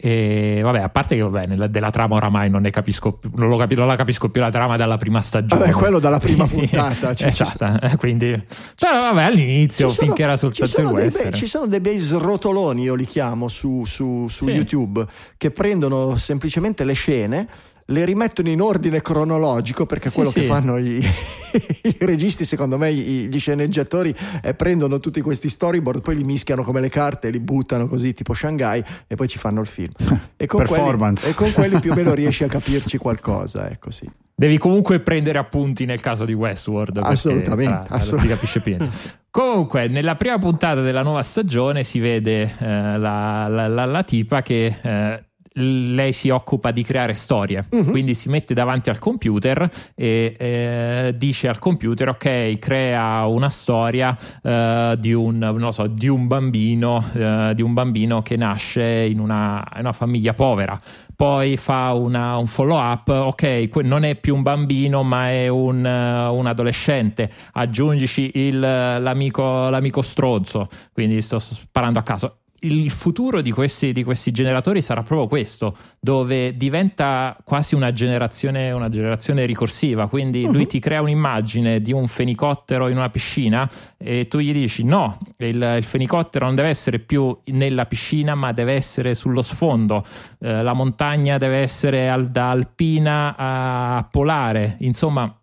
[0.00, 3.56] E vabbè, a parte che vabbè, nella, della trama oramai non ne capisco più, non,
[3.58, 5.60] capi, non, la capisco più la trama dalla prima stagione.
[5.60, 7.14] Vabbè, quello dalla prima puntata.
[7.14, 8.30] Ci esatto, ci quindi
[8.78, 11.32] però vabbè, all'inizio sono, finché era soltanto il western.
[11.32, 14.50] Ci sono dei bei srotoloni, io li chiamo su, su, su sì.
[14.52, 15.06] YouTube,
[15.36, 17.48] che prendono semplicemente le scene
[17.86, 20.40] le rimettono in ordine cronologico perché sì, quello sì.
[20.40, 20.98] che fanno i,
[21.82, 26.80] i, registi, secondo me, gli sceneggiatori eh, prendono tutti questi storyboard, poi li mischiano come
[26.80, 29.92] le carte, li buttano così tipo Shanghai e poi ci fanno il film.
[30.42, 34.10] E con, quelli, e con quelli più o meno riesci a capirci qualcosa, ecco sì.
[34.34, 36.98] Devi comunque prendere appunti nel caso di Westworld.
[37.00, 37.72] Assolutamente.
[37.72, 38.20] Perché, assolutamente.
[38.20, 39.20] si capisce più niente.
[39.30, 44.42] Comunque, nella prima puntata della nuova stagione si vede eh, la, la, la, la, tipa
[44.42, 47.90] che eh, lei si occupa di creare storie, uh-huh.
[47.90, 54.16] quindi si mette davanti al computer e eh, dice al computer ok, crea una storia
[54.42, 59.66] eh, di, un, so, di, un, bambino, eh, di un bambino che nasce in una,
[59.74, 60.80] in una famiglia povera,
[61.14, 65.84] poi fa una, un follow up, ok, non è più un bambino ma è un,
[65.84, 73.40] uh, un adolescente, aggiungici il, l'amico, l'amico stronzo, quindi sto sparando a caso il futuro
[73.40, 79.44] di questi, di questi, generatori sarà proprio questo, dove diventa quasi una generazione, una generazione
[79.46, 80.06] ricorsiva.
[80.08, 80.52] Quindi uh-huh.
[80.52, 85.18] lui ti crea un'immagine di un fenicottero in una piscina e tu gli dici: no,
[85.38, 90.04] il, il fenicottero non deve essere più nella piscina, ma deve essere sullo sfondo.
[90.40, 94.76] Eh, la montagna deve essere al, da alpina a polare.
[94.80, 95.36] Insomma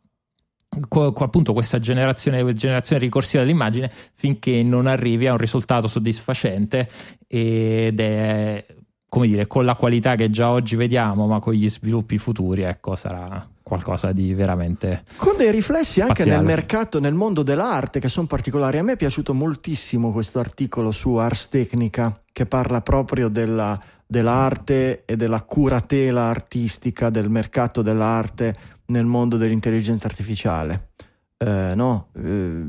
[0.70, 6.90] appunto questa generazione, generazione ricorsiva dell'immagine finché non arrivi a un risultato soddisfacente
[7.28, 8.66] ed è
[9.08, 12.96] come dire con la qualità che già oggi vediamo ma con gli sviluppi futuri ecco
[12.96, 16.30] sarà qualcosa di veramente con dei riflessi spaziale.
[16.30, 20.40] anche nel mercato nel mondo dell'arte che sono particolari a me è piaciuto moltissimo questo
[20.40, 27.82] articolo su Ars Technica che parla proprio della, dell'arte e della curatela artistica del mercato
[27.82, 30.92] dell'arte nel mondo dell'intelligenza artificiale.
[31.38, 32.10] Eh, no?
[32.16, 32.64] eh,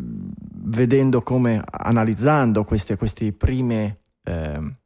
[0.63, 4.77] vedendo come, analizzando queste, queste prime eh,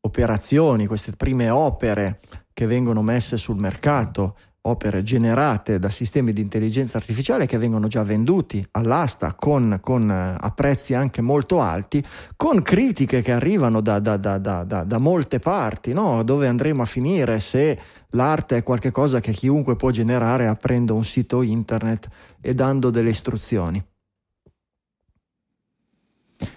[0.00, 2.20] operazioni, queste prime opere
[2.52, 8.04] che vengono messe sul mercato, opere generate da sistemi di intelligenza artificiale che vengono già
[8.04, 12.04] venduti all'asta con, con, eh, a prezzi anche molto alti,
[12.36, 16.22] con critiche che arrivano da, da, da, da molte parti, no?
[16.22, 17.78] dove andremo a finire se
[18.12, 22.08] l'arte è qualcosa che chiunque può generare aprendo un sito internet
[22.40, 23.84] e dando delle istruzioni.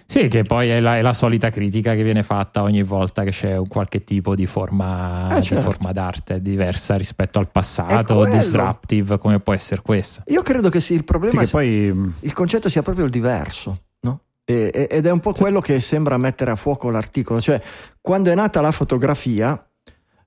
[0.04, 3.30] Sì, che poi è la, è la, solita critica che viene fatta ogni volta che
[3.30, 5.54] c'è un qualche tipo di forma, eh, certo.
[5.54, 10.22] di forma d'arte diversa rispetto al passato, disruptive, come può essere questa.
[10.26, 12.14] Io credo che sì, il problema è poi...
[12.20, 13.82] il concetto sia proprio il diverso.
[14.00, 14.20] No?
[14.44, 15.42] E, ed è un po' sì.
[15.42, 17.60] quello che sembra mettere a fuoco l'articolo, cioè
[18.00, 19.62] quando è nata la fotografia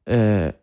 [0.03, 0.58] eh,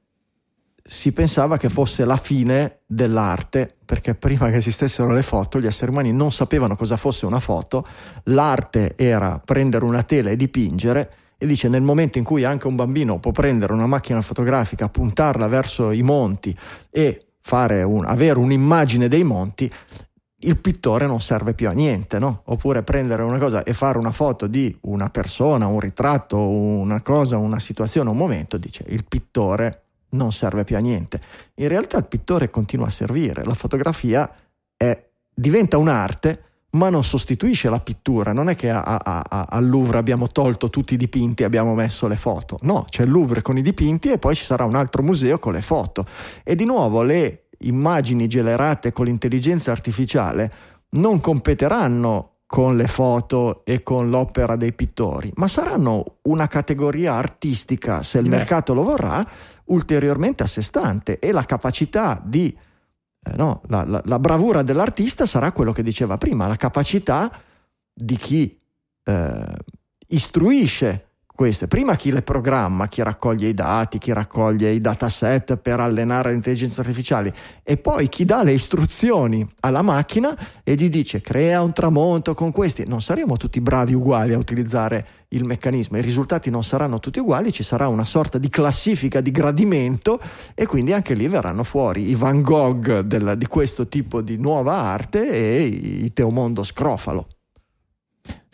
[0.88, 5.90] si pensava che fosse la fine dell'arte, perché prima che esistessero le foto gli esseri
[5.90, 7.84] umani non sapevano cosa fosse una foto,
[8.24, 12.76] l'arte era prendere una tela e dipingere, e dice nel momento in cui anche un
[12.76, 16.56] bambino può prendere una macchina fotografica, puntarla verso i monti
[16.88, 19.70] e un, avere un'immagine dei monti,
[20.40, 22.42] il pittore non serve più a niente, no?
[22.44, 27.38] Oppure prendere una cosa e fare una foto di una persona, un ritratto, una cosa,
[27.38, 29.85] una situazione, un momento, dice il pittore
[30.16, 31.20] non serve più a niente.
[31.56, 34.28] In realtà il pittore continua a servire, la fotografia
[34.76, 36.40] è, diventa un'arte
[36.76, 40.68] ma non sostituisce la pittura, non è che a, a, a, al Louvre abbiamo tolto
[40.68, 44.10] tutti i dipinti e abbiamo messo le foto, no, c'è il Louvre con i dipinti
[44.10, 46.06] e poi ci sarà un altro museo con le foto.
[46.44, 50.52] E di nuovo le immagini generate con l'intelligenza artificiale
[50.90, 58.02] non competeranno con le foto e con l'opera dei pittori, ma saranno una categoria artistica,
[58.02, 59.26] se il mercato lo vorrà,
[59.66, 62.56] ulteriormente a sé stante e la capacità di,
[63.22, 67.30] eh, no, la, la, la, bravura dell'artista sarà quello che diceva prima, la capacità
[67.92, 68.60] di chi
[69.04, 69.56] eh,
[70.08, 71.05] istruisce
[71.36, 71.68] queste.
[71.68, 76.34] Prima chi le programma, chi raccoglie i dati, chi raccoglie i dataset per allenare le
[76.34, 77.32] intelligenze artificiali
[77.62, 82.50] e poi chi dà le istruzioni alla macchina e gli dice crea un tramonto con
[82.50, 82.84] questi.
[82.88, 87.52] Non saremo tutti bravi uguali a utilizzare il meccanismo, i risultati non saranno tutti uguali,
[87.52, 90.20] ci sarà una sorta di classifica di gradimento
[90.54, 94.76] e quindi anche lì verranno fuori i Van Gogh del, di questo tipo di nuova
[94.76, 97.26] arte e i Teomondo Scrofalo.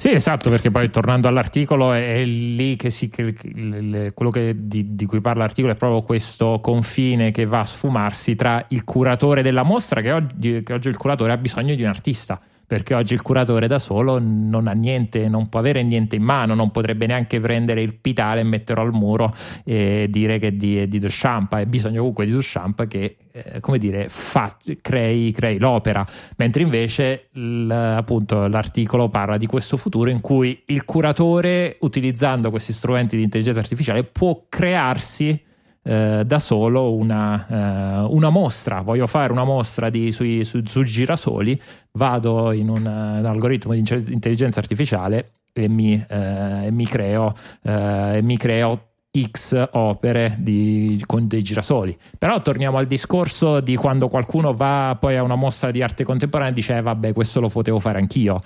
[0.02, 5.06] Sì, esatto, perché poi tornando all'articolo è, è lì che si quello che, di, di,
[5.06, 9.62] cui parla l'articolo è proprio questo confine che va a sfumarsi tra il curatore della
[9.62, 12.40] mostra, che oggi, che oggi il curatore ha bisogno di un artista
[12.72, 16.54] perché oggi il curatore da solo non ha niente, non può avere niente in mano,
[16.54, 20.78] non potrebbe neanche prendere il pitale e metterlo al muro e dire che è di,
[20.78, 25.58] è di Duchamp, ha bisogno comunque di Duchamp che, eh, come dire, fa, crei, crei,
[25.58, 26.02] l'opera,
[26.36, 27.26] mentre invece
[27.68, 33.60] appunto l'articolo parla di questo futuro in cui il curatore, utilizzando questi strumenti di intelligenza
[33.60, 35.38] artificiale, può crearsi
[35.82, 37.46] eh, da solo una,
[38.04, 38.82] eh, una, mostra.
[38.82, 41.60] Voglio fare una mostra di, sui, su, su, girasoli,
[41.92, 48.36] vado in un, un, algoritmo di intelligenza artificiale e mi, eh, mi creo, eh, mi
[48.36, 51.96] creo X opere di, con dei girasoli.
[52.16, 56.52] Però torniamo al discorso di quando qualcuno va poi a una mostra di arte contemporanea
[56.52, 58.40] e dice: eh, Vabbè, questo lo potevo fare anch'io.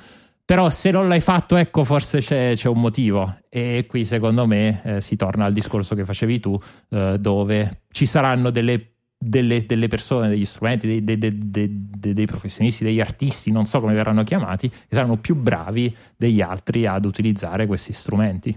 [0.46, 3.38] Però se non l'hai fatto, ecco, forse c'è, c'è un motivo.
[3.48, 6.56] E qui secondo me eh, si torna al discorso che facevi tu,
[6.90, 13.00] eh, dove ci saranno delle, delle, delle, persone, degli strumenti, dei, dei, dei, professionisti, degli
[13.00, 17.92] artisti, non so come verranno chiamati, che saranno più bravi degli altri ad utilizzare questi
[17.92, 18.56] strumenti.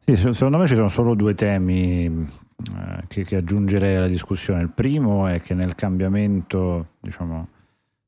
[0.00, 4.60] Sì, secondo me ci sono solo due temi eh, che, che aggiungerei alla discussione.
[4.60, 7.46] Il primo è che nel cambiamento, diciamo,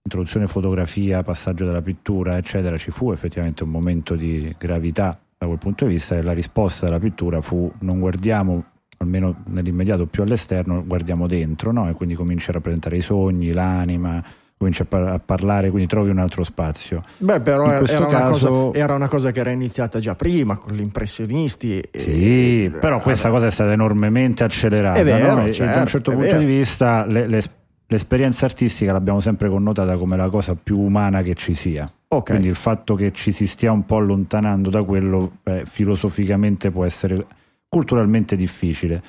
[0.07, 5.59] introduzione fotografia, passaggio della pittura, eccetera, ci fu effettivamente un momento di gravità da quel
[5.59, 8.65] punto di vista e la risposta della pittura fu non guardiamo
[8.99, 11.91] almeno nell'immediato più all'esterno, guardiamo dentro no?
[11.91, 14.23] e quindi cominci a rappresentare i sogni, l'anima,
[14.57, 17.03] cominci a, par- a, parlare, quindi trovi un altro spazio.
[17.19, 18.07] Beh, però era, caso...
[18.07, 21.83] una cosa, era, una cosa, che era iniziata già prima con gli impressionisti.
[21.91, 22.71] Sì, e...
[22.71, 24.99] però questa cosa è stata enormemente accelerata.
[24.99, 25.53] È vero, no?
[25.53, 26.39] certo, da un certo punto vero.
[26.39, 27.43] di vista le, le,
[27.87, 31.91] l'esperienza artistica l'abbiamo sempre connotata come la cosa più umana che ci sia.
[32.09, 32.37] Okay.
[32.37, 36.85] Quindi il fatto che ci si stia un po' allontanando da quello beh, filosoficamente può
[36.85, 37.27] essere
[37.69, 39.03] culturalmente difficile.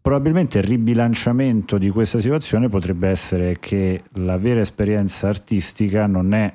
[0.00, 6.52] Probabilmente il ribilanciamento di questa situazione potrebbe essere che la vera esperienza artistica non è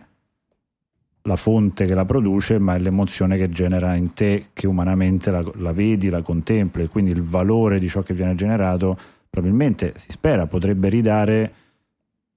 [1.23, 5.43] la fonte che la produce, ma è l'emozione che genera in te, che umanamente la,
[5.55, 8.97] la vedi, la contempli, quindi il valore di ciò che viene generato
[9.31, 11.53] probabilmente si spera potrebbe ridare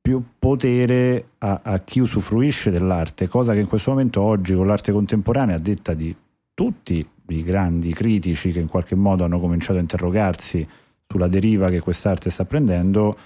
[0.00, 4.92] più potere a, a, chi usufruisce dell'arte, cosa che in questo momento oggi con l'arte
[4.92, 6.14] contemporanea, a detta di
[6.52, 10.66] tutti i grandi critici che in qualche modo hanno cominciato a interrogarsi
[11.06, 13.16] sulla deriva che quest'arte sta prendendo,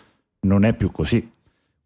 [0.41, 1.29] non è più così.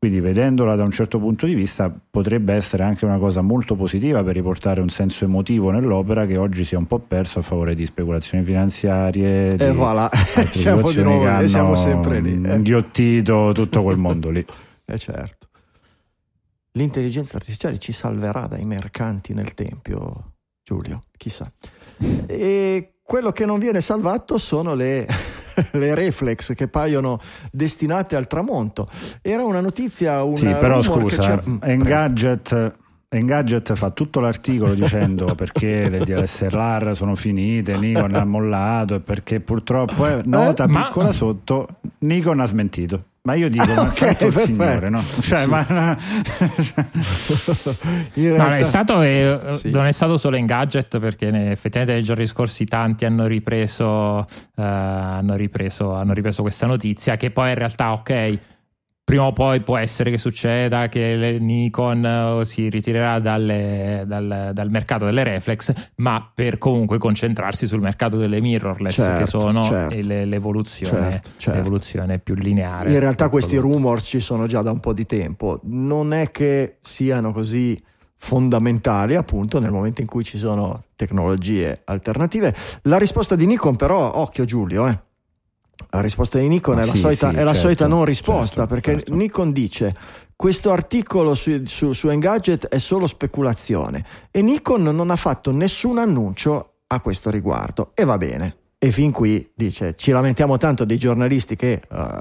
[0.03, 4.25] Quindi vedendola da un certo punto di vista potrebbe essere anche una cosa molto positiva
[4.25, 7.77] per riportare un senso emotivo nell'opera che oggi si è un po' perso a favore
[7.77, 9.55] di speculazioni finanziarie.
[9.55, 10.11] E voilà,
[10.51, 12.33] siamo di nuovo, siamo sempre lì.
[12.33, 12.53] Eh.
[12.53, 14.45] Inghiottito tutto quel mondo lì.
[14.85, 15.47] Eh certo.
[16.73, 20.33] L'intelligenza artificiale ci salverà dai mercanti nel tempio,
[20.65, 21.51] Giulio, chissà.
[22.27, 25.07] E quello che non viene salvato sono le,
[25.73, 27.21] le reflex che paiono
[27.51, 28.89] destinate al tramonto.
[29.21, 31.73] Era una notizia, una Sì, però scusa, Mm, prego.
[31.73, 32.73] Engadget,
[33.09, 39.41] Engadget fa tutto l'articolo dicendo perché le DLSLR sono finite, Nikon ha mollato e perché
[39.41, 41.69] purtroppo, eh, nota ma- piccola sotto,
[41.99, 43.05] Nikon ha smentito.
[43.25, 45.01] Ma io dico, ma ok, santo il signore, no?
[45.21, 45.49] Cioè, Sì.
[45.49, 45.65] ma,
[48.15, 49.71] No, realtà- è stato, eh, Sì.
[49.71, 54.27] non è stato solo in gadget perché effettivamente nei giorni scorsi tanti hanno ripreso,
[54.57, 58.39] eh, hanno, ripreso, hanno ripreso questa notizia che poi in realtà ok
[59.05, 62.05] prima o poi può essere che succeda che Nikon
[62.41, 68.17] eh, si ritirerà dalle- dal, dal mercato delle reflex ma per comunque concentrarsi sul mercato
[68.17, 69.97] delle mirrorless Certo, che sono certo.
[70.01, 71.59] le- l'evoluzione, Certo, certo.
[71.59, 73.75] l'evoluzione più lineare In realtà del questi prodotto.
[73.75, 75.61] rumors ci sono già da un po' di tempo.
[75.65, 77.83] Non è che siano così
[78.17, 82.55] fondamentali, appunto, nel momento in cui ci sono tecnologie alternative.
[82.83, 84.99] La risposta di Nikon, però, occhio Giulio, eh.
[85.91, 88.67] La risposta di Nikon è la sì, solita, sì, è la certo, solita non risposta,
[88.67, 89.15] certo, perché certo.
[89.15, 89.95] Nikon dice
[90.37, 95.99] questo articolo su, su, su Engadget è solo speculazione e Nikon non ha fatto nessun
[95.99, 98.57] annuncio a questo riguardo e va bene.
[98.85, 102.19] E fin qui dice: Ci lamentiamo tanto dei giornalisti che eh,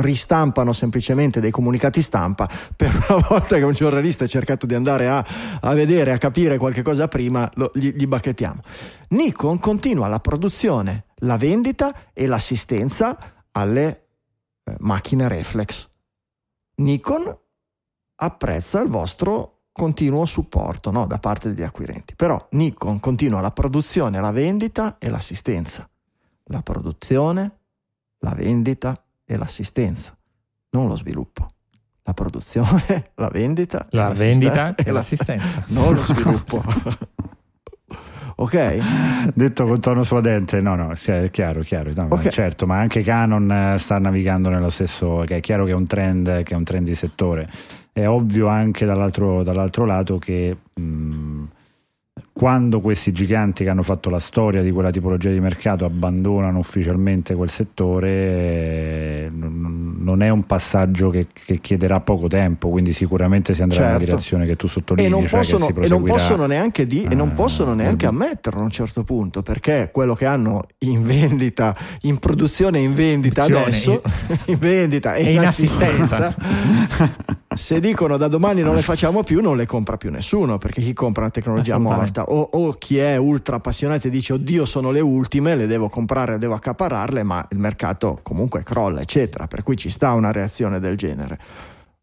[0.00, 2.48] ristampano semplicemente dei comunicati stampa.
[2.74, 5.22] Per una volta che un giornalista ha cercato di andare a,
[5.60, 8.62] a vedere, a capire qualche cosa prima, lo- gli, gli bacchettiamo.
[9.08, 13.16] Nikon continua la produzione, la vendita e l'assistenza
[13.52, 14.06] alle
[14.64, 15.88] eh, macchine reflex.
[16.76, 17.36] Nikon
[18.16, 22.14] apprezza il vostro continuo supporto no, da parte degli acquirenti.
[22.16, 25.88] Però Nikon continua la produzione, la vendita e l'assistenza.
[26.50, 27.58] La produzione,
[28.18, 30.16] la vendita e l'assistenza,
[30.70, 31.46] non lo sviluppo.
[32.02, 36.62] La produzione, la vendita, la vendita e la- l'assistenza non lo sviluppo.
[38.40, 38.78] ok?
[39.34, 42.28] detto con tono suadente, no, no, è chiaro, chiaro, no, ma Ok.
[42.28, 45.86] certo, ma anche Canon eh, sta navigando nello stesso, che è chiaro che è un
[45.86, 47.48] trend, che è un trend di settore.
[47.92, 51.42] È ovvio anche dall'altro, dall'altro lato che mh,
[52.38, 57.34] quando questi giganti che hanno fatto la storia di quella tipologia di mercato abbandonano ufficialmente
[57.34, 63.62] quel settore, eh, non, è un passaggio che, che chiederà poco tempo, quindi sicuramente si
[63.62, 64.04] andrà nella Certo.
[64.04, 65.10] direzione che tu E sottolinei.
[65.10, 68.60] non, cioè possono, e non possono neanche, di- e non Ah, possono neanche nel- ammetterlo
[68.60, 73.42] a un certo punto perché quello che hanno in vendita, in produzione e in vendita
[73.42, 74.00] adesso,
[74.46, 76.34] in vendita e, e in in assistenza,
[77.58, 80.94] se dicono da domani non le facciamo più, non le compra più nessuno perché chi
[80.94, 85.00] compra una tecnologia morta o, o chi è ultra appassionato e dice oddio sono le
[85.00, 89.46] ultime, le devo comprare, devo accapararle, ma il mercato comunque crolla, eccetera.
[89.46, 91.38] Per cui ci sta una reazione del genere.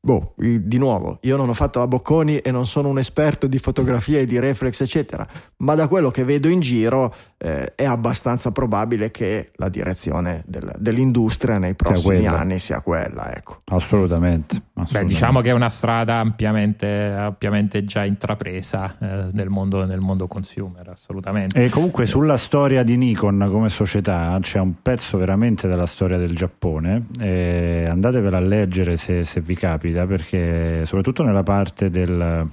[0.06, 3.57] Boh, di nuovo, io non ho fatto la Bocconi e non sono un esperto di
[3.57, 5.26] fotografia e di reflex, eccetera,
[5.57, 10.76] ma da quello che vedo in giro eh, è abbastanza probabile che la direzione del-
[10.77, 13.61] dell'industria nei prossimi anni sia quella, ecco.
[13.65, 15.14] Assolutamente, Beh, assolutamente.
[15.14, 20.88] diciamo che è una strada ampiamente, ampiamente già intrapresa eh, nel, mondo, nel mondo consumer,
[20.88, 21.64] assolutamente.
[21.64, 26.36] E comunque sulla storia di Nikon come società c'è un pezzo veramente della storia del
[26.36, 32.48] Giappone, e andatevela a leggere se, se vi capita, perché soprattutto nella parte del,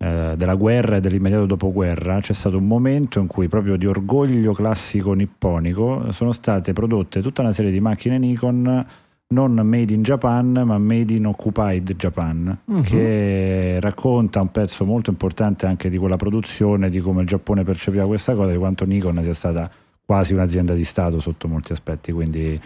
[0.00, 4.52] eh, della guerra e dell'immediato dopoguerra c'è stato un momento in cui proprio di orgoglio
[4.52, 8.86] classico nipponico sono state prodotte tutta una serie di macchine Nikon
[9.30, 12.80] non made in Japan ma made in occupied Japan uh-huh.
[12.82, 18.06] che racconta un pezzo molto importante anche di quella produzione di come il Giappone percepiva
[18.06, 19.68] questa cosa di quanto Nikon sia stata
[20.06, 22.58] quasi un'azienda di Stato sotto molti aspetti quindi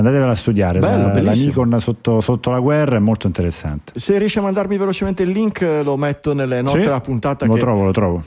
[0.00, 0.78] andatevela a studiare.
[0.80, 3.92] Bello, la, la, Nikon sotto, sotto, la guerra è molto interessante.
[3.96, 7.54] Se riesci a mandarmi velocemente il link lo metto nelle note sì, della puntata lo
[7.54, 7.60] che...
[7.60, 8.22] trovo lo trovo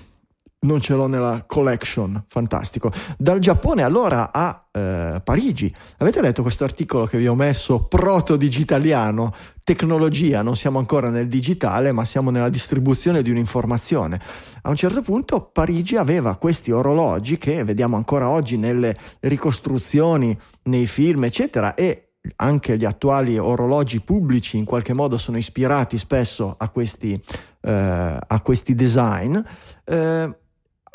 [0.63, 2.91] non ce l'ho nella collection, fantastico.
[3.17, 5.73] Dal Giappone allora a eh, Parigi.
[5.97, 9.33] Avete letto questo articolo che vi ho messo proto digitaliano?
[9.63, 14.19] Tecnologia, non siamo ancora nel digitale, ma siamo nella distribuzione di un'informazione.
[14.63, 20.87] A un certo punto Parigi aveva questi orologi che vediamo ancora oggi nelle ricostruzioni, nei
[20.87, 26.69] film, eccetera, e anche gli attuali orologi pubblici in qualche modo sono ispirati spesso a
[26.69, 27.21] questi,
[27.61, 29.37] eh, a questi design.
[29.83, 30.37] Eh,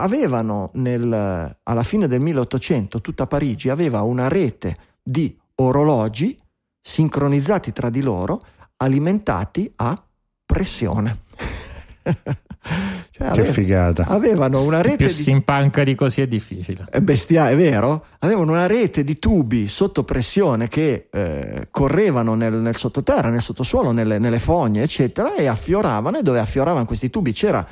[0.01, 6.39] avevano nel, alla fine del 1800 tutta Parigi aveva una rete di orologi
[6.81, 8.45] sincronizzati tra di loro
[8.77, 10.01] alimentati a
[10.47, 11.19] pressione.
[12.09, 12.23] cioè,
[13.11, 14.05] che aveva, figata.
[14.07, 15.13] Avevano una rete più di...
[15.13, 16.87] si impanca di così è difficile.
[16.89, 18.07] È bestia, è vero?
[18.21, 23.91] Avevano una rete di tubi sotto pressione che eh, correvano nel, nel, sottoterra, nel sottosuolo,
[23.91, 27.67] nelle, nelle fogne, eccetera, e affioravano e dove affioravano questi tubi c'era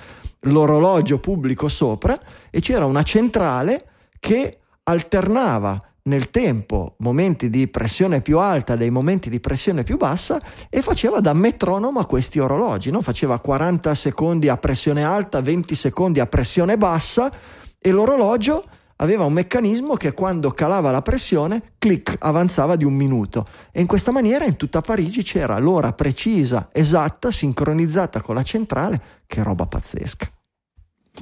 [0.46, 2.18] l'orologio pubblico sopra
[2.50, 3.86] e c'era una centrale
[4.18, 10.40] che alternava nel tempo momenti di pressione più alta dei momenti di pressione più bassa
[10.70, 13.00] e faceva da metronomo a questi orologi, no?
[13.00, 17.30] faceva 40 secondi a pressione alta, 20 secondi a pressione bassa
[17.78, 18.62] e l'orologio
[18.96, 23.46] aveva un meccanismo che quando calava la pressione, clic, avanzava di un minuto.
[23.70, 29.00] E in questa maniera in tutta Parigi c'era l'ora precisa, esatta, sincronizzata con la centrale,
[29.26, 30.30] che roba pazzesca.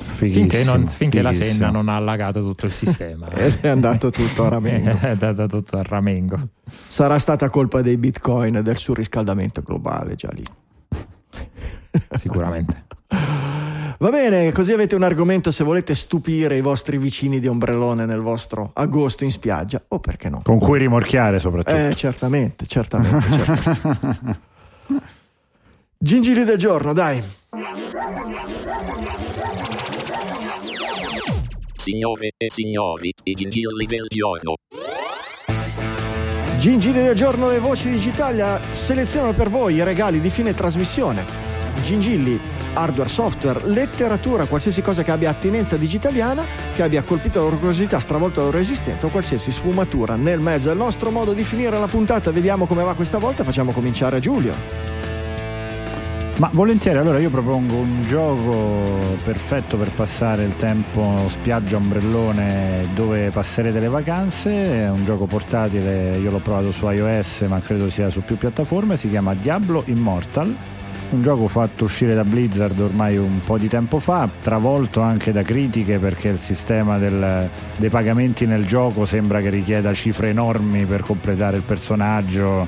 [0.03, 3.29] Finché, non, finché, la Senna non ha allagato tutto il sistema.
[3.61, 4.91] è andato tutto a ramengo.
[5.01, 6.49] è andato tutto a ramengo.
[6.89, 10.45] Sarà stata colpa dei bitcoin e del surriscaldamento globale già lì.
[12.17, 12.85] Sicuramente.
[13.97, 18.21] Va bene, così avete un argomento se volete stupire i vostri vicini di ombrellone nel
[18.21, 20.43] vostro agosto in spiaggia, o perché no?
[20.43, 21.77] Con cui rimorchiare soprattutto.
[21.77, 23.31] Eh, certamente, certamente.
[23.31, 24.41] certamente.
[25.97, 27.23] Gingili del giorno, dai.
[31.85, 34.55] Signore e signori, i gingilli del giorno.
[36.57, 41.27] Gingilli del giorno e voci digitali selezionano per voi i regali di fine trasmissione.
[41.83, 42.41] Gingilli,
[42.73, 46.43] hardware, software, letteratura, qualsiasi cosa che abbia attinenza digitaliana,
[46.75, 50.71] che abbia colpito la loro curiosità, stravolto la loro esistenza o qualsiasi sfumatura nel mezzo.
[50.71, 54.21] È il nostro modo di finire la puntata, vediamo come va questa volta, facciamo cominciare
[54.21, 55.04] Giulio.
[56.37, 63.31] Ma volentieri, allora io propongo un gioco perfetto per passare il tempo spiaggia ombrellone dove
[63.31, 68.11] passerete le vacanze, è un gioco portatile, io l'ho provato su iOS ma credo sia
[68.11, 70.53] su più piattaforme, si chiama Diablo Immortal
[71.11, 75.43] un gioco fatto uscire da Blizzard ormai un po' di tempo fa, travolto anche da
[75.43, 81.03] critiche perché il sistema del, dei pagamenti nel gioco sembra che richieda cifre enormi per
[81.03, 82.67] completare il personaggio,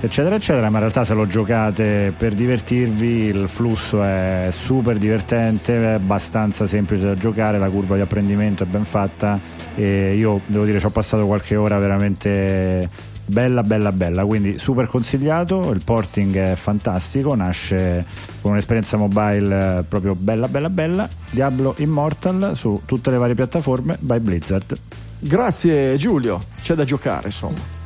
[0.00, 5.76] eccetera, eccetera, ma in realtà se lo giocate per divertirvi il flusso è super divertente,
[5.76, 9.40] è abbastanza semplice da giocare, la curva di apprendimento è ben fatta
[9.74, 14.24] e io devo dire ci ho passato qualche ora veramente bella bella bella.
[14.24, 18.04] Quindi super consigliato il porting è fantastico nasce
[18.40, 21.08] con un'esperienza mobile eh, proprio bella bella bella.
[21.30, 24.76] Diablo Immortal su tutte le varie piattaforme by Blizzard.
[25.18, 26.44] Grazie Giulio.
[26.60, 27.76] C'è da giocare insomma.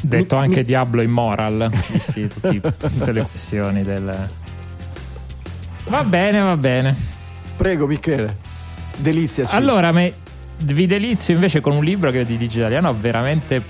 [0.00, 0.64] Detto mi, anche mi...
[0.64, 4.28] Diablo Immoral sì, tutti, tutte le questioni del
[5.86, 6.94] va bene va bene.
[7.56, 8.52] Prego Michele.
[8.96, 10.12] Deliziaci allora me,
[10.58, 13.62] vi delizio invece con un libro che di digitaliano ho veramente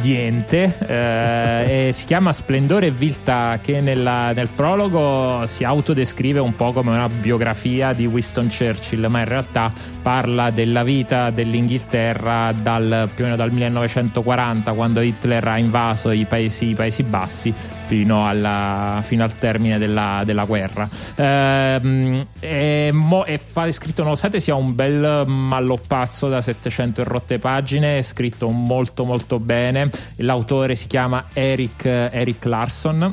[0.00, 0.76] niente.
[0.86, 6.90] Eh, si chiama Splendore e Viltà che nella, nel prologo si autodescrive un po' come
[6.90, 13.26] una biografia di Winston Churchill ma in realtà parla della vita dell'Inghilterra dal, più o
[13.26, 17.54] meno dal 1940 quando Hitler ha invaso i Paesi, i paesi Bassi
[17.88, 24.38] fino, alla, fino, al termine della, della guerra ehm, e, mo, e fa, scritto nonostante
[24.40, 29.90] sia un bel malloppazzo da 700 e rotte pagine è scritto molto molto bene bene.
[30.16, 33.12] L'autore si chiama Eric, Eric Larson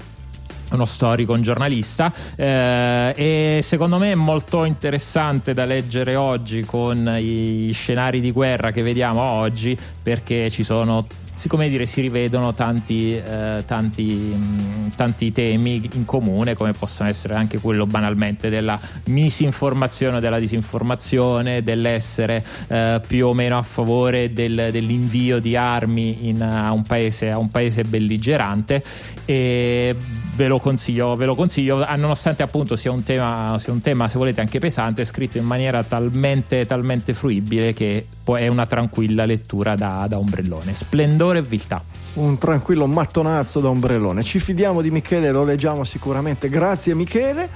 [0.72, 7.08] uno storico, un giornalista eh, e secondo me è molto interessante da leggere oggi con
[7.20, 11.06] i scenari di guerra che vediamo oggi perché ci sono
[11.36, 17.36] siccome dire, si rivedono tanti, eh, tanti, mh, tanti, temi in comune, come possono essere
[17.36, 24.32] anche quello banalmente della misinformazione o della disinformazione, dell'essere eh, più o meno a favore
[24.32, 28.82] del, dell'invio di armi in, a, un paese, a un paese belligerante.
[29.26, 29.94] E
[30.36, 34.18] ve lo consiglio, ve lo consiglio nonostante appunto sia un, tema, sia un tema, se
[34.18, 40.08] volete, anche pesante, scritto in maniera talmente, talmente fruibile che è una tranquilla lettura da,
[40.10, 40.74] da ombrellone.
[40.74, 41.84] Splendore e viltà
[42.16, 44.24] un tranquillo mattonazzo da ombrellone.
[44.24, 46.50] Ci fidiamo di Michele, lo leggiamo sicuramente.
[46.50, 47.50] Grazie Michele.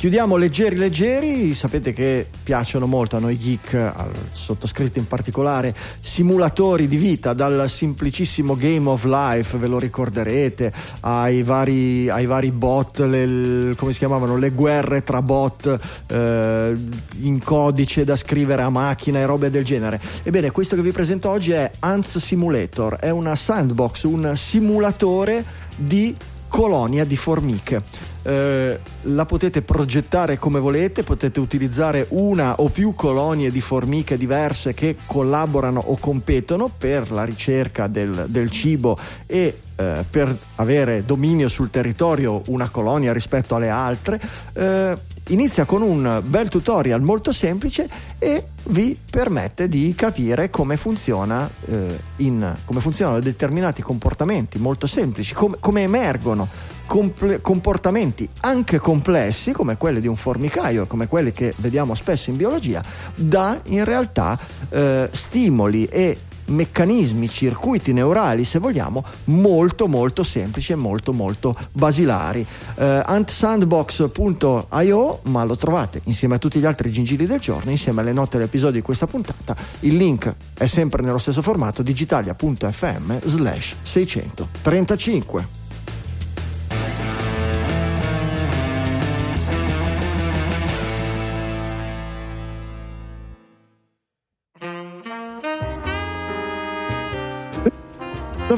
[0.00, 6.88] Chiudiamo leggeri leggeri, sapete che piacciono molto a noi geek, al sottoscritto in particolare, simulatori
[6.88, 13.00] di vita, dal semplicissimo Game of Life, ve lo ricorderete, ai vari, ai vari bot,
[13.00, 16.74] le, come si chiamavano, le guerre tra bot eh,
[17.20, 20.00] in codice da scrivere a macchina e robe del genere.
[20.22, 25.44] Ebbene, questo che vi presento oggi è Ants Simulator, è una sandbox, un simulatore
[25.76, 26.16] di
[26.50, 27.82] colonia di formiche.
[28.22, 34.74] Eh, la potete progettare come volete, potete utilizzare una o più colonie di formiche diverse
[34.74, 41.48] che collaborano o competono per la ricerca del, del cibo e eh, per avere dominio
[41.48, 44.20] sul territorio una colonia rispetto alle altre.
[44.52, 44.98] Eh,
[45.28, 47.88] inizia con un bel tutorial molto semplice
[48.18, 55.34] e vi permette di capire come, funziona, eh, in, come funzionano determinati comportamenti molto semplici,
[55.34, 56.48] com- come emergono
[56.86, 62.36] comple- comportamenti anche complessi come quelli di un formicaio, come quelli che vediamo spesso in
[62.36, 62.82] biologia,
[63.14, 64.38] da in realtà
[64.68, 66.18] eh, stimoli e
[66.50, 72.46] meccanismi, circuiti neurali, se vogliamo, molto molto semplici e molto molto basilari.
[72.74, 78.12] Uh, antsandbox.io, ma lo trovate insieme a tutti gli altri gingilli del giorno, insieme alle
[78.12, 79.56] note dell'episodio di questa puntata.
[79.80, 85.59] Il link è sempre nello stesso formato digitalia.fm slash 635.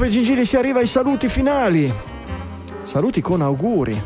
[0.02, 1.94] Dove Gingili si arriva ai saluti finali.
[2.82, 3.96] Saluti con auguri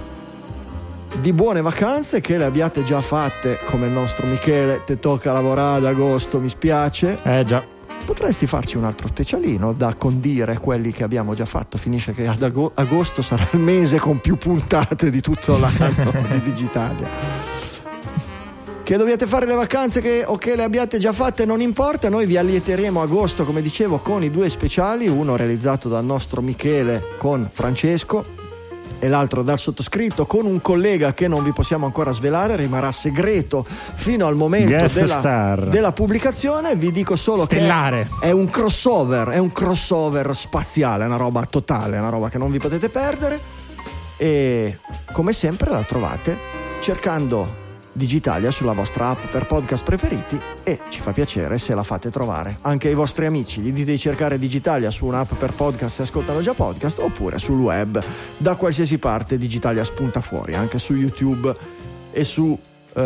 [1.23, 4.83] di buone vacanze che le abbiate già fatte come il nostro Michele.
[4.85, 7.19] Te tocca lavorare ad agosto, mi spiace.
[7.23, 7.65] Eh già.
[8.05, 11.79] Potresti farci un altro specialino da condire quelli che abbiamo già fatto.
[11.79, 17.56] Finisce che ad agosto sarà il mese con più puntate di tutto l'anno di Digitalia
[18.87, 22.25] che dobbiate fare le vacanze che, o che le abbiate già fatte non importa, noi
[22.25, 27.51] vi allieteremo agosto come dicevo con i due speciali, uno realizzato dal nostro Michele con
[27.53, 28.25] Francesco
[29.01, 33.67] e l'altro dal sottoscritto con un collega che non vi possiamo ancora svelare, rimarrà segreto
[33.97, 36.77] fino al momento della, della, pubblicazione.
[36.77, 38.09] Vi dico solo Stellare.
[38.21, 42.53] che è un crossover, è un crossover spaziale, una roba totale, una roba che non
[42.53, 43.41] vi potete perdere.
[44.17, 44.79] E
[45.11, 46.39] come sempre la trovate
[46.81, 47.65] cercando
[47.97, 52.59] Digitalia sulla vostra app per podcast preferiti e ci fa piacere se la fate trovare
[52.63, 53.61] anche ai vostri amici.
[53.61, 57.59] Gli dite di cercare Digitalia su un'app per podcast se ascoltano già podcast oppure sul
[57.59, 58.03] web.
[58.37, 61.57] Da qualsiasi parte Digitalia spunta fuori, anche su YouTube
[62.13, 63.01] e su uh,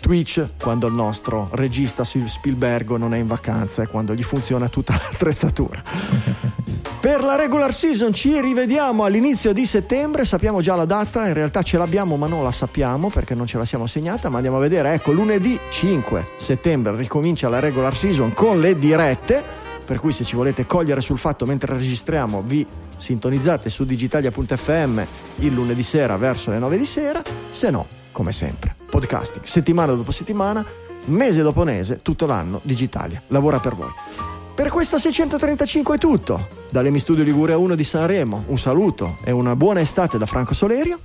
[0.00, 4.94] Twitch quando il nostro regista Spielbergo non è in vacanza e quando gli funziona tutta
[4.98, 6.55] l'attrezzatura.
[7.00, 11.62] Per la regular season ci rivediamo all'inizio di settembre, sappiamo già la data, in realtà
[11.62, 14.60] ce l'abbiamo ma non la sappiamo perché non ce la siamo segnata, ma andiamo a
[14.60, 20.24] vedere, ecco lunedì 5 settembre ricomincia la regular season con le dirette per cui se
[20.24, 25.02] ci volete cogliere sul fatto mentre registriamo vi sintonizzate su digitalia.fm
[25.36, 30.10] il lunedì sera verso le 9 di sera, se no, come sempre, podcasting settimana dopo
[30.10, 30.64] settimana,
[31.06, 34.35] mese dopo mese, tutto l'anno Digitalia lavora per voi.
[34.56, 36.48] Per questa 635 è tutto.
[36.70, 40.98] Dall'Emi Studio Liguria 1 di Sanremo, un saluto e una buona estate da Franco Solerio.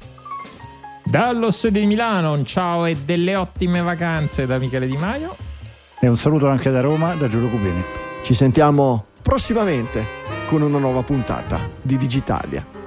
[1.04, 5.36] Dallo studio di Milano, un ciao e delle ottime vacanze da Michele Di Maio.
[6.00, 7.84] E un saluto anche da Roma, da Giulio Cubini.
[8.24, 10.06] Ci sentiamo prossimamente
[10.48, 12.81] con una nuova puntata di Digitalia.